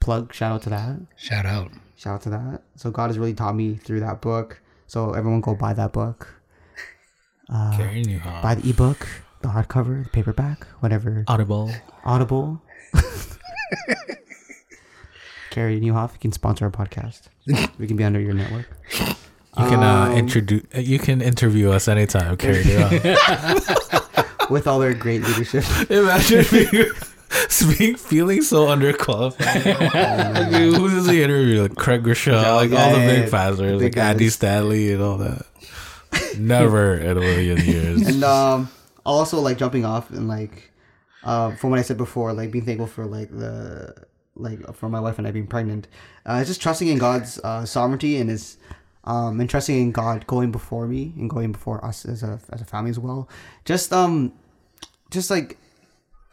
plug, 0.00 0.34
shout 0.34 0.52
out 0.52 0.62
to 0.62 0.70
that. 0.70 0.98
Shout 1.16 1.46
out. 1.46 1.70
Shout 1.96 2.14
out 2.14 2.22
to 2.22 2.30
that. 2.30 2.62
So, 2.74 2.90
God 2.90 3.08
has 3.08 3.18
really 3.18 3.34
taught 3.34 3.54
me 3.54 3.76
through 3.76 4.00
that 4.00 4.20
book. 4.20 4.60
So, 4.88 5.12
everyone 5.12 5.40
go 5.40 5.54
buy 5.54 5.72
that 5.74 5.92
book. 5.92 6.34
Carey 7.48 8.04
Nieuwhof. 8.04 8.42
Buy 8.42 8.56
the 8.56 8.68
ebook, 8.68 9.06
the 9.40 9.48
hardcover, 9.48 10.04
the 10.04 10.10
paperback, 10.10 10.66
whatever. 10.80 11.24
Audible. 11.28 11.70
Audible. 12.04 12.60
Carey 15.58 15.80
Nieuwhof, 15.80 16.12
you 16.12 16.18
can 16.20 16.30
sponsor 16.30 16.66
our 16.66 16.70
podcast. 16.70 17.22
We 17.80 17.88
can 17.88 17.96
be 17.96 18.04
under 18.04 18.20
your 18.20 18.32
network. 18.32 18.66
You 19.00 19.64
can 19.66 19.82
uh, 19.82 20.04
Um, 20.12 20.12
introduce. 20.16 20.62
You 20.72 21.00
can 21.00 21.20
interview 21.20 21.72
us 21.72 21.88
anytime, 21.88 22.36
Carey 22.36 22.62
Nieuwhof. 22.62 24.50
With 24.50 24.68
all 24.68 24.78
their 24.78 24.94
great 24.94 25.22
leadership. 25.24 25.64
Imagine 25.90 26.44
being, 26.52 26.92
being 27.76 27.96
feeling 27.96 28.42
so 28.42 28.66
underqualified. 28.68 29.64
like, 30.34 30.50
dude, 30.52 30.76
who 30.76 30.88
does 30.90 31.08
he 31.08 31.24
interview? 31.24 31.62
Like 31.62 31.74
Craig 31.74 32.04
Groeschel, 32.04 32.40
like 32.40 32.70
all 32.70 32.92
the 32.92 32.98
big 33.04 33.24
yeah. 33.24 33.30
pastors, 33.30 33.80
Big 33.80 33.96
like 33.96 34.04
Andy 34.06 34.26
guys. 34.26 34.34
Stanley 34.34 34.92
and 34.92 35.02
all 35.02 35.16
that. 35.18 35.42
Never 36.38 36.94
in 36.98 37.16
a 37.18 37.20
million 37.20 37.58
years. 37.66 38.06
and 38.06 38.22
um 38.22 38.70
also 39.04 39.40
like 39.40 39.58
jumping 39.58 39.84
off 39.84 40.08
and 40.10 40.28
like 40.28 40.70
uh 41.24 41.50
from 41.56 41.70
what 41.70 41.78
i 41.80 41.82
said 41.82 41.96
before 41.96 42.32
like 42.32 42.50
being 42.52 42.64
thankful 42.64 42.86
for 42.86 43.04
like 43.06 43.28
the 43.30 43.92
like 44.38 44.74
for 44.74 44.88
my 44.88 45.00
wife 45.00 45.18
and 45.18 45.26
i 45.26 45.30
being 45.30 45.46
pregnant. 45.46 45.88
Uh 46.26 46.44
just 46.44 46.60
trusting 46.60 46.88
in 46.88 46.98
god's 46.98 47.38
uh 47.40 47.64
sovereignty 47.64 48.16
and 48.18 48.30
his 48.30 48.58
um 49.04 49.40
and 49.40 49.48
trusting 49.48 49.76
in 49.80 49.92
god 49.92 50.26
going 50.26 50.50
before 50.50 50.86
me 50.86 51.12
and 51.16 51.30
going 51.30 51.52
before 51.52 51.84
us 51.84 52.04
as 52.04 52.22
a 52.22 52.40
as 52.50 52.60
a 52.60 52.64
family 52.64 52.90
as 52.90 52.98
well. 52.98 53.28
Just 53.64 53.92
um 53.92 54.32
just 55.10 55.30
like 55.30 55.58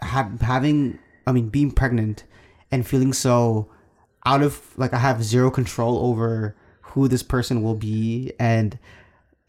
ha- 0.01 0.31
having 0.41 0.99
i 1.27 1.31
mean 1.31 1.49
being 1.49 1.71
pregnant 1.71 2.23
and 2.71 2.85
feeling 2.85 3.13
so 3.13 3.69
out 4.25 4.41
of 4.41 4.61
like 4.77 4.93
i 4.93 4.97
have 4.97 5.23
zero 5.23 5.49
control 5.49 5.99
over 5.99 6.55
who 6.81 7.07
this 7.07 7.23
person 7.23 7.61
will 7.61 7.75
be 7.75 8.31
and 8.39 8.77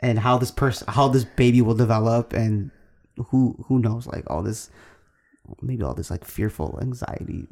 and 0.00 0.18
how 0.18 0.36
this 0.38 0.50
person 0.50 0.86
how 0.88 1.08
this 1.08 1.24
baby 1.24 1.62
will 1.62 1.74
develop 1.74 2.32
and 2.32 2.70
who 3.28 3.56
who 3.66 3.78
knows 3.78 4.06
like 4.06 4.24
all 4.28 4.42
this 4.42 4.70
maybe 5.62 5.82
all 5.82 5.94
this 5.94 6.10
like 6.10 6.24
fearful 6.24 6.78
anxiety 6.82 7.46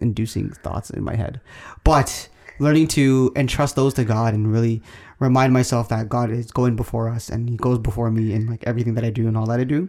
inducing 0.00 0.50
thoughts 0.50 0.90
in 0.90 1.02
my 1.02 1.14
head 1.16 1.40
but 1.84 2.28
learning 2.58 2.86
to 2.86 3.32
entrust 3.36 3.76
those 3.76 3.94
to 3.94 4.04
god 4.04 4.34
and 4.34 4.52
really 4.52 4.82
remind 5.18 5.52
myself 5.52 5.88
that 5.88 6.08
god 6.08 6.30
is 6.30 6.50
going 6.50 6.76
before 6.76 7.08
us 7.08 7.28
and 7.28 7.48
he 7.50 7.56
goes 7.56 7.78
before 7.78 8.10
me 8.10 8.32
in 8.32 8.46
like 8.46 8.62
everything 8.66 8.94
that 8.94 9.04
i 9.04 9.10
do 9.10 9.26
and 9.28 9.36
all 9.36 9.46
that 9.46 9.60
i 9.60 9.64
do 9.64 9.88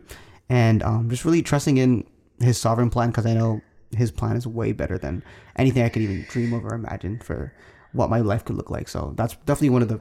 and 0.49 0.81
um, 0.83 1.09
just 1.09 1.25
really 1.25 1.41
trusting 1.41 1.77
in 1.77 2.05
his 2.39 2.57
sovereign 2.57 2.89
plan 2.89 3.09
because 3.09 3.25
i 3.25 3.33
know 3.33 3.61
his 3.95 4.11
plan 4.11 4.35
is 4.35 4.45
way 4.45 4.71
better 4.73 4.97
than 4.97 5.23
anything 5.55 5.83
i 5.83 5.89
could 5.89 6.01
even 6.01 6.25
dream 6.29 6.53
of 6.53 6.65
or 6.65 6.73
imagine 6.73 7.19
for 7.19 7.53
what 7.93 8.09
my 8.09 8.19
life 8.19 8.43
could 8.43 8.55
look 8.57 8.69
like 8.69 8.87
so 8.87 9.13
that's 9.15 9.35
definitely 9.45 9.69
one 9.69 9.81
of 9.81 9.87
the 9.87 9.99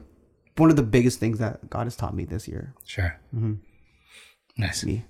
one 0.57 0.69
of 0.69 0.75
the 0.75 0.83
biggest 0.83 1.19
things 1.19 1.39
that 1.39 1.69
god 1.69 1.85
has 1.85 1.95
taught 1.95 2.15
me 2.15 2.25
this 2.25 2.47
year 2.47 2.73
Sure. 2.85 3.17
Nice. 4.57 4.83
me 4.83 5.05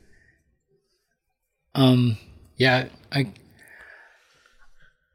Um, 1.74 2.18
yeah, 2.58 2.88
I. 3.12 3.32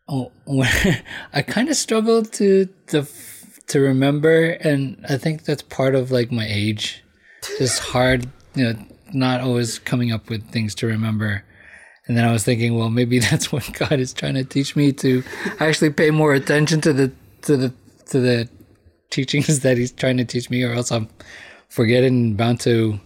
Oh, 0.08 0.32
I 1.32 1.42
kind 1.42 1.68
of 1.68 1.76
struggle 1.76 2.24
to 2.24 2.68
to 3.68 3.80
remember, 3.80 4.50
and 4.50 5.04
I 5.08 5.16
think 5.16 5.44
that's 5.44 5.62
part 5.62 5.94
of 5.94 6.10
like 6.10 6.30
my 6.30 6.46
age. 6.46 7.02
Just 7.58 7.80
hard, 7.80 8.28
you 8.54 8.64
know, 8.64 8.74
not 9.12 9.40
always 9.40 9.78
coming 9.78 10.12
up 10.12 10.28
with 10.28 10.50
things 10.50 10.74
to 10.76 10.86
remember. 10.86 11.44
And 12.06 12.16
then 12.16 12.24
I 12.24 12.32
was 12.32 12.44
thinking, 12.44 12.76
well, 12.76 12.90
maybe 12.90 13.18
that's 13.30 13.52
what 13.52 13.68
God 13.72 14.00
is 14.00 14.12
trying 14.12 14.34
to 14.34 14.44
teach 14.44 14.76
me 14.76 14.92
to 14.92 15.22
actually 15.60 15.90
pay 15.90 16.10
more 16.10 16.34
attention 16.34 16.80
to 16.82 16.92
the 16.92 17.12
to 17.42 17.56
the 17.56 17.74
to 18.06 18.20
the 18.20 18.48
teachings 19.10 19.60
that 19.60 19.78
He's 19.78 19.92
trying 19.92 20.16
to 20.18 20.24
teach 20.24 20.50
me, 20.50 20.62
or 20.62 20.72
else 20.72 20.90
I'm 20.92 21.08
forgetting, 21.68 22.34
bound 22.34 22.60
to 22.60 23.00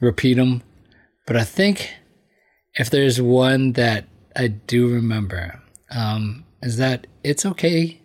repeat 0.00 0.34
them. 0.34 0.62
But 1.26 1.36
I 1.36 1.44
think 1.44 1.94
if 2.74 2.90
there's 2.90 3.20
one 3.20 3.72
that 3.72 4.06
I 4.36 4.48
do 4.48 4.88
remember, 4.88 5.59
um, 5.90 6.44
is 6.62 6.76
that 6.78 7.06
it's 7.24 7.44
okay. 7.46 8.00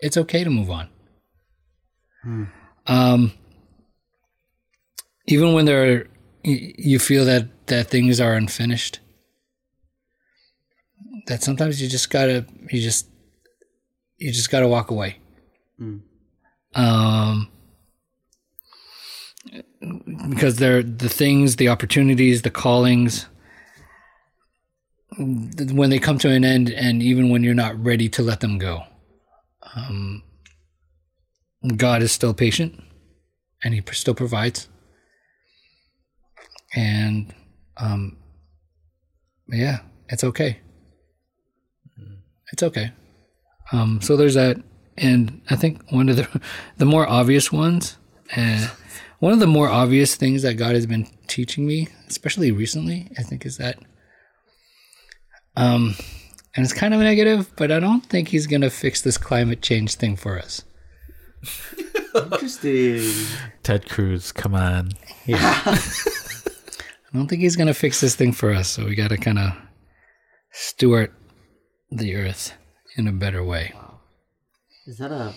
It's 0.00 0.16
okay 0.16 0.44
to 0.44 0.50
move 0.50 0.70
on. 0.70 0.88
Um, 2.86 3.32
even 5.26 5.52
when 5.54 5.64
there 5.64 5.82
are, 5.92 6.06
you 6.44 6.98
feel 6.98 7.24
that 7.24 7.66
that 7.68 7.88
things 7.88 8.20
are 8.20 8.34
unfinished. 8.34 8.98
that 11.28 11.42
sometimes 11.42 11.80
you 11.80 11.88
just 11.88 12.10
gotta 12.10 12.44
you 12.70 12.80
just 12.80 13.08
you 14.18 14.32
just 14.32 14.50
gotta 14.50 14.66
walk 14.68 14.90
away. 14.90 15.18
Um, 16.74 17.48
because 20.30 20.56
they're 20.56 20.82
the 20.82 21.08
things, 21.08 21.56
the 21.56 21.68
opportunities, 21.68 22.42
the 22.42 22.50
callings. 22.50 23.26
When 25.18 25.90
they 25.90 25.98
come 25.98 26.18
to 26.18 26.30
an 26.30 26.44
end, 26.44 26.70
and 26.70 27.02
even 27.02 27.28
when 27.28 27.42
you're 27.42 27.54
not 27.54 27.82
ready 27.82 28.08
to 28.10 28.22
let 28.22 28.40
them 28.40 28.58
go, 28.58 28.84
um, 29.74 30.22
God 31.76 32.02
is 32.02 32.12
still 32.12 32.34
patient, 32.34 32.82
and 33.62 33.74
He 33.74 33.82
still 33.92 34.14
provides. 34.14 34.68
And 36.74 37.34
um, 37.76 38.16
yeah, 39.48 39.80
it's 40.08 40.24
okay. 40.24 40.60
It's 42.52 42.62
okay. 42.62 42.92
Um, 43.72 44.00
so 44.02 44.16
there's 44.16 44.34
that, 44.34 44.58
and 44.98 45.40
I 45.48 45.56
think 45.56 45.90
one 45.90 46.08
of 46.08 46.16
the 46.16 46.40
the 46.76 46.84
more 46.84 47.08
obvious 47.08 47.50
ones, 47.52 47.96
uh, 48.36 48.68
one 49.18 49.32
of 49.32 49.40
the 49.40 49.46
more 49.46 49.68
obvious 49.68 50.16
things 50.16 50.42
that 50.42 50.54
God 50.54 50.74
has 50.74 50.86
been 50.86 51.06
teaching 51.26 51.66
me, 51.66 51.88
especially 52.08 52.50
recently, 52.50 53.08
I 53.18 53.22
think, 53.22 53.46
is 53.46 53.56
that, 53.58 53.78
um, 55.56 55.94
and 56.54 56.64
it's 56.64 56.72
kind 56.72 56.94
of 56.94 57.00
negative, 57.00 57.50
but 57.56 57.70
I 57.70 57.80
don't 57.80 58.04
think 58.04 58.28
He's 58.28 58.46
gonna 58.46 58.70
fix 58.70 59.02
this 59.02 59.18
climate 59.18 59.62
change 59.62 59.94
thing 59.94 60.16
for 60.16 60.38
us. 60.38 60.62
Interesting. 62.14 63.26
Ted 63.62 63.88
Cruz, 63.88 64.32
come 64.32 64.54
on. 64.54 64.92
Yeah. 65.26 65.60
I 65.66 67.14
don't 67.14 67.26
think 67.28 67.42
He's 67.42 67.56
gonna 67.56 67.74
fix 67.74 68.00
this 68.00 68.14
thing 68.14 68.32
for 68.32 68.52
us. 68.52 68.68
So 68.68 68.84
we 68.86 68.94
got 68.94 69.08
to 69.08 69.16
kind 69.16 69.38
of 69.38 69.52
steward 70.50 71.12
the 71.90 72.14
earth 72.14 72.52
in 72.96 73.08
a 73.08 73.12
better 73.12 73.44
way. 73.44 73.74
Is 74.86 74.98
that 74.98 75.12
a 75.12 75.34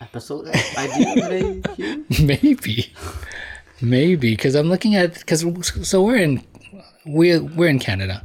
episode 0.00 0.48
idea 0.48 1.14
that 1.16 1.64
I 1.80 2.22
maybe 2.22 2.92
maybe 3.80 4.30
because 4.30 4.54
i'm 4.54 4.68
looking 4.68 4.94
at 4.94 5.14
because 5.14 5.44
so 5.88 6.02
we're 6.02 6.16
in 6.16 6.42
we 7.06 7.38
we're 7.38 7.68
in 7.68 7.78
canada 7.78 8.24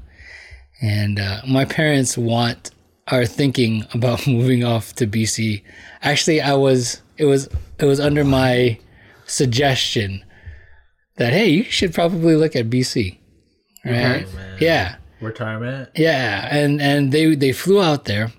and 0.83 1.19
uh, 1.19 1.41
my 1.47 1.65
parents 1.65 2.17
want 2.17 2.71
are 3.07 3.25
thinking 3.25 3.83
about 3.93 4.27
moving 4.27 4.63
off 4.63 4.93
to 4.93 5.07
bc 5.07 5.63
actually 6.01 6.39
i 6.39 6.53
was 6.53 7.01
it 7.17 7.25
was 7.25 7.49
it 7.79 7.85
was 7.85 7.99
under 7.99 8.23
my 8.23 8.77
suggestion 9.25 10.23
that 11.15 11.33
hey 11.33 11.49
you 11.49 11.63
should 11.63 11.93
probably 11.93 12.35
look 12.35 12.55
at 12.55 12.69
bc 12.69 13.17
right? 13.85 14.27
Yeah. 14.59 14.95
Retirement? 15.21 15.89
yeah, 15.95 16.49
and 16.51 16.81
and 16.81 17.11
they 17.13 17.33
they 17.35 17.53
flew 17.53 17.81
out 17.81 18.05
there, 18.05 18.33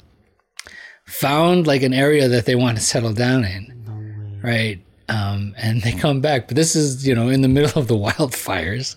found 1.07 1.67
like 1.67 1.83
an 1.83 1.95
area 1.95 2.29
that 2.29 2.45
they 2.45 2.55
want 2.55 2.77
to 2.77 2.85
settle 2.85 3.15
down 3.15 3.45
in, 3.45 4.41
right? 4.43 4.81
Um, 5.09 5.55
and 5.57 5.81
they 5.83 5.93
come 5.93 6.21
back, 6.21 6.47
but 6.47 6.57
this 6.57 6.77
is 6.77 7.07
you 7.07 7.15
know 7.15 7.29
in 7.29 7.41
the 7.41 7.49
middle 7.49 7.81
of 7.81 7.89
the 7.89 7.95
wildfires, 7.97 8.97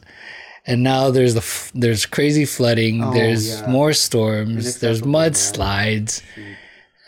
and 0.68 0.84
now 0.84 1.09
there's 1.09 1.34
the 1.34 1.39
f- 1.39 1.72
there's 1.74 2.05
crazy 2.05 2.45
flooding, 2.45 2.99
there's 3.11 3.61
yeah. 3.61 3.68
more 3.68 3.93
storms, 3.93 4.80
there's 4.80 5.01
mudslides. 5.01 6.22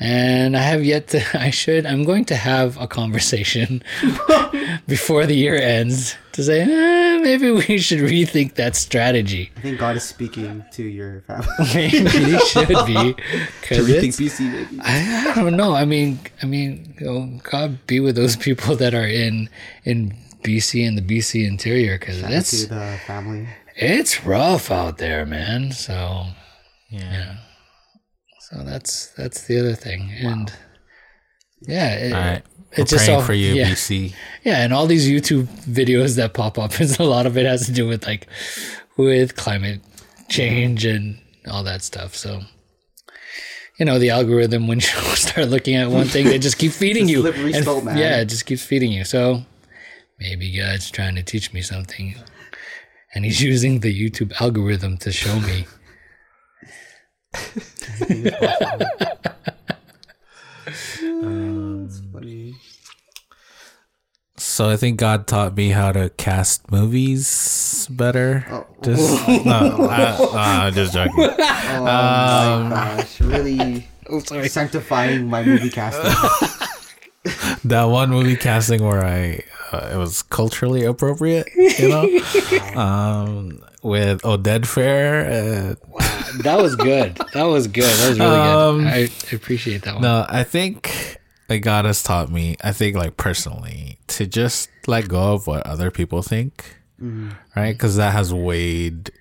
And 0.01 0.55
I 0.55 0.61
have 0.61 0.85
yet 0.85 1.09
to. 1.09 1.21
I 1.37 1.49
should. 1.49 1.85
I'm 1.85 2.05
going 2.05 2.23
to 2.25 2.35
have 2.35 2.79
a 2.79 2.87
conversation 2.87 3.83
before 4.87 5.25
the 5.25 5.35
year 5.35 5.55
ends 5.55 6.15
to 6.31 6.43
say 6.43 6.61
eh, 6.61 7.17
maybe 7.17 7.51
we 7.51 7.77
should 7.79 7.99
rethink 7.99 8.55
that 8.55 8.77
strategy. 8.77 9.51
I 9.57 9.59
think 9.59 9.77
God 9.77 9.97
is 9.97 10.03
speaking 10.03 10.63
to 10.71 10.83
your 10.83 11.19
family. 11.27 11.47
Maybe 11.75 12.33
it 12.33 12.47
should 12.47 12.69
be 12.69 13.13
to 13.75 13.83
rethink. 13.83 14.15
BC, 14.15 14.51
maybe. 14.51 14.79
I, 14.81 15.31
I 15.31 15.35
don't 15.35 15.57
know. 15.57 15.73
I 15.73 15.83
mean, 15.83 16.19
I 16.41 16.45
mean, 16.45 16.95
you 16.97 17.05
know, 17.05 17.39
God 17.43 17.85
be 17.85 17.99
with 17.99 18.15
those 18.15 18.37
people 18.37 18.77
that 18.77 18.93
are 18.93 19.07
in 19.07 19.49
in 19.83 20.15
BC 20.43 20.87
and 20.87 20.97
the 20.97 21.01
BC 21.01 21.45
interior 21.47 21.97
because 21.97 22.21
to 22.21 22.31
it's 22.31 22.65
the 22.67 22.99
family. 23.05 23.47
it's 23.75 24.23
rough 24.25 24.71
out 24.71 24.97
there, 24.97 25.25
man. 25.25 25.71
So 25.71 26.25
Yeah. 26.89 27.37
so 28.49 28.63
that's 28.63 29.07
that's 29.17 29.43
the 29.47 29.59
other 29.59 29.75
thing, 29.75 30.11
and 30.19 30.51
yeah, 31.61 31.93
it, 31.95 32.13
All 32.13 32.19
right. 32.19 32.43
We're 32.77 32.83
it's 32.83 32.91
just 32.91 33.09
all- 33.09 33.21
for 33.21 33.33
you, 33.33 33.53
yeah. 33.53 33.71
BC. 33.71 34.13
Yeah, 34.43 34.63
and 34.63 34.73
all 34.73 34.85
these 34.87 35.09
YouTube 35.09 35.47
videos 35.65 36.15
that 36.15 36.33
pop 36.33 36.57
up 36.57 36.79
is 36.85 36.97
a 36.99 37.03
lot 37.03 37.25
of 37.25 37.37
it 37.37 37.45
has 37.45 37.65
to 37.65 37.71
do 37.71 37.87
with 37.87 38.05
like 38.05 38.27
with 38.97 39.35
climate 39.35 39.81
change 40.29 40.85
and 40.85 41.19
all 41.47 41.63
that 41.63 41.81
stuff. 41.83 42.15
So 42.15 42.41
you 43.79 43.85
know, 43.85 43.97
the 43.99 44.09
algorithm 44.11 44.67
when 44.67 44.79
you 44.79 45.15
start 45.15 45.47
looking 45.49 45.75
at 45.75 45.89
one 45.89 46.05
thing, 46.07 46.25
they 46.25 46.37
just 46.39 46.57
keep 46.57 46.71
feeding 46.71 47.03
It's 47.03 47.11
you. 47.11 47.21
slippery 47.21 47.53
And- 47.53 47.63
slope, 47.63 47.83
man. 47.83 47.97
Yeah, 47.97 48.21
it 48.21 48.25
just 48.25 48.45
keeps 48.45 48.63
feeding 48.63 48.91
you. 48.91 49.03
So 49.03 49.43
maybe 50.19 50.55
God's 50.55 50.91
trying 50.91 51.15
to 51.15 51.23
teach 51.23 51.53
me 51.53 51.61
something. 51.61 52.15
And 53.13 53.25
he's 53.25 53.41
using 53.53 53.79
the 53.79 53.93
YouTube 53.93 54.33
algorithm 54.39 54.97
to 54.97 55.11
show 55.11 55.39
me. 55.39 55.65
Funny. 62.11 62.55
So 64.37 64.69
I 64.69 64.77
think 64.77 64.99
God 64.99 65.27
taught 65.27 65.55
me 65.55 65.69
how 65.69 65.91
to 65.91 66.09
cast 66.11 66.71
movies 66.71 67.87
better. 67.89 68.45
Oh. 68.49 68.67
Just 68.81 69.27
no, 69.45 69.89
I, 69.89 70.17
no, 70.17 70.31
I'm 70.33 70.73
just 70.73 70.93
joking. 70.93 71.13
Oh 71.71 71.83
my 71.83 72.53
um, 72.53 72.69
gosh, 72.69 73.21
really 73.21 73.87
sanctifying 74.47 75.27
my 75.27 75.43
movie 75.43 75.69
casting. 75.69 76.11
That 77.63 77.83
one 77.83 78.09
movie 78.09 78.35
casting 78.35 78.83
where 78.83 79.05
I 79.05 79.43
uh, 79.71 79.89
it 79.93 79.97
was 79.97 80.21
culturally 80.23 80.83
appropriate, 80.85 81.47
you 81.55 81.89
know, 81.89 82.03
um, 82.79 83.61
with 83.83 84.21
Oded 84.23 84.61
Fehr. 84.65 85.25
Uh, 85.25 85.75
That 86.43 86.61
was 86.61 86.75
good. 86.75 87.15
That 87.33 87.43
was 87.43 87.67
good. 87.67 87.83
That 87.83 88.09
was 88.09 88.19
really 88.19 88.31
Um, 88.37 88.77
good. 88.79 88.87
I, 88.87 88.99
I 89.31 89.35
appreciate 89.35 89.81
that 89.83 89.95
one. 89.95 90.03
no, 90.03 90.25
I 90.29 90.43
think 90.43 91.17
like 91.49 91.61
God 91.63 91.85
has 91.85 92.03
taught 92.03 92.31
me. 92.31 92.55
I 92.63 92.71
think 92.71 92.95
like 92.95 93.17
personally 93.17 93.99
to 94.07 94.25
just 94.27 94.69
let 94.87 95.07
go 95.07 95.33
of 95.33 95.47
what 95.47 95.65
other 95.65 95.89
people 95.91 96.21
think, 96.21 96.77
right? 97.55 97.71
Because 97.73 97.95
that 97.97 98.13
has 98.13 98.33
weighed 98.33 99.11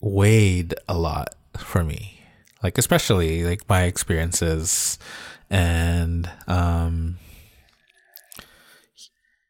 weighed 0.00 0.74
a 0.88 0.96
lot 0.96 1.34
for 1.56 1.82
me. 1.84 2.20
Like 2.62 2.78
especially 2.78 3.44
like 3.44 3.68
my 3.68 3.82
experiences 3.84 4.98
and 5.50 6.30
um 6.46 7.18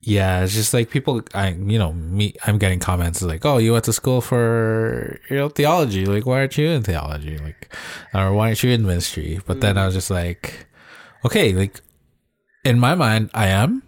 yeah, 0.07 0.43
it's 0.43 0.55
just 0.55 0.75
like 0.75 0.91
people 0.91 1.23
I 1.35 1.51
you 1.51 1.79
know, 1.79 1.93
me 1.93 2.35
I'm 2.47 2.59
getting 2.59 2.79
comments 2.79 3.23
like, 3.23 3.45
Oh, 3.45 3.59
you 3.59 3.73
went 3.73 3.85
to 3.87 3.93
school 3.93 4.21
for 4.21 5.19
you 5.31 5.37
know, 5.37 5.49
theology, 5.49 6.05
like 6.07 6.27
why 6.27 6.41
aren't 6.41 6.59
you 6.59 6.69
in 6.69 6.83
theology? 6.83 7.39
Like 7.39 7.75
or 8.13 8.33
why 8.33 8.49
aren't 8.49 8.63
you 8.63 8.71
in 8.71 8.87
ministry? 8.87 9.41
But 9.47 9.61
then 9.61 9.79
I 9.79 9.83
mm. 9.83 9.87
was 9.87 9.95
just 9.95 10.11
like, 10.11 10.67
Okay, 11.25 11.53
like 11.53 11.81
in 12.65 12.79
my 12.79 12.95
mind 12.95 13.31
I 13.35 13.49
am 13.49 13.83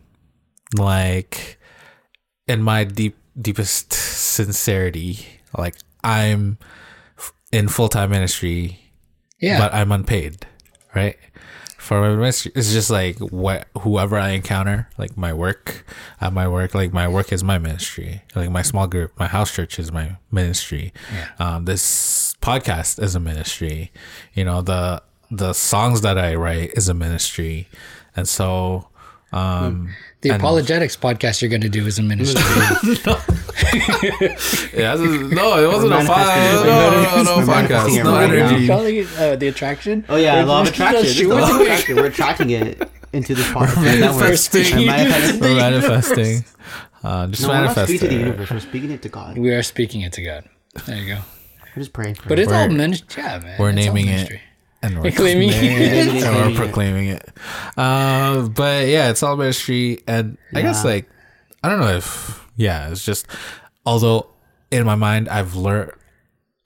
like 0.75 1.59
in 2.49 2.63
my 2.63 2.85
deep 2.85 3.17
deepest 3.41 3.93
sincerity, 3.93 5.27
like 5.57 5.77
I'm 6.03 6.59
f- 7.19 7.33
in 7.53 7.69
full 7.69 7.89
time 7.89 8.11
ministry 8.11 8.87
yeah. 9.41 9.59
but 9.59 9.75
I'm 9.75 9.93
unpaid, 9.93 10.47
right? 10.95 11.17
For 11.87 12.01
my 12.01 12.17
ministry, 12.17 12.51
it's 12.57 12.73
just 12.73 12.91
like 12.91 13.17
what 13.21 13.69
whoever 13.83 14.19
I 14.19 14.31
encounter, 14.31 14.89
like 14.99 15.17
my 15.17 15.33
work 15.33 15.87
at 16.21 16.33
my 16.33 16.49
work, 16.49 16.75
like 16.75 16.93
my 16.93 17.07
work 17.07 17.33
is 17.33 17.45
my 17.45 17.59
ministry. 17.59 18.23
Like 18.35 18.51
my 18.51 18.63
small 18.63 18.89
group, 18.89 19.13
my 19.21 19.29
house 19.29 19.55
church 19.55 19.79
is 19.79 19.93
my 19.93 20.17
ministry. 20.33 20.93
Um, 21.39 21.65
this 21.65 22.35
podcast 22.41 23.01
is 23.01 23.15
a 23.15 23.21
ministry. 23.21 23.93
You 24.35 24.45
know 24.45 24.63
the 24.63 25.01
the 25.31 25.53
songs 25.53 26.01
that 26.01 26.19
I 26.19 26.35
write 26.35 26.73
is 26.75 26.89
a 26.89 26.95
ministry, 26.95 27.69
and 28.17 28.29
so 28.29 28.89
um, 29.33 29.95
the 30.29 30.35
apologetics 30.37 30.97
podcast 30.97 31.41
you're 31.43 31.49
going 31.49 31.61
to 31.63 31.69
do 31.69 31.87
is 31.87 31.99
a 31.99 32.03
ministry. 32.03 32.41
yeah, 34.75 34.97
this 34.97 35.01
is- 35.11 35.33
no, 35.33 35.63
it 35.63 35.67
wasn't 35.73 35.93
a 35.93 35.97
manifesting 35.97 36.15
podcast. 36.15 36.63
it. 36.63 36.67
No, 36.67 36.91
no, 36.91 37.23
no, 37.23 37.41
no 37.41 37.53
podcast. 37.53 38.05
No 38.05 38.13
right 38.13 38.31
energy. 38.31 38.67
calling 38.67 38.97
it 38.97 39.19
uh, 39.19 39.37
the 39.37 39.49
attraction? 39.49 40.05
Oh 40.09 40.17
yeah, 40.17 40.45
law 40.45 40.63
of 40.63 40.69
attraction. 40.69 41.03
This 41.03 41.19
is 41.21 41.29
the 41.29 41.35
law 41.35 41.51
of 41.55 41.61
attraction. 41.61 41.97
We're 41.97 42.07
attracting 42.07 42.51
it 42.51 42.89
into 43.13 43.35
this 43.35 43.47
podcast. 43.49 43.83
manifesting. 43.83 44.77
We're 44.77 44.87
manifesting. 44.87 45.41
We're 45.41 45.55
manifesting. 45.57 46.45
Uh, 47.03 47.27
just 47.29 47.43
No, 47.43 47.49
we're 47.49 47.55
not 47.55 47.61
manifesting. 47.77 47.99
speaking 47.99 48.09
to 48.09 48.15
the 48.15 48.21
universe. 48.21 48.51
We're 48.51 48.61
speaking 48.61 48.91
it 48.91 49.03
to 49.03 49.09
God. 49.09 49.39
We 49.39 49.51
are 49.55 49.63
speaking 49.63 50.01
it 50.03 50.13
to 50.15 50.23
God. 50.23 50.45
There 50.87 50.97
you 50.97 51.15
go. 51.15 51.21
We're 51.75 51.81
just 51.83 51.93
praying 51.93 52.15
for 52.17 52.29
But 52.29 52.39
it. 52.39 52.43
it's 52.43 52.53
all 52.53 52.67
We're- 52.69 52.77
ministry. 52.77 53.23
Yeah, 53.23 53.39
man. 53.39 53.59
we're 53.61 53.73
naming 53.73 54.09
it. 54.09 54.33
Ministry. 54.83 54.97
and 54.97 55.03
we're 55.03 55.11
Claiming 55.13 55.49
it. 55.51 55.55
and 56.09 56.21
Claiming 56.21 56.41
we're 56.41 56.51
it. 56.51 56.57
proclaiming 56.57 57.09
it. 57.09 57.29
Uh, 57.77 58.49
but 58.49 58.87
yeah, 58.89 59.11
it's 59.11 59.23
all 59.23 59.37
ministry, 59.37 60.01
and 60.07 60.39
I 60.55 60.63
guess 60.63 60.85
like 60.85 61.09
I 61.63 61.69
don't 61.69 61.81
know 61.81 61.95
if 61.97 62.47
yeah, 62.57 62.91
it's 62.91 63.05
just 63.05 63.27
although 63.85 64.29
in 64.71 64.85
my 64.85 64.95
mind 64.95 65.29
I've 65.29 65.55
learned 65.55 65.93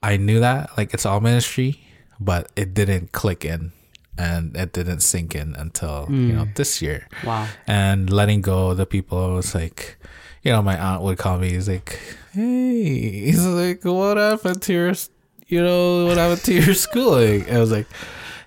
I 0.03 0.17
knew 0.17 0.39
that 0.39 0.77
like 0.77 0.93
it's 0.93 1.05
all 1.05 1.19
ministry, 1.21 1.79
but 2.19 2.51
it 2.55 2.73
didn't 2.73 3.11
click 3.11 3.45
in 3.45 3.71
and 4.17 4.55
it 4.57 4.73
didn't 4.73 4.99
sink 5.01 5.35
in 5.35 5.55
until 5.55 6.07
you 6.09 6.33
know 6.33 6.47
this 6.55 6.81
year. 6.81 7.07
Wow. 7.25 7.47
And 7.67 8.11
letting 8.11 8.41
go 8.41 8.71
of 8.71 8.77
the 8.77 8.85
people 8.85 9.33
was 9.33 9.53
like, 9.55 9.97
you 10.43 10.51
know, 10.51 10.61
my 10.61 10.77
aunt 10.77 11.01
would 11.03 11.17
call 11.17 11.37
me. 11.37 11.51
He's 11.51 11.69
like, 11.69 11.99
"Hey," 12.33 13.25
he's 13.29 13.45
like, 13.45 13.83
"What 13.85 14.17
happened 14.17 14.61
to 14.63 14.73
your, 14.73 14.93
you 15.51 15.61
know, 15.61 16.05
what 16.05 16.17
happened 16.17 16.43
to 16.45 16.53
your 16.53 16.73
schooling?" 16.85 17.49
I 17.49 17.59
was 17.59 17.71
like, 17.71 17.87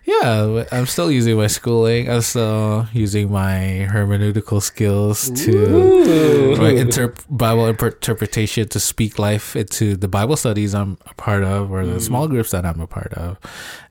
"Yeah, 0.05 0.65
I'm 0.73 0.87
still 0.87 1.11
using 1.11 1.37
my 1.37 1.47
schooling. 1.47 2.11
I'm 2.11 2.23
still 2.23 2.89
using 2.93 3.31
my 3.31 3.87
hermeneutical 3.91 4.61
skills 4.63 5.31
to 5.45 6.57
my 6.59 6.71
inter- 6.71 7.15
Bible 7.29 7.67
interpretation 7.67 8.69
to 8.69 8.81
speak 8.81 9.19
life 9.19 9.55
into 9.57 9.97
the 9.97 10.09
Bible 10.09 10.37
studies 10.37 10.75
I'm 10.75 10.99
a 11.07 11.15
part 11.15 11.45
of 11.45 11.71
or 11.71 11.85
the 11.87 12.01
small 12.01 12.27
groups 12.29 12.51
that 12.51 12.65
I'm 12.65 12.81
a 12.81 12.87
part 12.87 13.13
of, 13.15 13.39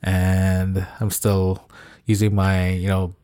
and 0.02 0.86
I'm 1.00 1.10
still 1.12 1.70
using 2.06 2.36
my, 2.36 2.70
you 2.72 2.88
know, 2.90 3.16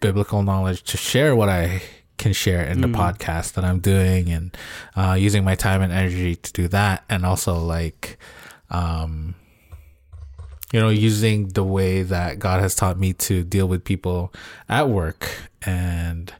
biblical 0.00 0.42
knowledge 0.42 0.82
to 0.84 0.96
share 0.96 1.36
what 1.36 1.48
I 1.48 1.82
can 2.18 2.32
share 2.32 2.62
in 2.62 2.80
the 2.80 2.86
podcast 2.88 3.54
that 3.54 3.64
I'm 3.64 3.80
doing 3.80 4.30
and 4.30 4.56
uh, 4.96 5.16
using 5.18 5.44
my 5.44 5.54
time 5.54 5.82
and 5.82 5.92
energy 5.92 6.36
to 6.36 6.52
do 6.52 6.68
that. 6.68 7.04
And 7.10 7.26
also, 7.26 7.58
like, 7.58 8.18
um, 8.72 9.36
you 10.72 10.80
know, 10.80 10.88
using 10.88 11.48
the 11.48 11.62
way 11.62 12.02
that 12.02 12.38
God 12.38 12.60
has 12.60 12.74
taught 12.74 12.98
me 12.98 13.12
to 13.14 13.44
deal 13.44 13.68
with 13.68 13.84
people 13.84 14.32
at 14.68 14.88
work 14.88 15.28
and 15.64 16.32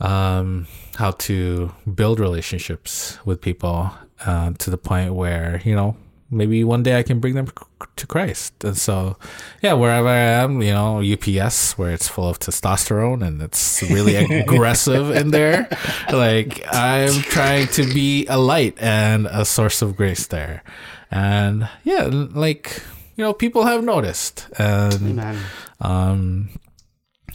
um, 0.00 0.66
how 0.96 1.12
to 1.12 1.72
build 1.94 2.18
relationships 2.18 3.18
with 3.24 3.40
people 3.42 3.92
uh, 4.24 4.52
to 4.58 4.70
the 4.70 4.78
point 4.78 5.14
where, 5.14 5.60
you 5.64 5.74
know, 5.74 5.96
maybe 6.30 6.64
one 6.64 6.82
day 6.82 6.98
I 6.98 7.02
can 7.02 7.20
bring 7.20 7.34
them 7.34 7.48
to 7.96 8.06
Christ. 8.06 8.64
And 8.64 8.76
so, 8.76 9.16
yeah, 9.60 9.74
wherever 9.74 10.08
I 10.08 10.16
am, 10.16 10.62
you 10.62 10.72
know, 10.72 11.02
UPS, 11.02 11.76
where 11.76 11.90
it's 11.90 12.08
full 12.08 12.28
of 12.28 12.38
testosterone 12.38 13.26
and 13.26 13.42
it's 13.42 13.82
really 13.82 14.16
aggressive 14.40 15.10
in 15.10 15.30
there, 15.30 15.68
like 16.10 16.64
I'm 16.72 17.12
trying 17.22 17.66
to 17.68 17.84
be 17.84 18.26
a 18.26 18.38
light 18.38 18.78
and 18.80 19.26
a 19.26 19.44
source 19.44 19.82
of 19.82 19.96
grace 19.96 20.26
there. 20.26 20.62
And 21.10 21.68
yeah, 21.84 22.04
like, 22.10 22.82
you 23.16 23.24
know, 23.24 23.32
people 23.32 23.64
have 23.64 23.82
noticed. 23.82 24.48
And 24.58 24.94
Amen. 24.94 25.38
um, 25.80 26.50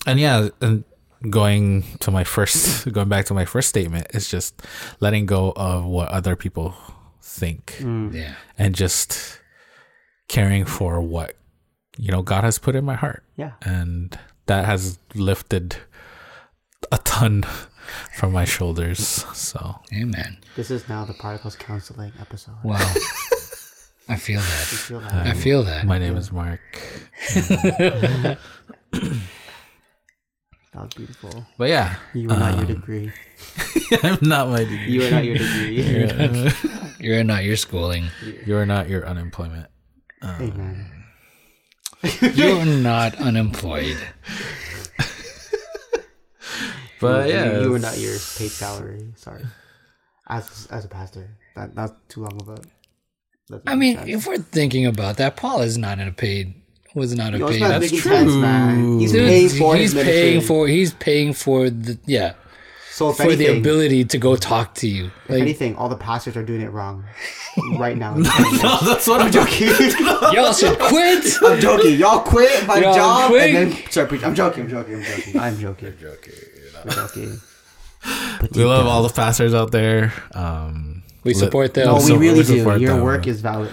and 0.08 0.20
yeah, 0.20 0.50
and 0.62 0.84
going 1.30 1.84
to 2.00 2.12
my 2.12 2.24
first, 2.24 2.92
going 2.94 3.10
back 3.10 3.26
to 3.26 3.34
my 3.34 3.46
first 3.46 3.70
statement 3.70 4.08
is 4.14 4.30
just 4.30 4.62
letting 5.00 5.26
go 5.26 5.52
of 5.56 5.84
what 5.86 6.08
other 6.10 6.36
people 6.36 6.76
think 7.22 7.78
Yeah. 7.82 8.36
and 8.58 8.76
just 8.76 9.40
caring 10.28 10.66
for 10.66 11.02
what 11.02 11.36
you 11.98 12.12
know 12.12 12.22
God 12.22 12.44
has 12.44 12.58
put 12.60 12.76
in 12.76 12.86
my 12.86 12.96
heart, 12.96 13.24
Yeah. 13.36 13.54
and 13.62 14.18
that 14.46 14.66
has 14.66 15.00
lifted 15.16 15.78
a 16.92 16.98
ton 17.00 17.44
from 18.14 18.32
my 18.32 18.46
shoulders. 18.46 19.00
So 19.34 19.80
Amen. 19.94 20.38
This 20.56 20.70
is 20.72 20.88
now 20.88 21.04
the 21.06 21.14
Prodigals 21.14 21.56
counseling 21.56 22.12
episode. 22.22 22.56
Wow. 22.64 22.94
I 24.08 24.16
feel 24.18 24.40
that. 24.40 24.66
Feel 24.68 25.00
that? 25.00 25.26
I 25.28 25.34
feel 25.34 25.64
that. 25.64 25.86
my 25.86 25.98
name 25.98 26.16
is 26.18 26.32
Mark, 26.32 26.60
That 27.34 28.38
was 30.74 30.94
beautiful. 30.94 31.46
but 31.58 31.70
yeah, 31.70 31.96
You 32.14 32.30
are 32.30 32.38
not 32.38 32.54
your 32.56 32.62
Um, 32.66 32.68
degree. 32.68 33.12
I'm 34.04 34.18
not 34.22 34.50
my 34.50 34.60
degree. 34.60 34.92
You 34.92 35.06
are 35.08 35.12
not 35.12 35.24
your 35.24 35.38
degree. 35.38 36.52
You're 37.00 37.24
not 37.24 37.44
your 37.46 37.56
schooling. 37.56 38.06
You're 38.46 38.66
not 38.66 38.90
your 38.90 39.06
unemployment. 39.08 39.68
Amen. 40.24 40.92
You're 42.34 42.66
not 42.66 43.16
unemployed. 43.16 43.98
But 47.00 47.28
You- 47.28 47.34
yeah, 47.34 47.60
you 47.62 47.74
are 47.76 47.80
not 47.80 47.98
your 47.98 48.14
paid 48.38 48.52
salary. 48.52 49.14
Sorry. 49.16 49.46
As 50.28 50.68
as 50.72 50.84
a 50.86 50.88
pastor, 50.90 51.30
that 51.56 51.74
that's 51.76 51.94
too 52.10 52.22
long 52.22 52.38
of 52.42 52.50
a. 52.50 52.58
that's 53.50 53.64
I 53.68 53.76
mean, 53.76 53.98
sad. 53.98 54.10
if 54.10 54.28
we're 54.28 54.38
thinking 54.38 54.86
about 54.86 55.18
that, 55.18 55.36
Paul 55.36 55.62
is 55.62 55.78
not 55.78 56.00
in 56.00 56.08
a 56.08 56.12
paid. 56.12 56.54
Was 56.96 57.14
not 57.14 57.34
a 57.34 57.38
Yo, 57.40 57.48
it's 57.48 57.56
paid. 57.58 57.62
not 57.62 57.68
That's 57.82 57.92
making 57.92 58.00
sense, 58.00 58.34
man. 58.34 59.00
He's 59.00 59.12
true. 59.12 59.20
paying 59.28 59.50
for 59.50 59.76
he's 59.76 59.92
his 59.94 60.04
paying 60.04 60.42
for. 60.42 60.68
He's 60.68 60.94
paying 60.94 61.34
for 61.34 61.70
the 61.70 62.00
yeah 62.06 62.34
so 62.92 63.10
if 63.10 63.18
for 63.18 63.24
anything, 63.24 63.48
the 63.56 63.58
ability 63.60 64.06
to 64.06 64.18
go 64.18 64.38
talk 64.38 64.74
to 64.76 64.88
you. 64.88 65.08
if 65.26 65.30
Like 65.32 65.42
anything, 65.42 65.76
all 65.76 65.90
the 65.90 65.98
pastors 65.98 66.38
are 66.38 66.44
doing 66.44 66.62
it 66.62 66.70
wrong 66.72 67.04
right 67.78 67.98
now. 67.98 68.16
no, 68.16 68.24
that's 68.24 69.06
what 69.06 69.20
I'm 69.22 69.30
joking. 69.34 69.68
y'all 70.32 70.54
should 70.54 70.80
quit. 70.80 71.26
I'm 71.44 71.60
joking. 71.60 72.00
Y'all 72.00 72.22
quit 72.22 72.66
my 72.66 72.78
Y'all 72.80 72.96
job 72.96 73.28
quit. 73.32 73.54
and 73.54 73.72
then 73.74 73.92
start 73.92 74.08
preaching. 74.08 74.26
I'm 74.28 74.34
joking. 74.36 74.64
I'm 74.64 74.70
joking. 74.70 74.96
I'm 74.96 75.04
joking. 75.04 75.40
I'm 75.42 75.60
joking. 75.60 75.94
joking. 76.00 76.34
I'm 76.86 76.90
joking. 76.90 77.40
But 78.40 78.52
We 78.56 78.64
love 78.64 78.86
down- 78.86 78.94
all 78.94 79.04
the 79.04 79.14
pastors 79.14 79.54
out 79.54 79.72
there. 79.74 80.14
Um, 80.34 80.95
We 81.26 81.34
support 81.34 81.74
them. 81.74 81.88
No, 81.88 81.96
we 81.96 82.02
so- 82.02 82.18
really 82.18 82.44
do. 82.44 82.56
Your 82.80 82.96
them. 82.96 83.02
work 83.02 83.28
is 83.28 83.42
valid. 83.42 83.72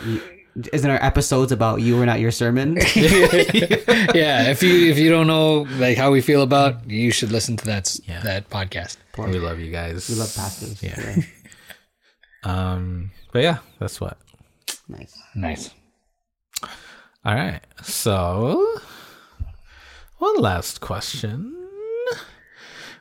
Isn't 0.72 0.90
our 0.90 1.03
episodes 1.03 1.50
about 1.53 1.80
you 1.80 1.98
or 2.00 2.05
not 2.05 2.20
your 2.20 2.30
sermon? 2.30 2.76
yeah, 2.94 4.50
if 4.50 4.62
you 4.62 4.90
if 4.90 4.98
you 4.98 5.09
don't 5.11 5.26
know 5.26 5.66
like 5.78 5.96
how 5.96 6.11
we 6.11 6.20
feel 6.20 6.42
about, 6.42 6.90
you 6.90 7.11
should 7.11 7.32
listen 7.32 7.57
to 7.59 7.64
that 7.66 7.96
Yeah. 8.07 8.20
that 8.20 8.50
podcast. 8.50 8.96
We 9.16 9.38
love 9.38 9.61
you 9.61 9.70
guys. 9.70 10.09
We 10.11 10.16
love 10.16 10.34
pastors. 10.34 10.82
Yeah. 10.82 11.16
Um, 12.44 13.12
but 13.32 13.42
yeah, 13.42 13.59
that's 13.78 14.00
what. 14.00 14.18
Nice. 14.88 15.16
Nice. 15.36 15.70
All 17.24 17.36
right. 17.36 17.61
So, 17.84 18.66
one 20.18 20.36
last 20.38 20.80
question. 20.80 21.55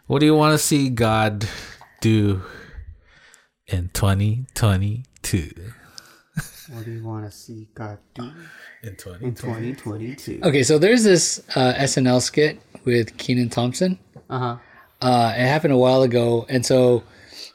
What 0.06 0.20
do 0.20 0.28
you 0.28 0.36
want 0.36 0.54
to 0.54 0.60
see 0.60 0.90
God 0.90 1.48
do 2.02 2.44
in 3.72 3.90
2022? 3.94 5.52
What 6.74 6.86
do 6.86 6.92
you 6.92 7.04
want 7.04 7.26
to 7.26 7.32
see 7.32 7.68
God 7.74 7.98
do 8.14 8.32
In 8.84 8.90
in 8.90 9.36
2022? 9.36 10.40
Okay, 10.44 10.64
so 10.64 10.78
there's 10.78 11.04
this 11.04 11.44
uh, 11.56 11.74
SNL 11.74 12.22
skit 12.22 12.62
with 12.86 13.18
Kenan 13.18 13.50
Thompson. 13.50 14.00
Uh 14.30 14.40
huh. 14.40 14.58
Uh, 15.02 15.34
it 15.36 15.46
happened 15.48 15.74
a 15.74 15.78
while 15.78 16.02
ago, 16.04 16.46
and 16.48 16.66
so 16.66 17.04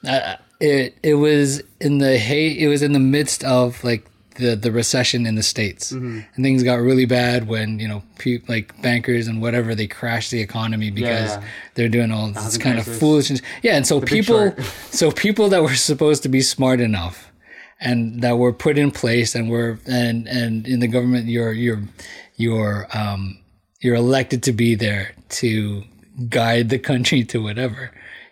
uh, 0.06 0.36
it 0.60 0.96
it 1.02 1.14
was 1.14 1.62
in 1.80 1.98
the 1.98 2.18
hey, 2.18 2.48
it 2.48 2.68
was 2.68 2.82
in 2.82 2.92
the 2.92 2.98
midst 2.98 3.44
of 3.44 3.82
like 3.84 4.06
the 4.38 4.56
the 4.56 4.70
recession 4.72 5.26
in 5.26 5.34
the 5.34 5.42
states, 5.42 5.92
and 5.92 6.24
things 6.36 6.62
got 6.62 6.76
really 6.80 7.06
bad 7.06 7.48
when 7.48 7.78
you 7.78 7.88
know 7.88 8.02
pe- 8.18 8.42
like 8.48 8.80
bankers 8.82 9.26
and 9.28 9.40
whatever 9.42 9.74
they 9.74 9.86
crashed 9.86 10.30
the 10.30 10.40
economy 10.40 10.90
because 10.90 11.30
Yeah. 11.36 11.44
they're 11.74 11.88
doing 11.88 12.10
all 12.12 12.28
this 12.28 12.42
Housing 12.42 12.60
kind 12.62 12.78
of 12.78 12.86
foolishness. 12.86 13.40
Yeah, 13.62 13.76
and 13.76 13.86
so 13.86 14.00
Big 14.00 14.08
people, 14.08 14.54
so 14.90 15.10
people 15.10 15.48
that 15.48 15.62
were 15.62 15.74
supposed 15.74 16.22
to 16.24 16.28
be 16.28 16.40
smart 16.42 16.80
enough 16.80 17.32
and 17.80 18.22
that 18.22 18.38
were 18.38 18.52
put 18.52 18.78
in 18.78 18.90
place 18.90 19.34
and 19.34 19.50
were 19.50 19.78
and 19.86 20.26
and 20.28 20.66
in 20.66 20.80
the 20.80 20.88
government 20.88 21.26
you're 21.26 21.52
you're 21.52 21.82
you're 22.36 22.86
um 22.94 23.38
you're 23.80 23.96
elected 23.96 24.42
to 24.42 24.52
be 24.52 24.74
there 24.74 25.12
to 25.28 25.82
guide 26.30 26.70
the 26.70 26.78
country 26.78 27.22
to 27.32 27.42
whatever 27.42 27.90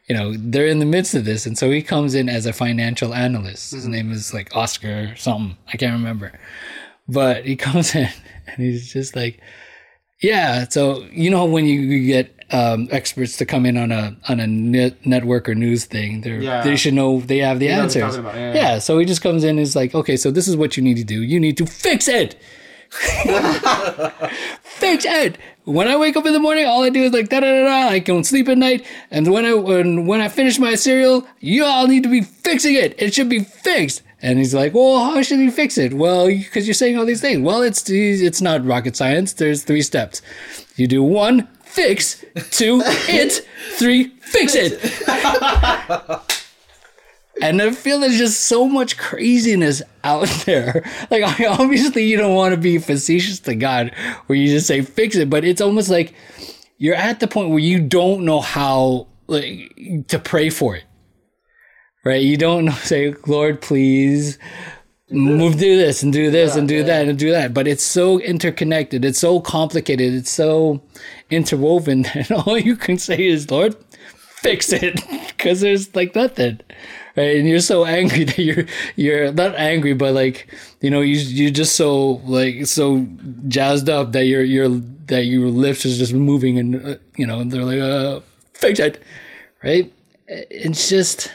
you 0.09 0.15
know 0.15 0.35
they're 0.37 0.67
in 0.67 0.79
the 0.81 0.85
midst 0.87 1.15
of 1.15 1.25
this. 1.25 1.47
And 1.47 1.57
so 1.57 1.71
he 1.71 1.83
comes 1.83 2.15
in 2.15 2.29
as 2.29 2.47
a 2.47 2.53
financial 2.53 3.15
analyst. 3.15 3.73
His 3.73 3.87
name 3.89 4.13
is 4.13 4.35
like 4.35 4.55
oscar 4.55 5.11
or 5.13 5.17
something. 5.17 5.57
I 5.73 5.77
can't 5.77 5.93
remember. 5.95 6.39
But 7.09 7.45
he 7.47 7.57
comes 7.67 7.95
in 7.95 8.09
and 8.47 8.57
he's 8.59 8.93
just 8.93 9.17
like 9.17 9.41
yeah 10.23 10.67
so 10.69 11.05
you 11.11 11.29
know 11.31 11.45
when 11.45 11.65
you, 11.67 11.81
you 11.81 12.07
get 12.07 12.31
um, 12.51 12.89
experts 12.93 13.37
to 13.39 13.45
come 13.47 13.67
in 13.67 13.77
on 13.77 13.91
a 13.91 14.17
on 14.29 14.39
a 14.39 14.47
net, 14.47 15.05
network 15.05 15.49
or 15.49 15.55
news 15.55 15.87
thing 15.87 16.21
they 16.21 16.39
Yeah. 16.39 16.63
they 16.63 16.77
should 16.77 16.95
know 16.95 17.21
they 17.21 17.39
have 17.39 17.59
the 17.59 17.67
you're 17.67 17.75
answers. 17.83 18.17
about, 18.17 18.35
yeah. 18.35 18.55
yeah. 18.55 18.79
so 18.79 18.99
he 18.99 19.07
just 19.07 19.23
comes 19.23 19.43
in 19.45 19.51
and 19.51 19.61
is 19.61 19.75
like 19.75 19.95
okay 19.95 20.17
so 20.17 20.31
this 20.31 20.47
is 20.47 20.57
what 20.57 20.77
you 20.77 20.83
need 20.83 20.97
to 20.99 21.05
do. 21.05 21.23
You 21.23 21.41
need 21.41 21.57
to 21.57 21.67
fix 21.67 22.07
it. 22.09 22.37
Fix 24.63 25.05
it. 25.05 25.39
When 25.65 25.89
I 25.89 25.97
wake 25.97 26.15
up 26.15 26.27
in 26.27 26.35
the 26.35 26.41
morning, 26.41 26.67
all 26.67 26.85
I 26.85 26.91
do 26.91 27.05
is 27.05 27.13
like 27.13 27.31
da 27.31 27.41
da 27.41 27.47
da 27.47 27.65
da. 27.65 27.89
I 27.89 27.99
don't 27.99 28.25
sleep 28.25 28.49
at 28.49 28.59
night, 28.59 28.85
and 29.11 29.33
when 29.33 29.47
I 29.47 29.55
when 29.55 30.05
when 30.07 30.21
I 30.21 30.29
finish 30.29 30.59
my 30.59 30.75
cereal, 30.75 31.27
you 31.41 31.65
all 31.65 31.87
need 31.87 32.03
to 32.03 32.11
be 32.11 32.21
fixing 32.21 32.75
it. 32.75 32.95
It 33.01 33.15
should 33.15 33.31
be 33.31 33.41
fixed. 33.41 34.03
And 34.21 34.39
he's 34.39 34.55
like, 34.55 34.75
"Well, 34.75 34.99
how 34.99 35.23
should 35.23 35.39
he 35.39 35.51
fix 35.51 35.79
it?" 35.79 35.95
Well, 35.95 36.27
because 36.27 36.67
you're 36.67 36.75
saying 36.75 36.99
all 36.99 37.07
these 37.07 37.23
things. 37.23 37.41
Well, 37.41 37.63
it's 37.63 37.89
it's 37.89 38.43
not 38.43 38.65
rocket 38.65 38.95
science. 38.95 39.33
There's 39.33 39.63
three 39.65 39.83
steps. 39.83 40.21
You 40.77 40.87
do 40.87 41.03
one, 41.03 41.49
fix. 41.63 42.23
Two, 42.51 42.83
it. 42.85 43.47
Three, 43.79 44.09
fix 44.21 44.55
it. 44.55 44.81
And 47.43 47.61
I 47.61 47.73
feel 47.73 47.99
there's 48.01 48.19
just 48.19 48.41
so 48.45 48.69
much 48.69 48.97
craziness 48.97 49.83
out 50.05 50.29
there. 50.47 50.85
Like, 51.11 51.25
I- 51.41 51.47
obviously, 51.47 52.05
you 52.05 52.17
don't 52.17 52.35
want 52.35 52.55
to 52.55 52.61
be 52.61 52.79
facetious 52.79 53.41
to 53.41 53.55
God 53.55 53.93
where 54.27 54.39
you 54.39 54.49
just 54.49 54.67
say 54.67 54.83
fix 54.83 55.17
it, 55.17 55.29
but 55.31 55.45
it's 55.45 55.61
almost 55.61 55.91
like 55.91 56.15
you're 56.79 56.95
at 56.95 57.21
the 57.21 57.29
point 57.29 57.51
where 57.51 57.59
you 57.59 57.81
don't 57.81 58.25
know 58.25 58.41
how 58.41 59.09
like 59.27 60.07
to 60.09 60.19
pray 60.19 60.51
for 60.51 60.77
it. 60.77 60.85
Right? 62.05 62.23
You 62.23 62.37
don't 62.37 62.67
know, 62.67 62.73
say, 62.73 63.15
Lord, 63.27 63.63
please 63.63 64.39
move 65.11 65.59
do 65.59 65.77
this 65.77 66.03
and 66.03 66.13
do 66.13 66.31
this 66.31 66.57
and 66.57 66.67
do 66.67 66.83
that 66.83 67.07
and 67.07 67.19
do 67.19 67.31
that 67.31 67.53
but 67.53 67.69
it's 67.69 67.85
so 67.85 68.19
interconnected 68.21 69.05
it's 69.05 69.19
so 69.19 69.39
complicated 69.39 70.15
it's 70.15 70.31
so 70.31 70.83
interwoven 71.31 72.03
that 72.15 72.33
all 72.33 72.59
you 72.59 72.75
can 72.75 72.97
say 72.97 73.25
is 73.25 73.51
lord 73.51 73.77
fix 74.41 74.73
it 74.73 74.99
because 75.29 75.61
there's 75.61 75.95
like 75.95 76.15
nothing 76.15 76.59
right 77.17 77.37
and 77.37 77.49
you're 77.49 77.61
so 77.61 77.85
angry 77.85 78.25
that 78.31 78.39
you're 78.39 78.67
you're 78.97 79.33
not 79.33 79.55
angry 79.55 79.95
but 79.95 80.15
like 80.15 80.49
you 80.81 80.91
know 80.91 81.01
you 81.01 81.17
you're 81.17 81.51
just 81.51 81.77
so 81.77 82.21
like 82.25 82.67
so 82.67 83.07
jazzed 83.49 83.89
up 83.89 84.13
that 84.13 84.25
your 84.25 84.43
your 84.43 84.69
that 85.07 85.25
your 85.25 85.49
lips 85.49 85.85
is 85.85 85.99
just 85.99 86.13
moving 86.13 86.59
and 86.59 86.87
uh, 86.87 86.97
you 87.17 87.27
know 87.27 87.41
and 87.41 87.51
they're 87.51 87.65
like 87.65 87.81
uh 87.81 88.21
fix 88.53 88.79
it 88.79 89.03
right 89.63 89.93
it's 90.27 90.89
just 90.89 91.31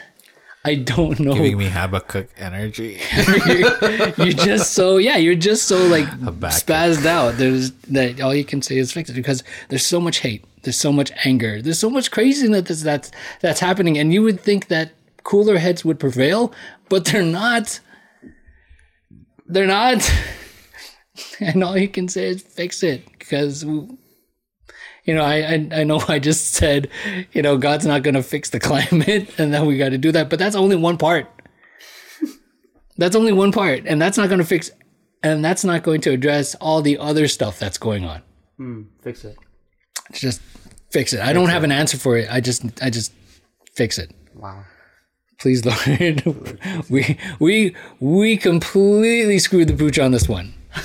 I 0.62 0.74
don't 0.74 1.18
know. 1.18 1.32
Giving 1.32 1.56
me 1.56 1.68
Habakkuk 1.68 2.28
energy. 2.36 3.00
you're, 3.46 4.08
you're 4.18 4.32
just 4.34 4.72
so 4.72 4.98
yeah. 4.98 5.16
You're 5.16 5.34
just 5.34 5.66
so 5.66 5.86
like 5.86 6.04
Habakkuk. 6.04 6.60
spazzed 6.60 7.06
out. 7.06 7.38
There's 7.38 7.70
that 7.88 8.20
all 8.20 8.34
you 8.34 8.44
can 8.44 8.60
say 8.60 8.76
is 8.76 8.92
fix 8.92 9.08
it 9.08 9.14
because 9.14 9.42
there's 9.70 9.86
so 9.86 10.00
much 10.00 10.18
hate. 10.18 10.44
There's 10.62 10.76
so 10.76 10.92
much 10.92 11.12
anger. 11.24 11.62
There's 11.62 11.78
so 11.78 11.88
much 11.88 12.10
craziness 12.10 12.68
that's 12.68 12.82
that's, 12.82 13.10
that's 13.40 13.60
happening, 13.60 13.96
and 13.96 14.12
you 14.12 14.22
would 14.22 14.40
think 14.40 14.68
that 14.68 14.92
cooler 15.22 15.58
heads 15.58 15.84
would 15.84 15.98
prevail, 15.98 16.52
but 16.88 17.04
they're 17.06 17.22
not. 17.22 17.80
They're 19.46 19.66
not. 19.66 20.10
and 21.40 21.62
all 21.62 21.76
you 21.76 21.88
can 21.88 22.08
say 22.08 22.28
is 22.28 22.42
fix 22.42 22.82
it 22.82 23.04
because 23.18 23.64
you 25.04 25.14
know, 25.14 25.24
I, 25.24 25.36
I 25.36 25.68
I 25.72 25.84
know 25.84 26.02
I 26.08 26.18
just 26.18 26.52
said, 26.52 26.88
you 27.32 27.42
know, 27.42 27.56
God's 27.56 27.86
not 27.86 28.02
going 28.02 28.14
to 28.14 28.22
fix 28.22 28.50
the 28.50 28.60
climate, 28.70 29.38
and 29.38 29.52
then 29.52 29.66
we 29.66 29.78
got 29.78 29.90
to 29.90 29.98
do 29.98 30.12
that. 30.12 30.30
But 30.30 30.38
that's 30.38 30.56
only 30.56 30.76
one 30.76 30.98
part. 30.98 31.26
that's 32.96 33.16
only 33.16 33.32
one 33.32 33.52
part, 33.52 33.84
and 33.86 34.00
that's 34.00 34.18
not 34.18 34.28
going 34.28 34.40
to 34.40 34.46
fix, 34.46 34.70
and 35.22 35.44
that's 35.44 35.64
not 35.64 35.82
going 35.82 36.00
to 36.02 36.10
address 36.10 36.54
all 36.56 36.82
the 36.82 36.98
other 36.98 37.28
stuff 37.28 37.58
that's 37.58 37.78
going 37.78 38.04
on. 38.04 38.22
Hmm, 38.56 38.82
fix 39.02 39.24
it. 39.24 39.36
Just 40.12 40.40
fix 40.90 41.12
it. 41.12 41.20
I 41.20 41.32
don't 41.32 41.48
have 41.48 41.64
an 41.64 41.72
answer 41.72 41.96
for 41.96 42.16
it. 42.16 42.28
I 42.30 42.40
just 42.40 42.64
I 42.82 42.90
just 42.90 43.12
fix 43.74 43.98
it. 43.98 44.12
Wow. 44.34 44.64
Please, 45.40 45.64
Lord. 45.64 46.58
we 46.90 47.16
we 47.38 47.74
we 47.98 48.36
completely 48.36 49.38
screwed 49.38 49.68
the 49.68 49.74
pooch 49.74 49.98
on 49.98 50.12
this 50.12 50.28
one. 50.28 50.54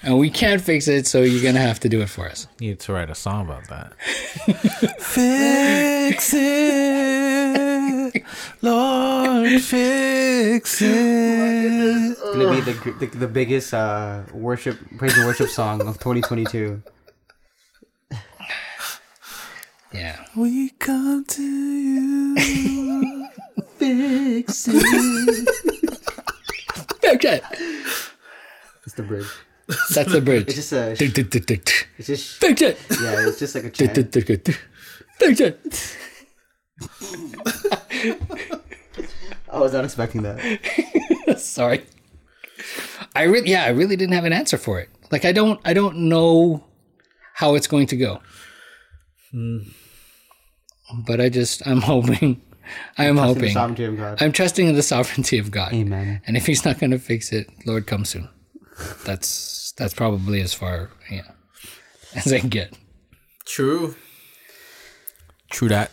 And 0.00 0.16
we 0.16 0.30
can't 0.30 0.62
fix 0.62 0.86
it, 0.86 1.08
so 1.08 1.22
you're 1.22 1.42
gonna 1.42 1.58
have 1.58 1.80
to 1.80 1.88
do 1.88 2.00
it 2.00 2.08
for 2.08 2.28
us. 2.28 2.46
You 2.60 2.68
need 2.68 2.78
to 2.80 2.92
write 2.92 3.10
a 3.10 3.16
song 3.16 3.46
about 3.46 3.66
that. 3.68 3.94
fix 5.00 6.32
it, 6.34 8.24
Lord, 8.62 9.60
fix 9.60 10.80
it. 10.80 10.86
It's 10.88 12.20
gonna 12.20 12.54
be 12.54 12.60
the, 12.60 12.94
the 13.00 13.06
the 13.18 13.26
biggest 13.26 13.74
uh, 13.74 14.22
worship 14.32 14.78
praise 14.98 15.16
and 15.18 15.26
worship 15.26 15.48
song 15.48 15.80
of 15.80 15.98
2022. 15.98 16.80
Yeah. 19.92 20.24
We 20.36 20.70
come 20.78 21.24
to 21.24 21.42
you. 21.42 22.77
Fix 23.76 24.68
it. 24.68 25.48
Okay. 27.14 27.40
It's 28.84 28.94
the 28.94 29.02
bridge. 29.02 29.26
That's 29.94 30.12
the 30.12 30.20
bridge. 30.20 30.46
It's 30.48 30.56
just 30.56 30.72
a. 30.72 30.90
It's 30.90 32.06
just. 32.06 32.36
Fix 32.36 32.62
it. 32.62 32.78
Yeah, 32.90 33.28
it's 33.28 33.38
just 33.38 33.54
like 33.54 33.64
a. 33.64 33.70
Fix 35.18 35.40
it. 35.40 35.96
I 39.50 39.58
was 39.58 39.72
not 39.72 39.84
expecting 39.84 40.22
that. 40.22 41.38
Sorry. 41.38 41.84
I 43.14 43.22
really, 43.22 43.50
yeah, 43.50 43.64
I 43.64 43.68
really 43.68 43.96
didn't 43.96 44.14
have 44.14 44.24
an 44.24 44.32
answer 44.32 44.58
for 44.58 44.78
it. 44.78 44.88
Like, 45.10 45.24
I 45.24 45.32
don't, 45.32 45.60
I 45.64 45.72
don't 45.72 45.96
know 46.08 46.64
how 47.34 47.54
it's 47.54 47.66
going 47.66 47.86
to 47.88 47.96
go. 47.96 48.20
Hmm. 49.32 49.58
But 51.06 51.20
I 51.20 51.28
just, 51.28 51.66
I'm 51.66 51.80
hoping, 51.80 52.40
I 52.96 53.04
am 53.04 53.16
Trust 53.16 53.34
the 53.34 53.40
hoping, 53.40 53.52
sovereignty 53.52 53.84
of 53.84 53.96
God. 53.96 54.22
I'm 54.22 54.32
trusting 54.32 54.66
in 54.68 54.74
the 54.74 54.82
sovereignty 54.82 55.38
of 55.38 55.50
God. 55.50 55.72
Amen. 55.72 56.20
And 56.26 56.36
if 56.36 56.46
He's 56.46 56.64
not 56.64 56.78
going 56.78 56.90
to 56.90 56.98
fix 56.98 57.32
it, 57.32 57.48
Lord, 57.66 57.86
come 57.86 58.04
soon. 58.04 58.28
That's 59.04 59.72
that's 59.76 59.94
probably 59.94 60.40
as 60.40 60.54
far, 60.54 60.90
yeah, 61.10 61.30
as 62.14 62.32
I 62.32 62.40
can 62.40 62.48
get. 62.48 62.74
True. 63.44 63.96
True 65.50 65.68
that. 65.68 65.90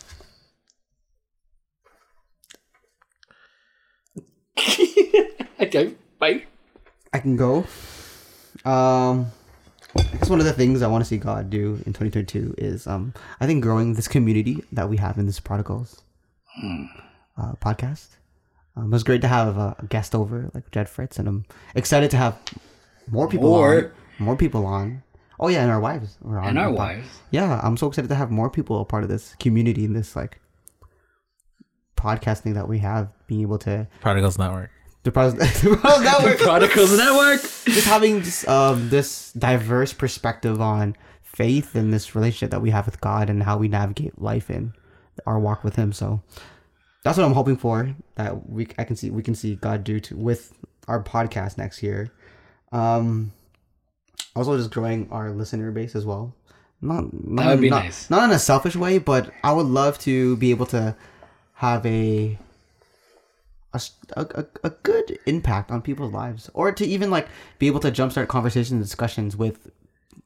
Okay, 5.58 5.94
bye. 6.20 6.44
I 7.14 7.20
can 7.20 7.38
go. 7.38 7.66
Um, 8.66 9.32
I 9.98 10.04
guess 10.18 10.30
one 10.30 10.40
of 10.40 10.46
the 10.46 10.54
things 10.54 10.82
I 10.82 10.88
want 10.88 11.04
to 11.04 11.08
see 11.08 11.18
God 11.18 11.50
do 11.50 11.76
in 11.86 11.94
2022 11.94 12.56
is, 12.58 12.88
um, 12.88 13.14
I 13.40 13.48
think 13.48 13.64
growing 13.64 13.94
this 13.94 14.08
community 14.08 14.64
that 14.74 14.90
we 14.90 14.98
have 14.98 15.18
in 15.18 15.26
this 15.26 15.40
Prodigals 15.40 16.02
uh, 17.38 17.54
podcast. 17.62 18.08
Um, 18.76 18.86
it 18.86 18.90
was 18.92 19.04
great 19.04 19.22
to 19.22 19.28
have 19.28 19.58
a, 19.58 19.76
a 19.80 19.86
guest 19.88 20.14
over 20.16 20.52
like 20.54 20.70
Jed 20.72 20.90
Fritz, 20.90 21.18
and 21.20 21.28
I'm 21.28 21.46
excited 21.76 22.12
to 22.12 22.18
have 22.18 22.38
more 23.10 23.28
people 23.28 23.50
More. 23.50 23.76
on. 23.86 23.92
More 24.20 24.36
people 24.38 24.66
on. 24.66 25.04
Oh 25.40 25.50
yeah, 25.50 25.62
and 25.64 25.72
our 25.72 25.80
wives. 25.80 26.18
Were 26.22 26.40
on 26.40 26.50
And 26.50 26.60
our 26.60 26.72
the 26.72 26.78
pod- 26.78 26.88
wives. 26.98 27.08
Yeah, 27.32 27.60
I'm 27.64 27.76
so 27.78 27.88
excited 27.88 28.08
to 28.10 28.16
have 28.16 28.32
more 28.32 28.50
people 28.50 28.80
a 28.82 28.86
part 28.86 29.04
of 29.04 29.10
this 29.10 29.36
community 29.40 29.84
and 29.86 29.96
this 29.96 30.16
like 30.16 30.40
podcasting 31.98 32.54
that 32.54 32.68
we 32.68 32.80
have, 32.80 33.10
being 33.28 33.42
able 33.42 33.58
to 33.60 33.88
Prodigals 34.02 34.38
Network. 34.38 34.70
the 35.04 35.12
pros- 35.12 35.34
the 35.62 35.78
pros 35.82 36.02
network 36.02 36.38
Prodigals 36.40 36.98
Network. 36.98 37.42
just 37.66 37.88
having 37.88 38.20
this, 38.20 38.48
um, 38.48 38.90
this 38.90 39.32
diverse 39.34 39.94
perspective 39.94 40.62
on 40.62 40.96
faith 41.22 41.76
and 41.76 41.94
this 41.94 42.16
relationship 42.16 42.52
that 42.52 42.62
we 42.62 42.70
have 42.70 42.86
with 42.86 43.02
God 43.02 43.30
and 43.30 43.44
how 43.44 43.58
we 43.58 43.68
navigate 43.68 44.22
life 44.22 44.50
in 44.50 44.74
our 45.26 45.40
walk 45.40 45.64
with 45.64 45.76
Him. 45.76 45.94
So 45.94 46.22
that's 47.04 47.18
what 47.18 47.26
I'm 47.26 47.34
hoping 47.34 47.58
for. 47.58 47.96
That 48.16 48.50
we 48.50 48.68
I 48.78 48.84
can 48.84 48.96
see 48.96 49.10
we 49.10 49.24
can 49.24 49.36
see 49.36 49.56
God 49.56 49.84
do 49.84 50.00
to 50.02 50.16
with 50.16 50.54
our 50.88 51.04
podcast 51.04 51.58
next 51.58 51.84
year. 51.84 52.12
Um, 52.72 53.32
also 54.36 54.58
just 54.58 54.72
growing 54.72 55.08
our 55.12 55.32
listener 55.32 55.72
base 55.72 55.96
as 55.96 56.06
well. 56.06 56.36
Not, 56.82 57.06
not 57.14 57.44
That 57.44 57.52
would 57.52 57.62
be 57.62 57.70
not, 57.70 57.86
nice. 57.86 58.10
Not 58.10 58.24
in 58.26 58.32
a 58.32 58.40
selfish 58.40 58.76
way, 58.76 58.98
but 59.00 59.32
I 59.44 59.54
would 59.54 59.66
love 59.66 59.98
to 60.00 60.36
be 60.38 60.52
able 60.52 60.66
to 60.68 60.96
have 61.54 61.86
a 61.86 62.38
a 64.16 64.46
a 64.64 64.70
good 64.70 65.20
impact 65.26 65.70
on 65.70 65.82
people's 65.82 66.14
lives 66.14 66.50
or 66.54 66.72
to 66.72 66.86
even 66.86 67.10
like 67.10 67.28
be 67.60 67.68
able 67.68 67.80
to 67.82 67.92
jumpstart 67.92 68.28
conversations 68.28 68.72
and 68.72 68.82
discussions 68.82 69.36
with 69.36 69.70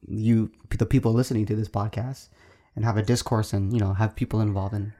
you 0.06 0.50
the 0.70 0.86
people 0.86 1.12
listening 1.12 1.46
to 1.46 1.56
this 1.56 1.68
podcast 1.68 2.28
and 2.76 2.84
have 2.84 2.96
a 2.96 3.02
discourse 3.02 3.52
and 3.52 3.72
you 3.72 3.78
know 3.80 3.92
have 3.94 4.14
people 4.16 4.40
involved 4.40 4.74
and 4.74 4.92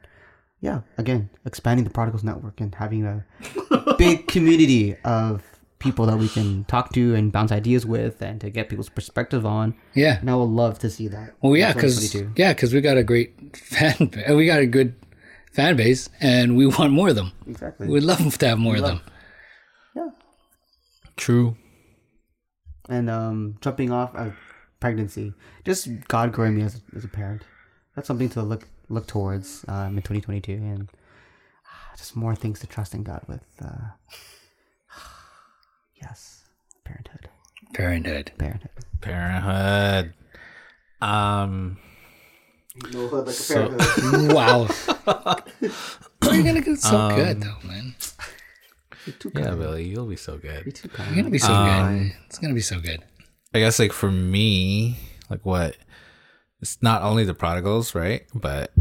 yeah 0.60 0.80
again 0.98 1.30
expanding 1.46 1.84
the 1.84 1.90
prodigals 1.90 2.24
network 2.24 2.60
and 2.60 2.74
having 2.74 3.04
a 3.06 3.24
big 3.98 4.26
community 4.28 4.96
of 5.04 5.42
people 5.78 6.04
that 6.04 6.18
we 6.18 6.28
can 6.28 6.64
talk 6.64 6.92
to 6.92 7.14
and 7.14 7.32
bounce 7.32 7.50
ideas 7.50 7.86
with 7.86 8.20
and 8.20 8.40
to 8.40 8.50
get 8.50 8.68
people's 8.68 8.90
perspective 8.90 9.46
on 9.46 9.74
Yeah. 9.94 10.18
and 10.20 10.28
i 10.30 10.34
would 10.34 10.44
love 10.50 10.78
to 10.80 10.90
see 10.90 11.08
that 11.08 11.34
Well, 11.40 11.56
yeah, 11.56 11.72
because 11.72 12.14
yeah, 12.36 12.52
because 12.52 12.74
we 12.74 12.80
got 12.82 12.98
a 12.98 13.02
great 13.04 13.56
fan, 13.56 13.94
ba- 14.12 14.34
we 14.36 14.44
got 14.46 14.58
a 14.60 14.66
good 14.66 14.94
fan 15.52 15.76
base, 15.76 16.08
and 16.20 16.56
we 16.56 16.66
want 16.66 16.92
more 16.92 17.08
of 17.08 17.16
them. 17.16 17.32
exactly 17.48 17.88
We'd 17.88 18.02
love 18.04 18.36
to 18.38 18.48
have 18.48 18.58
more 18.58 18.76
of 18.76 18.82
them. 18.82 19.00
yeah 19.96 20.10
True. 21.16 21.56
and 22.88 23.08
um 23.08 23.56
jumping 23.60 23.90
off 23.92 24.14
of 24.14 24.34
pregnancy 24.80 25.32
just 25.64 25.88
god 26.08 26.32
growing 26.32 26.56
me 26.56 26.62
as, 26.62 26.80
as 26.96 27.04
a 27.04 27.08
parent 27.08 27.42
that's 27.94 28.06
something 28.08 28.28
to 28.30 28.42
look 28.42 28.66
look 28.88 29.06
towards 29.06 29.64
um 29.68 29.96
in 29.96 30.02
2022 30.02 30.52
and 30.52 30.88
ah, 31.66 31.92
just 31.96 32.16
more 32.16 32.34
things 32.34 32.60
to 32.60 32.66
trust 32.66 32.94
in 32.94 33.02
god 33.02 33.22
with 33.28 33.44
uh 33.62 33.90
yes 36.00 36.42
parenthood 36.84 37.28
Parenthood. 37.74 38.32
parenthood 38.38 38.70
Parenthood. 39.00 40.12
Um. 41.00 41.78
no 42.92 43.08
hood 43.08 43.26
like 43.26 43.34
So- 43.34 43.76
wow. 44.34 44.68
You're 45.60 46.42
gonna 46.42 46.60
get 46.60 46.78
so 46.78 46.96
Um, 46.96 47.14
good 47.16 47.40
though, 47.40 47.56
man. 47.64 47.94
Yeah, 49.34 49.54
Billy, 49.54 49.84
you'll 49.88 50.06
be 50.06 50.16
so 50.16 50.36
good. 50.36 50.78
You're 50.84 51.16
gonna 51.16 51.30
be 51.30 51.38
so 51.38 51.48
good. 51.48 52.12
It's 52.26 52.38
gonna 52.38 52.52
be 52.54 52.60
so 52.60 52.78
good. 52.80 53.02
I 53.54 53.60
guess 53.60 53.78
like 53.78 53.92
for 53.92 54.10
me, 54.10 54.98
like 55.30 55.44
what 55.46 55.76
it's 56.60 56.82
not 56.82 57.02
only 57.02 57.24
the 57.24 57.34
prodigals, 57.34 57.94
right? 57.94 58.26
But 58.34 58.72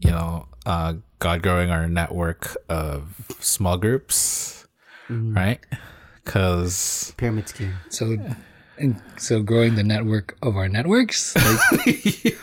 you 0.00 0.10
know, 0.10 0.46
uh 0.66 0.94
God 1.18 1.42
growing 1.42 1.70
our 1.70 1.86
network 1.88 2.56
of 2.68 3.14
small 3.40 3.76
groups, 3.76 4.66
right? 5.08 5.60
Cause 6.24 7.12
pyramid 7.16 7.48
scheme 7.48 7.74
So, 7.90 8.16
and 8.78 9.00
so 9.18 9.42
growing 9.42 9.74
the 9.74 9.82
network 9.82 10.36
of 10.42 10.56
our 10.56 10.68
networks. 10.68 11.34
Like, 11.36 12.36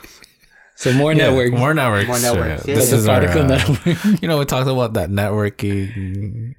so 0.76 0.94
more 0.94 1.14
yeah, 1.14 1.30
networks. 1.30 1.52
more 1.58 1.74
networks. 1.74 2.08
More 2.08 2.20
networks, 2.20 2.68
yeah. 2.68 2.74
yeah. 2.74 2.80
This 2.80 2.90
The 2.92 2.96
is 2.98 3.08
our, 3.08 3.20
prodigal 3.22 3.44
uh, 3.44 3.58
network. 3.58 4.22
you 4.22 4.28
know, 4.28 4.38
we 4.38 4.46
talked 4.46 4.68
about 4.68 4.94
that 4.94 5.10
networking. 5.10 6.54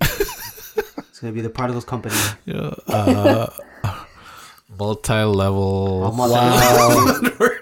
it's 0.00 1.20
gonna 1.20 1.32
be 1.32 1.40
the 1.42 1.50
Prodigals 1.50 1.84
Company. 1.84 2.14
Yeah, 2.46 2.74
uh, 2.88 3.46
multi-level. 4.78 6.12
Wow. 6.12 7.52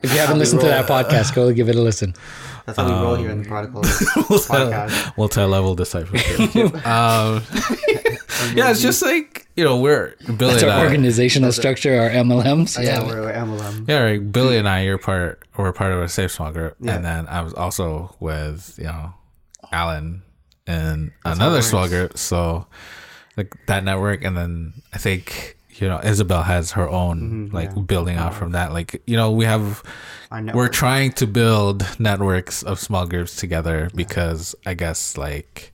If 0.00 0.12
you 0.12 0.18
haven't 0.20 0.38
listened 0.38 0.60
to 0.60 0.68
that 0.68 0.86
podcast, 0.86 1.34
go 1.34 1.52
give 1.52 1.68
it 1.68 1.74
a 1.74 1.82
listen. 1.82 2.14
That's 2.66 2.78
how 2.78 2.86
we 2.86 2.92
roll 2.92 3.16
here 3.16 3.30
in 3.30 3.42
the 3.42 3.48
Prodigals 3.48 3.86
podcast. 4.46 5.16
multi-level 5.18 5.74
discipleship. 5.74 6.38
um, 6.86 7.42
yeah, 8.54 8.70
it's 8.70 8.80
just 8.80 9.02
like 9.02 9.48
you 9.56 9.64
know 9.64 9.80
we're 9.80 10.14
Billy 10.36 10.52
That's 10.52 10.62
and 10.62 10.70
our 10.70 10.78
I. 10.78 10.84
organizational 10.84 11.50
structure, 11.50 11.98
our 11.98 12.10
MLMs. 12.10 12.76
Yeah, 12.80 13.00
Yeah. 13.00 13.06
we're, 13.08 13.22
we're 13.22 13.32
MLM. 13.32 13.88
Yeah, 13.88 13.98
right. 14.04 14.32
Billy 14.32 14.56
and 14.56 14.68
I, 14.68 14.82
you're 14.84 14.98
part. 14.98 15.42
We're 15.56 15.72
part 15.72 15.90
of 15.92 16.00
a 16.00 16.08
safe 16.08 16.30
small 16.30 16.52
group, 16.52 16.76
Yeah. 16.78 16.94
and 16.94 17.04
then 17.04 17.26
I 17.26 17.40
was 17.42 17.52
also 17.54 18.14
with 18.20 18.76
you 18.78 18.84
know 18.84 19.14
Alan 19.72 20.22
and 20.64 21.10
another 21.24 21.58
it 21.58 21.62
small 21.62 21.88
group. 21.88 22.16
So 22.16 22.66
like 23.36 23.52
that 23.66 23.82
network, 23.82 24.22
and 24.22 24.36
then 24.36 24.74
I 24.94 24.98
think 24.98 25.56
you 25.80 25.88
know 25.88 26.00
Isabel 26.02 26.42
has 26.42 26.72
her 26.72 26.88
own 26.88 27.50
like 27.52 27.70
yeah. 27.74 27.82
building 27.82 28.16
out 28.16 28.34
from 28.34 28.52
that. 28.52 28.72
Like 28.72 29.02
you 29.06 29.16
know 29.16 29.30
we 29.30 29.44
have 29.44 29.82
we're 30.54 30.68
trying 30.68 31.12
to 31.12 31.26
build 31.26 31.86
networks 31.98 32.62
of 32.62 32.78
small 32.78 33.06
groups 33.06 33.36
together 33.36 33.90
because 33.94 34.54
I 34.66 34.74
guess 34.74 35.16
like 35.16 35.72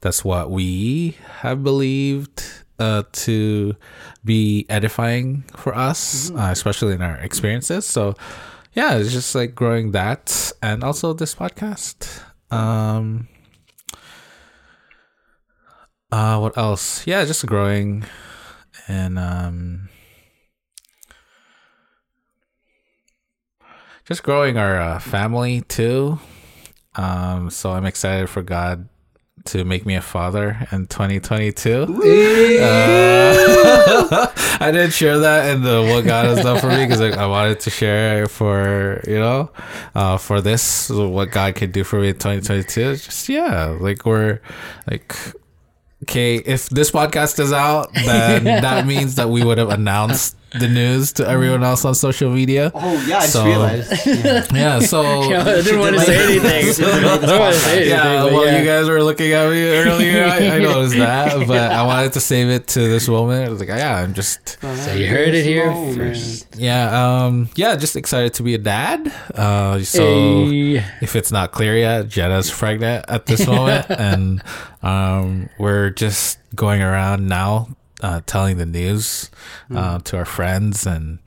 that's 0.00 0.24
what 0.24 0.50
we 0.50 1.16
have 1.40 1.62
believed 1.62 2.42
uh, 2.78 3.04
to 3.10 3.74
be 4.24 4.66
edifying 4.68 5.44
for 5.56 5.74
us, 5.74 6.30
uh, 6.30 6.48
especially 6.50 6.94
in 6.94 7.02
our 7.02 7.16
experiences. 7.16 7.86
So 7.86 8.14
yeah, 8.74 8.96
it's 8.98 9.12
just 9.12 9.34
like 9.34 9.54
growing 9.54 9.92
that, 9.92 10.52
and 10.62 10.84
also 10.84 11.14
this 11.14 11.34
podcast. 11.34 12.22
Um, 12.50 13.28
uh, 16.12 16.38
what 16.38 16.56
else? 16.58 17.06
Yeah, 17.06 17.24
just 17.24 17.44
growing, 17.46 18.04
and 18.88 19.18
um, 19.18 19.88
just 24.04 24.22
growing 24.22 24.56
our 24.56 24.80
uh, 24.80 24.98
family 24.98 25.62
too. 25.62 26.18
Um, 26.94 27.50
so 27.50 27.72
I'm 27.72 27.84
excited 27.84 28.28
for 28.28 28.42
God 28.42 28.88
to 29.46 29.64
make 29.64 29.86
me 29.86 29.94
a 29.94 30.00
father 30.00 30.66
in 30.72 30.86
2022. 30.86 31.86
Uh, 32.62 34.26
I 34.60 34.70
didn't 34.72 34.92
share 34.92 35.18
that 35.18 35.54
in 35.54 35.62
the 35.62 35.82
what 35.82 36.04
God 36.04 36.26
has 36.26 36.42
done 36.42 36.58
for 36.60 36.68
me 36.68 36.84
because 36.84 37.00
I 37.00 37.26
wanted 37.26 37.60
to 37.60 37.70
share 37.70 38.26
for 38.26 39.02
you 39.06 39.18
know, 39.18 39.50
uh, 39.94 40.16
for 40.16 40.40
this 40.40 40.90
what 40.90 41.30
God 41.30 41.54
can 41.54 41.70
do 41.70 41.84
for 41.84 42.00
me 42.00 42.08
in 42.08 42.14
2022. 42.14 42.96
Just 42.96 43.28
yeah, 43.28 43.76
like 43.80 44.04
we're 44.04 44.40
like. 44.90 45.14
Okay, 46.08 46.36
if 46.36 46.68
this 46.68 46.92
podcast 46.92 47.40
is 47.40 47.52
out, 47.52 47.92
then 47.92 48.44
that 48.62 48.86
means 48.86 49.16
that 49.16 49.28
we 49.28 49.42
would 49.42 49.58
have 49.58 49.70
announced 49.70 50.36
the 50.60 50.68
news 50.68 51.12
to 51.14 51.28
everyone 51.28 51.62
else 51.64 51.84
on 51.84 51.94
social 51.94 52.30
media. 52.30 52.70
Oh 52.74 52.92
yeah, 53.06 53.18
I 53.18 53.20
just 53.22 53.32
So- 53.32 53.44
realized. 53.44 53.92
Yeah. 54.06 54.46
Yeah, 54.52 54.78
so 54.80 55.02
I 55.02 55.62
didn't 55.62 55.80
want 55.80 55.94
to 55.96 56.00
say 56.02 56.24
anything. 56.24 56.84
I 56.86 57.18
didn't 57.18 57.38
want 57.38 57.54
to 57.54 57.60
say 57.60 57.76
anything. 57.76 57.90
yeah, 57.90 58.22
but 58.22 58.32
well, 58.32 58.46
yeah. 58.46 58.58
you 58.58 58.64
guys 58.64 58.88
were 58.88 59.02
looking 59.02 59.32
at 59.32 59.50
me 59.50 59.66
earlier. 59.68 60.24
I, 60.24 60.56
I 60.56 60.58
noticed 60.60 60.96
that, 60.96 61.46
but 61.46 61.72
I 61.72 61.82
wanted 61.84 62.12
to 62.14 62.20
save 62.20 62.48
it 62.48 62.68
to 62.68 62.80
this 62.80 63.08
moment. 63.08 63.46
I 63.46 63.48
was 63.50 63.60
like, 63.60 63.68
yeah, 63.68 63.96
I'm 63.98 64.14
just, 64.14 64.60
So 64.60 64.92
you 64.94 65.08
heard 65.08 65.34
it 65.34 65.44
here 65.44 65.70
Moment. 65.70 65.96
first. 65.96 66.56
yeah, 66.56 67.24
um, 67.26 67.48
yeah, 67.56 67.76
just 67.76 67.96
excited 67.96 68.34
to 68.34 68.42
be 68.42 68.54
a 68.54 68.58
dad. 68.58 69.12
Uh, 69.34 69.80
so 69.80 70.02
Hey. 70.48 70.84
if 71.02 71.16
it's 71.16 71.30
not 71.32 71.52
clear 71.52 71.76
yet, 71.76 72.08
Jenna's 72.08 72.50
pregnant 72.50 73.04
at 73.08 73.26
this 73.26 73.46
moment, 73.46 73.86
and 73.90 74.42
um, 74.82 75.48
we're 75.58 75.90
just 75.90 76.38
going 76.54 76.80
around 76.82 77.28
now 77.28 77.68
uh, 78.06 78.20
telling 78.24 78.56
the 78.56 78.66
news 78.66 79.30
uh, 79.74 79.98
to 79.98 80.16
our 80.16 80.24
friends 80.24 80.86
and 80.86 81.18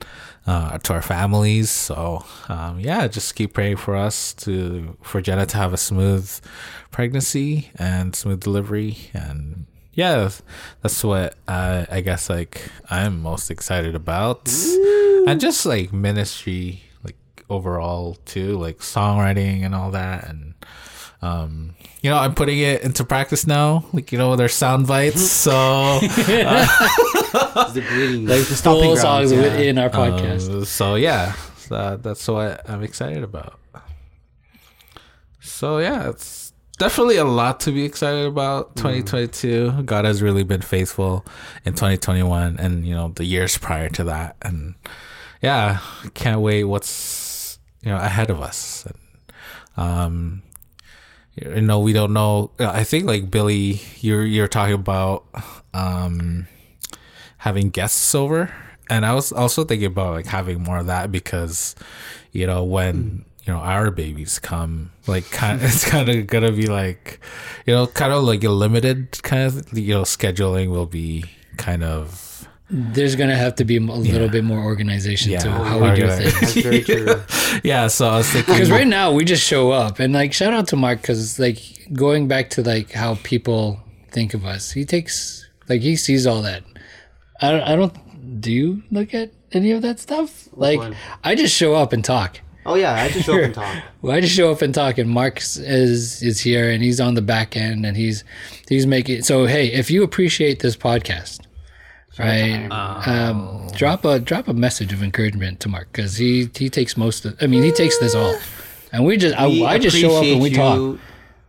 uh, 0.46 0.78
to 0.78 0.94
our 0.94 1.02
families. 1.02 1.68
So 1.68 2.24
um, 2.48 2.80
yeah, 2.80 3.06
just 3.06 3.34
keep 3.34 3.52
praying 3.52 3.76
for 3.76 3.94
us 3.94 4.32
to 4.44 4.96
for 5.02 5.20
Jenna 5.20 5.44
to 5.46 5.56
have 5.58 5.74
a 5.74 5.76
smooth 5.76 6.26
pregnancy 6.90 7.70
and 7.76 8.16
smooth 8.16 8.40
delivery 8.40 8.96
and. 9.12 9.66
Yeah, 9.92 10.30
that's 10.80 11.02
what 11.04 11.34
I, 11.48 11.84
I 11.90 12.00
guess 12.00 12.30
like 12.30 12.70
I'm 12.88 13.20
most 13.20 13.50
excited 13.50 13.94
about, 13.96 14.48
and 15.26 15.40
just 15.40 15.66
like 15.66 15.92
ministry, 15.92 16.84
like 17.02 17.18
overall 17.50 18.14
too, 18.24 18.56
like 18.56 18.78
songwriting 18.78 19.64
and 19.64 19.74
all 19.74 19.90
that, 19.90 20.28
and 20.28 20.54
um, 21.20 21.74
you 22.02 22.10
know, 22.10 22.16
I'm 22.16 22.34
putting 22.34 22.58
it 22.58 22.82
into 22.82 23.04
practice 23.04 23.46
now. 23.46 23.84
Like 23.92 24.12
you 24.12 24.18
know, 24.18 24.36
there's 24.36 24.54
sound 24.54 24.86
bites, 24.86 25.22
so 25.30 25.98
It's 26.02 27.72
the 27.72 27.84
greeting, 27.86 28.26
Like 28.26 28.46
the 28.46 28.54
stomping 28.56 28.84
full 28.84 28.94
grounds, 28.94 29.30
songs 29.30 29.32
yeah. 29.32 29.42
within 29.42 29.78
our 29.78 29.90
podcast. 29.90 30.62
uh, 30.62 30.64
so 30.64 30.94
yeah, 30.94 31.32
so 31.56 31.96
that's 31.96 32.26
what 32.26 32.68
I'm 32.68 32.82
excited 32.82 33.22
about. 33.22 33.58
So 35.40 35.78
yeah, 35.78 36.08
it's 36.08 36.52
definitely 36.78 37.16
a 37.16 37.24
lot 37.24 37.60
to 37.60 37.72
be 37.72 37.84
excited 37.84 38.26
about. 38.26 38.76
2022, 38.76 39.82
God 39.84 40.04
has 40.04 40.22
really 40.22 40.42
been 40.44 40.62
faithful 40.62 41.24
in 41.64 41.74
2021, 41.74 42.56
and 42.58 42.86
you 42.86 42.94
know 42.94 43.08
the 43.08 43.24
years 43.24 43.58
prior 43.58 43.88
to 43.90 44.04
that, 44.04 44.36
and 44.42 44.74
yeah, 45.42 45.80
can't 46.14 46.40
wait 46.40 46.64
what's 46.64 47.58
you 47.82 47.90
know 47.90 47.98
ahead 47.98 48.30
of 48.30 48.40
us. 48.40 48.86
And, 48.86 48.96
um, 49.76 50.42
you 51.34 51.60
know, 51.60 51.80
we 51.80 51.92
don't 51.92 52.12
know. 52.12 52.50
I 52.58 52.84
think 52.84 53.06
like 53.06 53.30
Billy, 53.30 53.80
you're 54.00 54.24
you're 54.24 54.48
talking 54.48 54.74
about 54.74 55.24
um 55.72 56.46
having 57.38 57.70
guests 57.70 58.14
over, 58.14 58.52
and 58.88 59.06
I 59.06 59.14
was 59.14 59.32
also 59.32 59.64
thinking 59.64 59.86
about 59.86 60.14
like 60.14 60.26
having 60.26 60.62
more 60.62 60.78
of 60.78 60.86
that 60.86 61.10
because 61.12 61.74
you 62.32 62.46
know 62.46 62.64
when 62.64 63.24
you 63.44 63.52
know 63.52 63.60
our 63.60 63.90
babies 63.90 64.38
come, 64.38 64.90
like 65.06 65.30
kind 65.30 65.62
it's 65.62 65.84
kind 65.84 66.08
of 66.08 66.26
gonna 66.26 66.52
be 66.52 66.66
like 66.66 67.20
you 67.66 67.74
know 67.74 67.86
kind 67.86 68.12
of 68.12 68.24
like 68.24 68.44
a 68.44 68.50
limited 68.50 69.22
kind 69.22 69.46
of 69.46 69.76
you 69.78 69.94
know 69.94 70.02
scheduling 70.02 70.70
will 70.70 70.86
be 70.86 71.24
kind 71.56 71.84
of 71.84 72.29
There's 72.70 73.16
gonna 73.16 73.36
have 73.36 73.56
to 73.56 73.64
be 73.64 73.76
a 73.78 73.80
little 73.80 74.28
bit 74.28 74.44
more 74.44 74.62
organization 74.62 75.38
to 75.40 75.50
how 75.50 75.78
we 75.82 75.96
do 75.96 76.08
things. 76.08 76.40
That's 76.40 76.54
very 76.54 77.60
yeah. 77.64 77.88
So 77.88 78.08
I 78.08 78.16
was 78.18 78.30
thinking 78.30 78.54
Because 78.54 78.70
right 78.70 78.86
now 78.86 79.12
we 79.12 79.24
just 79.24 79.44
show 79.44 79.72
up 79.72 79.98
and 79.98 80.14
like 80.14 80.32
shout 80.32 80.52
out 80.52 80.68
to 80.68 80.76
Mark 80.76 81.00
because 81.00 81.38
like 81.40 81.58
going 81.92 82.28
back 82.28 82.50
to 82.50 82.62
like 82.62 82.92
how 82.92 83.16
people 83.24 83.80
think 84.10 84.34
of 84.34 84.44
us, 84.46 84.70
he 84.70 84.84
takes 84.84 85.48
like 85.68 85.80
he 85.80 85.96
sees 85.96 86.26
all 86.26 86.42
that. 86.42 86.62
I 87.40 87.50
don't. 87.50 87.62
I 87.62 87.76
don't. 87.76 88.40
Do 88.40 88.52
you 88.52 88.82
look 88.90 89.14
at 89.14 89.32
any 89.52 89.72
of 89.72 89.82
that 89.82 89.98
stuff? 89.98 90.48
Like 90.52 90.78
one? 90.78 90.96
I 91.24 91.34
just 91.34 91.54
show 91.54 91.74
up 91.74 91.92
and 91.92 92.04
talk. 92.04 92.40
Oh 92.66 92.74
yeah, 92.74 92.92
I 92.94 93.08
just 93.08 93.24
show 93.26 93.34
up 93.36 93.44
and 93.44 93.54
talk. 93.54 93.84
Well, 94.02 94.16
I 94.16 94.20
just 94.20 94.34
show 94.34 94.50
up 94.50 94.62
and 94.62 94.74
talk, 94.74 94.96
and 94.98 95.10
Mark 95.10 95.38
is 95.38 96.22
is 96.22 96.40
here, 96.40 96.70
and 96.70 96.82
he's 96.82 97.00
on 97.00 97.14
the 97.14 97.22
back 97.22 97.56
end, 97.56 97.84
and 97.84 97.96
he's 97.96 98.22
he's 98.68 98.86
making. 98.86 99.22
So 99.22 99.46
hey, 99.46 99.72
if 99.72 99.90
you 99.90 100.02
appreciate 100.02 100.60
this 100.60 100.76
podcast, 100.76 101.40
right, 102.20 103.06
um, 103.06 103.68
drop 103.74 104.04
a 104.04 104.18
drop 104.18 104.48
a 104.48 104.52
message 104.54 104.92
of 104.92 105.02
encouragement 105.02 105.60
to 105.60 105.68
Mark 105.68 105.88
because 105.92 106.16
he 106.16 106.48
he 106.54 106.68
takes 106.70 106.96
most 106.96 107.24
of. 107.24 107.36
I 107.40 107.46
mean, 107.46 107.62
he 107.62 107.72
takes 107.72 107.98
this 107.98 108.14
all, 108.14 108.36
and 108.92 109.04
we 109.04 109.16
just 109.16 109.36
We 109.38 109.64
I, 109.64 109.74
I 109.74 109.78
just 109.78 109.96
show 109.96 110.16
up 110.16 110.24
and 110.24 110.40
we 110.40 110.50
talk. 110.50 110.76
you 110.76 111.00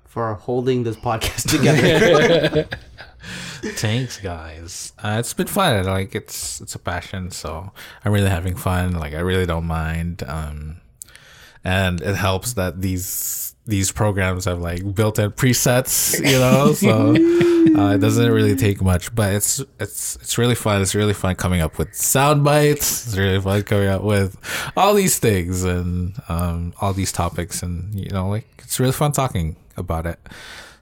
For 0.05 0.33
holding 0.33 0.83
this 0.83 0.97
podcast 0.97 1.49
together. 1.55 2.67
Thanks, 3.63 4.17
guys. 4.17 4.91
Uh, 4.97 5.17
it's 5.19 5.33
been 5.33 5.47
fun. 5.47 5.85
Like 5.85 6.15
it's 6.15 6.61
it's 6.61 6.73
a 6.75 6.79
passion, 6.79 7.29
so 7.31 7.71
I'm 8.03 8.11
really 8.11 8.29
having 8.29 8.55
fun. 8.55 8.93
Like 8.93 9.13
I 9.13 9.19
really 9.19 9.45
don't 9.45 9.67
mind. 9.67 10.23
Um, 10.27 10.77
and 11.63 12.01
it 12.01 12.15
helps 12.15 12.53
that 12.53 12.81
these 12.81 13.50
these 13.65 13.91
programs 13.91 14.45
have 14.45 14.59
like 14.59 14.95
built-in 14.95 15.31
presets, 15.31 16.17
you 16.19 16.39
know. 16.39 16.73
So 16.73 17.11
uh, 17.79 17.95
it 17.95 17.99
doesn't 17.99 18.31
really 18.31 18.55
take 18.55 18.81
much, 18.81 19.13
but 19.13 19.33
it's 19.33 19.59
it's 19.79 20.15
it's 20.17 20.37
really 20.37 20.55
fun. 20.55 20.81
It's 20.81 20.95
really 20.95 21.13
fun 21.13 21.35
coming 21.35 21.61
up 21.61 21.77
with 21.77 21.93
sound 21.95 22.43
bites. 22.43 23.07
It's 23.07 23.17
really 23.17 23.39
fun 23.39 23.63
coming 23.63 23.87
up 23.87 24.03
with 24.03 24.37
all 24.75 24.93
these 24.93 25.19
things 25.19 25.63
and 25.63 26.19
um, 26.29 26.73
all 26.81 26.93
these 26.93 27.11
topics, 27.11 27.61
and 27.61 27.93
you 27.93 28.09
know, 28.09 28.29
like 28.29 28.47
it's 28.59 28.79
really 28.79 28.93
fun 28.93 29.11
talking 29.11 29.55
about 29.77 30.05
it. 30.05 30.19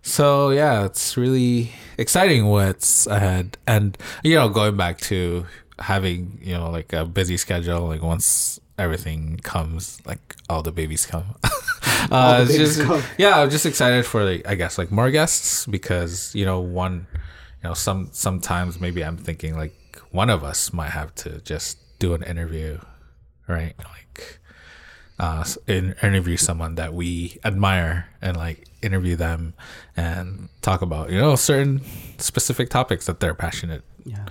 So 0.01 0.51
yeah, 0.51 0.85
it's 0.85 1.17
really 1.17 1.71
exciting 1.97 2.45
what's 2.47 3.07
ahead, 3.07 3.57
and 3.67 3.97
you 4.23 4.35
know, 4.35 4.47
going 4.49 4.77
back 4.77 4.99
to 5.01 5.45
having 5.79 6.39
you 6.41 6.53
know 6.53 6.69
like 6.69 6.93
a 6.93 7.05
busy 7.05 7.35
schedule, 7.35 7.87
like 7.87 8.01
once 8.01 8.59
everything 8.77 9.37
comes, 9.43 9.99
like 10.05 10.35
all 10.49 10.63
the 10.63 10.71
babies 10.71 11.05
come. 11.05 11.35
uh, 12.11 12.45
just 12.45 12.79
yeah, 13.17 13.39
I'm 13.41 13.49
just 13.49 13.65
excited 13.65 14.05
for 14.05 14.23
like 14.23 14.47
I 14.47 14.55
guess 14.55 14.77
like 14.77 14.91
more 14.91 15.11
guests 15.11 15.65
because 15.65 16.33
you 16.35 16.45
know 16.45 16.59
one, 16.59 17.07
you 17.63 17.69
know 17.69 17.73
some 17.73 18.09
sometimes 18.11 18.79
maybe 18.79 19.03
I'm 19.03 19.17
thinking 19.17 19.55
like 19.57 19.73
one 20.11 20.29
of 20.29 20.43
us 20.43 20.73
might 20.73 20.91
have 20.91 21.13
to 21.15 21.39
just 21.41 21.77
do 21.99 22.13
an 22.13 22.23
interview, 22.23 22.79
right? 23.47 23.73
Like 23.77 24.39
uh, 25.19 25.43
in, 25.67 25.95
interview 26.01 26.37
someone 26.37 26.75
that 26.75 26.93
we 26.93 27.37
admire 27.43 28.07
and 28.21 28.37
like 28.37 28.65
interview 28.81 29.15
them 29.15 29.53
and 29.97 30.47
talk 30.61 30.81
about 30.81 31.09
you 31.11 31.19
know 31.19 31.35
certain 31.35 31.81
specific 32.17 32.69
topics 32.69 33.05
that 33.07 33.19
they're 33.19 33.33
passionate 33.33 33.83
Yeah. 34.05 34.25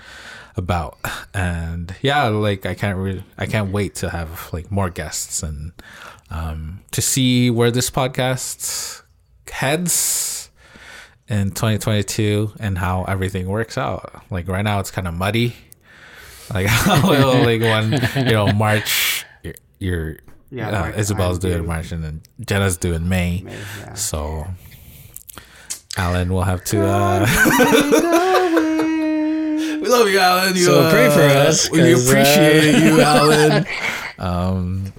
about 0.57 0.97
and 1.35 1.95
yeah 2.01 2.29
like 2.29 2.65
i 2.65 2.73
can't 2.73 2.97
really 2.97 3.23
i 3.37 3.45
can't 3.45 3.71
wait 3.71 3.95
to 3.97 4.09
have 4.09 4.49
like 4.55 4.71
more 4.71 4.89
guests 4.89 5.43
and 5.43 5.73
um 6.31 6.81
to 6.91 7.01
see 7.03 7.51
where 7.51 7.71
this 7.71 7.91
podcast 7.91 9.03
heads 9.51 10.51
in 11.29 11.51
2022 11.51 12.53
and 12.61 12.79
how 12.79 13.05
everything 13.05 13.49
works 13.49 13.77
out 13.79 14.23
like 14.31 14.47
right 14.49 14.63
now 14.63 14.79
it's 14.81 14.91
kind 14.91 15.07
of 15.09 15.15
muddy 15.15 15.55
like 16.53 16.67
how 16.69 17.13
it'll, 17.13 17.43
like 17.45 17.61
one 17.63 17.93
you 18.27 18.33
know 18.33 18.53
march 18.53 19.25
you're, 19.43 19.55
you're 19.79 20.17
Yeah, 20.51 20.69
uh, 20.69 20.81
March, 20.81 20.97
isabel's 20.97 21.37
I'm 21.45 21.51
doing 21.51 21.67
march 21.67 21.93
and 21.93 22.03
then 22.05 22.23
jenna's 22.41 22.77
doing 22.77 23.09
may, 23.09 23.43
May, 23.43 23.53
yeah. 23.81 23.95
so 23.95 24.47
alan 25.97 26.33
will 26.33 26.45
have 26.45 26.63
to 26.65 26.87
uh 26.87 27.27
we 29.81 29.87
love 29.89 30.09
you, 30.09 30.19
Alan. 30.19 30.57
You, 30.57 30.63
So 30.65 30.91
pray 30.91 31.09
for 31.09 31.21
uh, 31.23 31.49
us, 31.49 31.71
We 31.71 31.79
'cause, 31.79 32.09
uh, 32.09 32.11
appreciate 32.11 32.83
you, 32.85 33.01
Alan. 33.13 33.67
Um, 34.19 34.93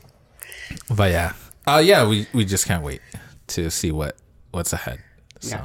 but 0.90 1.12
yeah, 1.12 1.34
uh, 1.68 1.82
yeah, 1.84 2.08
we 2.08 2.28
we 2.34 2.46
just 2.46 2.66
can't 2.66 2.84
wait 2.84 3.02
to 3.48 3.70
see 3.70 3.92
what 3.92 4.16
what's 4.52 4.74
ahead. 4.74 5.00
So, 5.40 5.58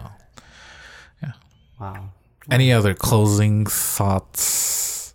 Yeah. 1.22 1.32
Wow. 1.80 2.10
any 2.50 2.72
other 2.72 2.94
closing 2.94 3.66
thoughts? 3.66 5.14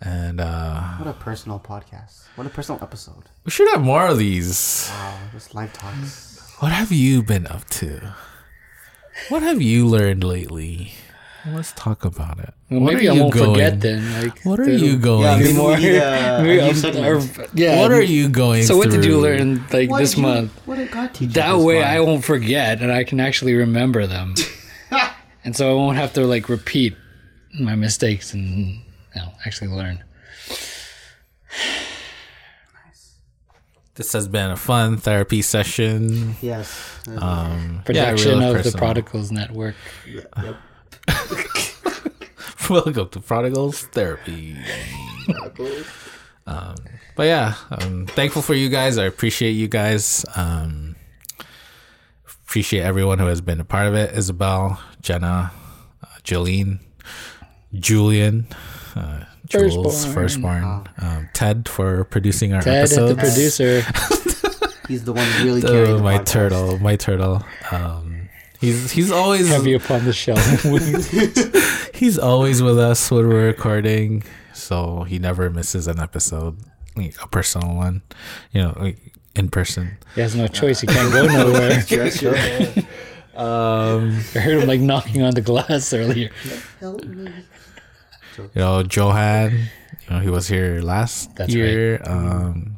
And 0.00 0.40
uh, 0.40 0.80
What 0.98 1.08
a 1.08 1.12
personal 1.12 1.58
podcast. 1.58 2.26
What 2.36 2.46
a 2.46 2.50
personal 2.50 2.80
episode. 2.82 3.24
we 3.44 3.50
should 3.50 3.68
have 3.70 3.82
more 3.82 4.06
of 4.06 4.18
these. 4.18 4.88
Wow. 4.92 5.18
Just 5.32 5.54
live 5.54 5.72
talks. 5.72 6.54
What 6.60 6.72
have 6.72 6.92
you 6.92 7.22
been 7.22 7.46
up 7.48 7.64
to? 7.82 8.14
What 9.28 9.42
have 9.42 9.60
you 9.60 9.86
learned 9.86 10.22
lately? 10.24 10.92
Let's 11.46 11.72
talk 11.72 12.04
about 12.04 12.40
it. 12.40 12.52
Well, 12.68 12.80
what 12.80 12.94
maybe 12.94 13.08
are 13.08 13.12
I 13.12 13.14
you 13.14 13.20
won't 13.22 13.34
going? 13.34 13.52
forget 13.54 13.80
then. 13.80 14.22
Like, 14.22 14.44
What 14.44 14.60
are 14.60 14.68
you 14.70 14.96
going? 14.98 15.22
Yeah, 15.22 15.38
be 15.38 15.44
maybe 15.44 15.56
more. 15.56 15.68
we 15.70 15.76
maybe 15.82 15.96
a 15.98 16.42
new 16.42 16.60
I'm- 16.60 16.74
segment. 16.74 17.06
or- 17.38 17.46
yeah. 17.54 17.80
what 17.80 17.92
are 17.92 18.02
you 18.02 18.28
going? 18.28 18.64
So 18.64 18.76
what 18.76 18.90
did 18.90 19.04
you 19.04 19.18
learn 19.18 19.64
like 19.72 19.88
What 19.88 20.00
this 20.00 20.16
you- 20.16 20.22
month? 20.22 20.52
What 20.66 20.76
did 20.76 20.90
God 20.90 21.14
teach 21.14 21.28
you? 21.28 21.34
That 21.34 21.54
this 21.56 21.64
way 21.64 21.76
month? 21.80 21.86
I 21.86 22.00
won't 22.00 22.24
forget 22.24 22.82
and 22.82 22.90
I 22.92 23.04
can 23.04 23.20
actually 23.20 23.54
remember 23.54 24.06
them. 24.06 24.34
and 25.44 25.56
so 25.56 25.70
I 25.70 25.74
won't 25.74 25.96
have 25.96 26.12
to 26.14 26.26
like 26.26 26.48
repeat 26.48 26.96
my 27.58 27.74
mistakes 27.76 28.34
and 28.34 28.74
you 28.74 28.80
know, 29.16 29.32
actually 29.46 29.68
learn. 29.68 30.02
This 33.94 34.12
has 34.12 34.28
been 34.28 34.50
a 34.50 34.56
fun 34.56 34.96
therapy 34.96 35.42
session. 35.42 36.36
Yes. 36.40 37.00
Um, 37.16 37.82
Production 37.84 38.38
real 38.38 38.50
of 38.50 38.56
the 38.58 38.62
personal. 38.62 38.78
Prodigals 38.78 39.32
Network. 39.32 39.74
Yep. 40.06 40.56
Welcome 42.70 43.08
to 43.10 43.20
Prodigals 43.20 43.82
Therapy. 43.86 44.56
Um, 46.46 46.74
but 47.16 47.24
yeah, 47.24 47.54
I'm 47.70 48.06
thankful 48.06 48.42
for 48.42 48.54
you 48.54 48.68
guys. 48.68 48.98
I 48.98 49.04
appreciate 49.04 49.52
you 49.52 49.68
guys. 49.68 50.24
Um, 50.36 50.96
appreciate 52.44 52.82
everyone 52.82 53.18
who 53.18 53.26
has 53.26 53.40
been 53.40 53.60
a 53.60 53.64
part 53.64 53.86
of 53.86 53.94
it. 53.94 54.14
Isabel, 54.16 54.80
Jenna, 55.02 55.50
uh, 56.02 56.06
Jolene, 56.24 56.80
Julian, 57.74 58.46
uh, 58.96 59.24
Jules, 59.46 60.04
Firstborn. 60.06 60.62
Firstborn, 60.62 60.88
um, 60.98 61.28
Ted 61.32 61.68
for 61.68 62.04
producing 62.04 62.52
our 62.54 62.62
Ted, 62.62 62.78
episodes. 62.84 63.14
the 63.14 63.20
producer. 63.20 63.82
He's 64.88 65.04
the 65.04 65.12
one 65.12 65.26
really 65.44 65.60
carrying 65.62 65.98
the 65.98 66.02
my 66.02 66.18
podcast. 66.18 66.26
turtle, 66.26 66.78
my 66.78 66.96
turtle. 66.96 67.42
Um, 67.70 68.17
he's 68.60 68.90
he's 68.92 69.10
always 69.10 69.48
heavy 69.48 69.74
upon 69.74 70.04
the 70.04 70.12
shelf. 70.12 70.42
he's 71.94 72.18
always 72.18 72.62
with 72.62 72.78
us 72.78 73.10
when 73.10 73.28
we're 73.28 73.46
recording, 73.46 74.22
so 74.52 75.02
he 75.04 75.18
never 75.18 75.50
misses 75.50 75.86
an 75.86 75.98
episode, 76.00 76.58
like 76.96 77.14
a 77.22 77.28
personal 77.28 77.74
one, 77.74 78.02
you 78.52 78.62
know, 78.62 78.74
like 78.78 78.98
in 79.34 79.48
person. 79.48 79.96
he 80.14 80.20
has 80.20 80.34
no 80.34 80.46
choice. 80.48 80.80
He 80.80 80.86
can't 80.86 81.12
go 81.12 81.26
nowhere. 81.26 81.80
Sure, 81.86 82.10
sure. 82.10 82.36
Um, 83.36 84.18
I 84.34 84.40
heard 84.40 84.62
him 84.62 84.68
like 84.68 84.80
knocking 84.80 85.22
on 85.22 85.32
the 85.32 85.40
glass 85.40 85.92
earlier. 85.92 86.30
Help 86.80 87.04
me. 87.04 87.32
you 88.36 88.50
know, 88.56 88.82
Johan, 88.82 89.52
you 89.52 90.10
know, 90.10 90.18
he 90.18 90.28
was 90.28 90.48
here 90.48 90.80
last 90.80 91.36
That's 91.36 91.54
year. 91.54 92.02
Um, 92.04 92.77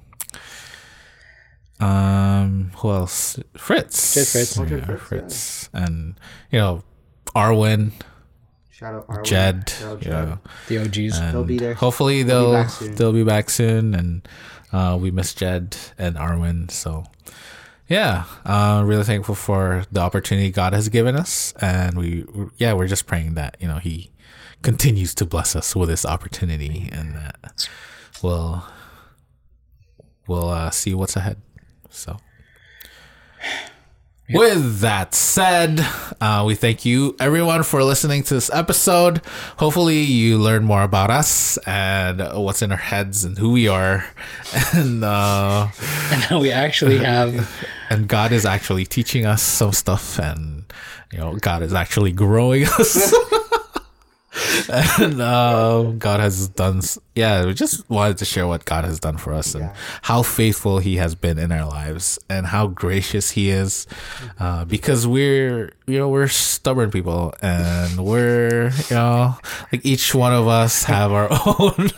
um, 1.80 2.70
who 2.76 2.90
else? 2.90 3.38
Fritz. 3.56 4.14
Just 4.14 4.32
Fritz. 4.32 4.56
Yeah, 4.56 4.62
Okay, 4.64 4.80
Fritz, 4.86 5.02
Fritz, 5.04 5.70
and 5.72 6.14
you 6.50 6.58
know, 6.58 6.82
Arwen, 7.34 7.92
Shout 8.70 8.94
out 8.94 9.06
Arwen. 9.08 9.24
Jed. 9.24 9.68
Shout 9.70 10.04
You 10.04 10.10
know, 10.10 10.38
The 10.68 10.78
OGs. 10.78 11.18
and 11.18 11.34
They'll 11.34 11.44
be 11.44 11.58
there. 11.58 11.74
Hopefully 11.74 12.22
They'll 12.22 12.50
they'll 12.52 12.62
be 12.62 12.62
back 12.64 12.70
soon. 12.70 12.94
they'll 12.96 13.12
be 13.12 13.24
back 13.24 13.50
soon, 13.50 13.94
and 13.94 14.28
uh, 14.72 14.98
we 15.00 15.10
miss 15.10 15.34
Jed 15.34 15.76
and 15.98 16.16
Arwen. 16.16 16.70
So 16.70 17.04
yeah, 17.88 18.24
uh, 18.44 18.82
really 18.86 19.04
thankful 19.04 19.34
for 19.34 19.84
the 19.90 20.00
opportunity 20.00 20.50
God 20.50 20.72
has 20.72 20.88
given 20.88 21.16
us, 21.16 21.52
and 21.60 21.96
we 21.98 22.24
yeah 22.56 22.72
we're 22.72 22.86
just 22.88 23.06
praying 23.06 23.34
that 23.34 23.56
you 23.60 23.68
know 23.68 23.78
He 23.78 24.10
continues 24.62 25.14
to 25.16 25.24
bless 25.26 25.56
us 25.56 25.74
with 25.74 25.88
this 25.88 26.04
opportunity, 26.06 26.88
and 26.92 27.14
that 27.16 27.68
we'll 28.22 28.64
we'll 30.26 30.48
uh, 30.48 30.70
see 30.70 30.94
what's 30.94 31.16
ahead. 31.16 31.40
So. 31.90 32.16
With 34.32 34.78
that 34.78 35.12
said, 35.12 35.84
uh, 36.20 36.44
we 36.46 36.54
thank 36.54 36.84
you 36.84 37.16
everyone 37.18 37.64
for 37.64 37.82
listening 37.82 38.22
to 38.22 38.34
this 38.34 38.48
episode. 38.52 39.22
Hopefully, 39.56 40.02
you 40.02 40.38
learn 40.38 40.62
more 40.62 40.84
about 40.84 41.10
us 41.10 41.56
and 41.66 42.20
what's 42.40 42.62
in 42.62 42.70
our 42.70 42.78
heads 42.78 43.24
and 43.24 43.36
who 43.36 43.50
we 43.50 43.66
are, 43.66 44.04
and 44.72 45.02
uh, 45.02 45.66
And 46.12 46.30
now 46.30 46.38
we 46.38 46.52
actually 46.52 46.98
have 47.04 47.50
and 47.90 48.06
God 48.06 48.30
is 48.30 48.46
actually 48.46 48.86
teaching 48.86 49.26
us 49.26 49.42
some 49.42 49.72
stuff, 49.72 50.20
and 50.20 50.72
you 51.12 51.18
know, 51.18 51.34
God 51.34 51.62
is 51.64 51.74
actually 51.74 52.12
growing 52.12 52.66
us. 52.66 53.12
And 54.68 55.20
uh, 55.20 55.92
God 55.98 56.20
has 56.20 56.48
done, 56.48 56.82
yeah. 57.14 57.46
We 57.46 57.54
just 57.54 57.88
wanted 57.88 58.18
to 58.18 58.24
share 58.24 58.46
what 58.46 58.64
God 58.64 58.84
has 58.84 59.00
done 59.00 59.16
for 59.16 59.32
us 59.32 59.54
and 59.54 59.64
Yeah. 59.64 59.74
how 60.02 60.22
faithful 60.22 60.78
He 60.78 60.96
has 60.96 61.14
been 61.14 61.38
in 61.38 61.52
our 61.52 61.66
lives 61.66 62.18
and 62.28 62.46
how 62.46 62.66
gracious 62.66 63.30
He 63.30 63.50
is, 63.50 63.86
uh, 64.38 64.64
because 64.64 65.06
we're 65.06 65.72
you 65.86 65.98
know 65.98 66.08
we're 66.08 66.28
stubborn 66.28 66.90
people 66.90 67.34
and 67.42 68.04
we're 68.04 68.70
you 68.88 68.96
know 68.96 69.36
like 69.72 69.84
each 69.84 70.14
one 70.14 70.32
of 70.32 70.46
us 70.48 70.84
have 70.84 71.12
our 71.12 71.28
own. 71.46 71.90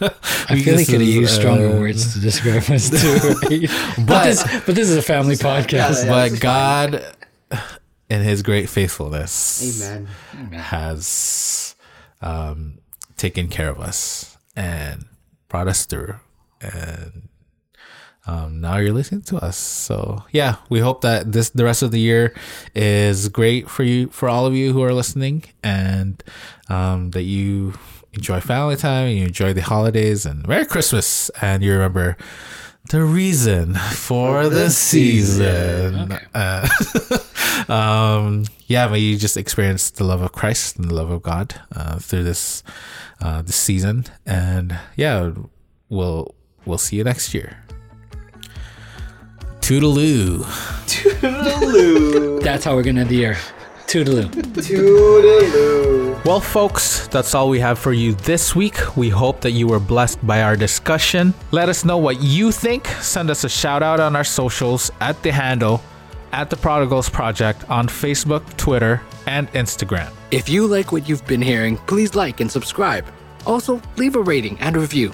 I 0.48 0.60
feel 0.60 0.76
like 0.76 0.86
could 0.86 1.00
have 1.00 1.02
used 1.02 1.34
stronger 1.34 1.70
words 1.80 2.14
to 2.14 2.20
describe 2.20 2.68
us 2.70 2.90
too. 2.90 3.18
Right? 3.48 3.70
but, 3.98 4.06
But- 4.06 4.24
this, 4.24 4.42
but 4.66 4.74
this 4.74 4.90
is 4.90 4.96
a 4.96 5.02
family 5.02 5.36
podcast. 5.36 6.04
yeah. 6.04 6.10
but 6.30 6.40
God, 6.40 7.04
in 8.10 8.20
His 8.22 8.42
great 8.42 8.68
faithfulness, 8.68 9.82
Amen. 9.82 10.06
has 10.52 11.71
um, 12.22 12.78
taken 13.16 13.48
care 13.48 13.68
of 13.68 13.80
us 13.80 14.38
and 14.56 15.04
brought 15.48 15.68
us 15.68 15.84
through. 15.84 16.14
And 16.60 17.28
um, 18.26 18.60
now 18.60 18.76
you're 18.76 18.92
listening 18.92 19.22
to 19.22 19.36
us. 19.38 19.56
So 19.56 20.24
yeah, 20.30 20.56
we 20.70 20.78
hope 20.78 21.00
that 21.02 21.32
this 21.32 21.50
the 21.50 21.64
rest 21.64 21.82
of 21.82 21.90
the 21.90 22.00
year 22.00 22.34
is 22.74 23.28
great 23.28 23.68
for 23.68 23.82
you, 23.82 24.08
for 24.08 24.28
all 24.28 24.46
of 24.46 24.54
you 24.54 24.72
who 24.72 24.82
are 24.82 24.94
listening, 24.94 25.44
and 25.62 26.22
um, 26.68 27.10
that 27.10 27.24
you 27.24 27.74
enjoy 28.12 28.40
family 28.40 28.76
time, 28.76 29.08
and 29.08 29.18
you 29.18 29.26
enjoy 29.26 29.52
the 29.52 29.62
holidays, 29.62 30.24
and 30.24 30.46
Merry 30.46 30.66
Christmas, 30.66 31.30
and 31.40 31.62
you 31.62 31.72
remember. 31.72 32.16
The 32.92 33.02
reason 33.02 33.72
for 33.72 34.50
the 34.50 34.68
season. 34.68 36.12
Uh, 36.34 36.68
um, 37.72 38.44
yeah, 38.66 38.86
may 38.86 38.98
you 38.98 39.16
just 39.16 39.38
experience 39.38 39.88
the 39.88 40.04
love 40.04 40.20
of 40.20 40.32
Christ 40.32 40.76
and 40.76 40.90
the 40.90 40.94
love 40.94 41.10
of 41.10 41.22
God 41.22 41.54
uh, 41.74 41.98
through 41.98 42.24
this 42.24 42.62
uh, 43.22 43.40
this 43.40 43.56
season, 43.56 44.04
and 44.26 44.78
yeah, 44.94 45.30
we'll 45.88 46.34
we'll 46.66 46.76
see 46.76 46.96
you 46.96 47.04
next 47.04 47.32
year. 47.32 47.64
Toodaloo. 49.62 50.44
Toodaloo. 50.84 52.42
That's 52.44 52.66
how 52.66 52.74
we're 52.74 52.82
gonna 52.82 53.00
end 53.00 53.08
the 53.08 53.16
year. 53.16 53.38
Toodaloo. 53.92 54.30
Toodaloo. 54.30 56.24
Well, 56.24 56.40
folks, 56.40 57.08
that's 57.08 57.34
all 57.34 57.50
we 57.50 57.60
have 57.60 57.78
for 57.78 57.92
you 57.92 58.14
this 58.14 58.56
week. 58.56 58.96
We 58.96 59.10
hope 59.10 59.42
that 59.42 59.50
you 59.50 59.66
were 59.66 59.78
blessed 59.78 60.26
by 60.26 60.40
our 60.40 60.56
discussion. 60.56 61.34
Let 61.50 61.68
us 61.68 61.84
know 61.84 61.98
what 61.98 62.22
you 62.22 62.52
think. 62.52 62.86
Send 63.02 63.28
us 63.28 63.44
a 63.44 63.50
shout 63.50 63.82
out 63.82 64.00
on 64.00 64.16
our 64.16 64.24
socials 64.24 64.90
at 65.02 65.22
the 65.22 65.30
handle 65.30 65.82
at 66.32 66.48
the 66.48 66.56
Prodigals 66.56 67.10
Project 67.10 67.68
on 67.68 67.86
Facebook, 67.86 68.56
Twitter, 68.56 69.02
and 69.26 69.52
Instagram. 69.52 70.10
If 70.30 70.48
you 70.48 70.66
like 70.66 70.90
what 70.90 71.06
you've 71.06 71.26
been 71.26 71.42
hearing, 71.42 71.76
please 71.86 72.14
like 72.14 72.40
and 72.40 72.50
subscribe. 72.50 73.04
Also, 73.44 73.78
leave 73.98 74.16
a 74.16 74.22
rating 74.22 74.58
and 74.60 74.74
review. 74.74 75.12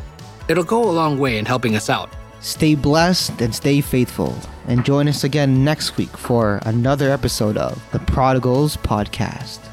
It'll 0.48 0.62
go 0.62 0.88
a 0.88 0.92
long 0.92 1.18
way 1.18 1.38
in 1.38 1.44
helping 1.46 1.74
us 1.74 1.90
out. 1.90 2.10
Stay 2.40 2.74
blessed 2.74 3.40
and 3.40 3.54
stay 3.54 3.80
faithful. 3.80 4.36
And 4.66 4.84
join 4.84 5.08
us 5.08 5.24
again 5.24 5.64
next 5.64 5.96
week 5.96 6.16
for 6.16 6.60
another 6.64 7.10
episode 7.10 7.56
of 7.56 7.82
the 7.92 7.98
Prodigals 8.00 8.76
Podcast. 8.76 9.67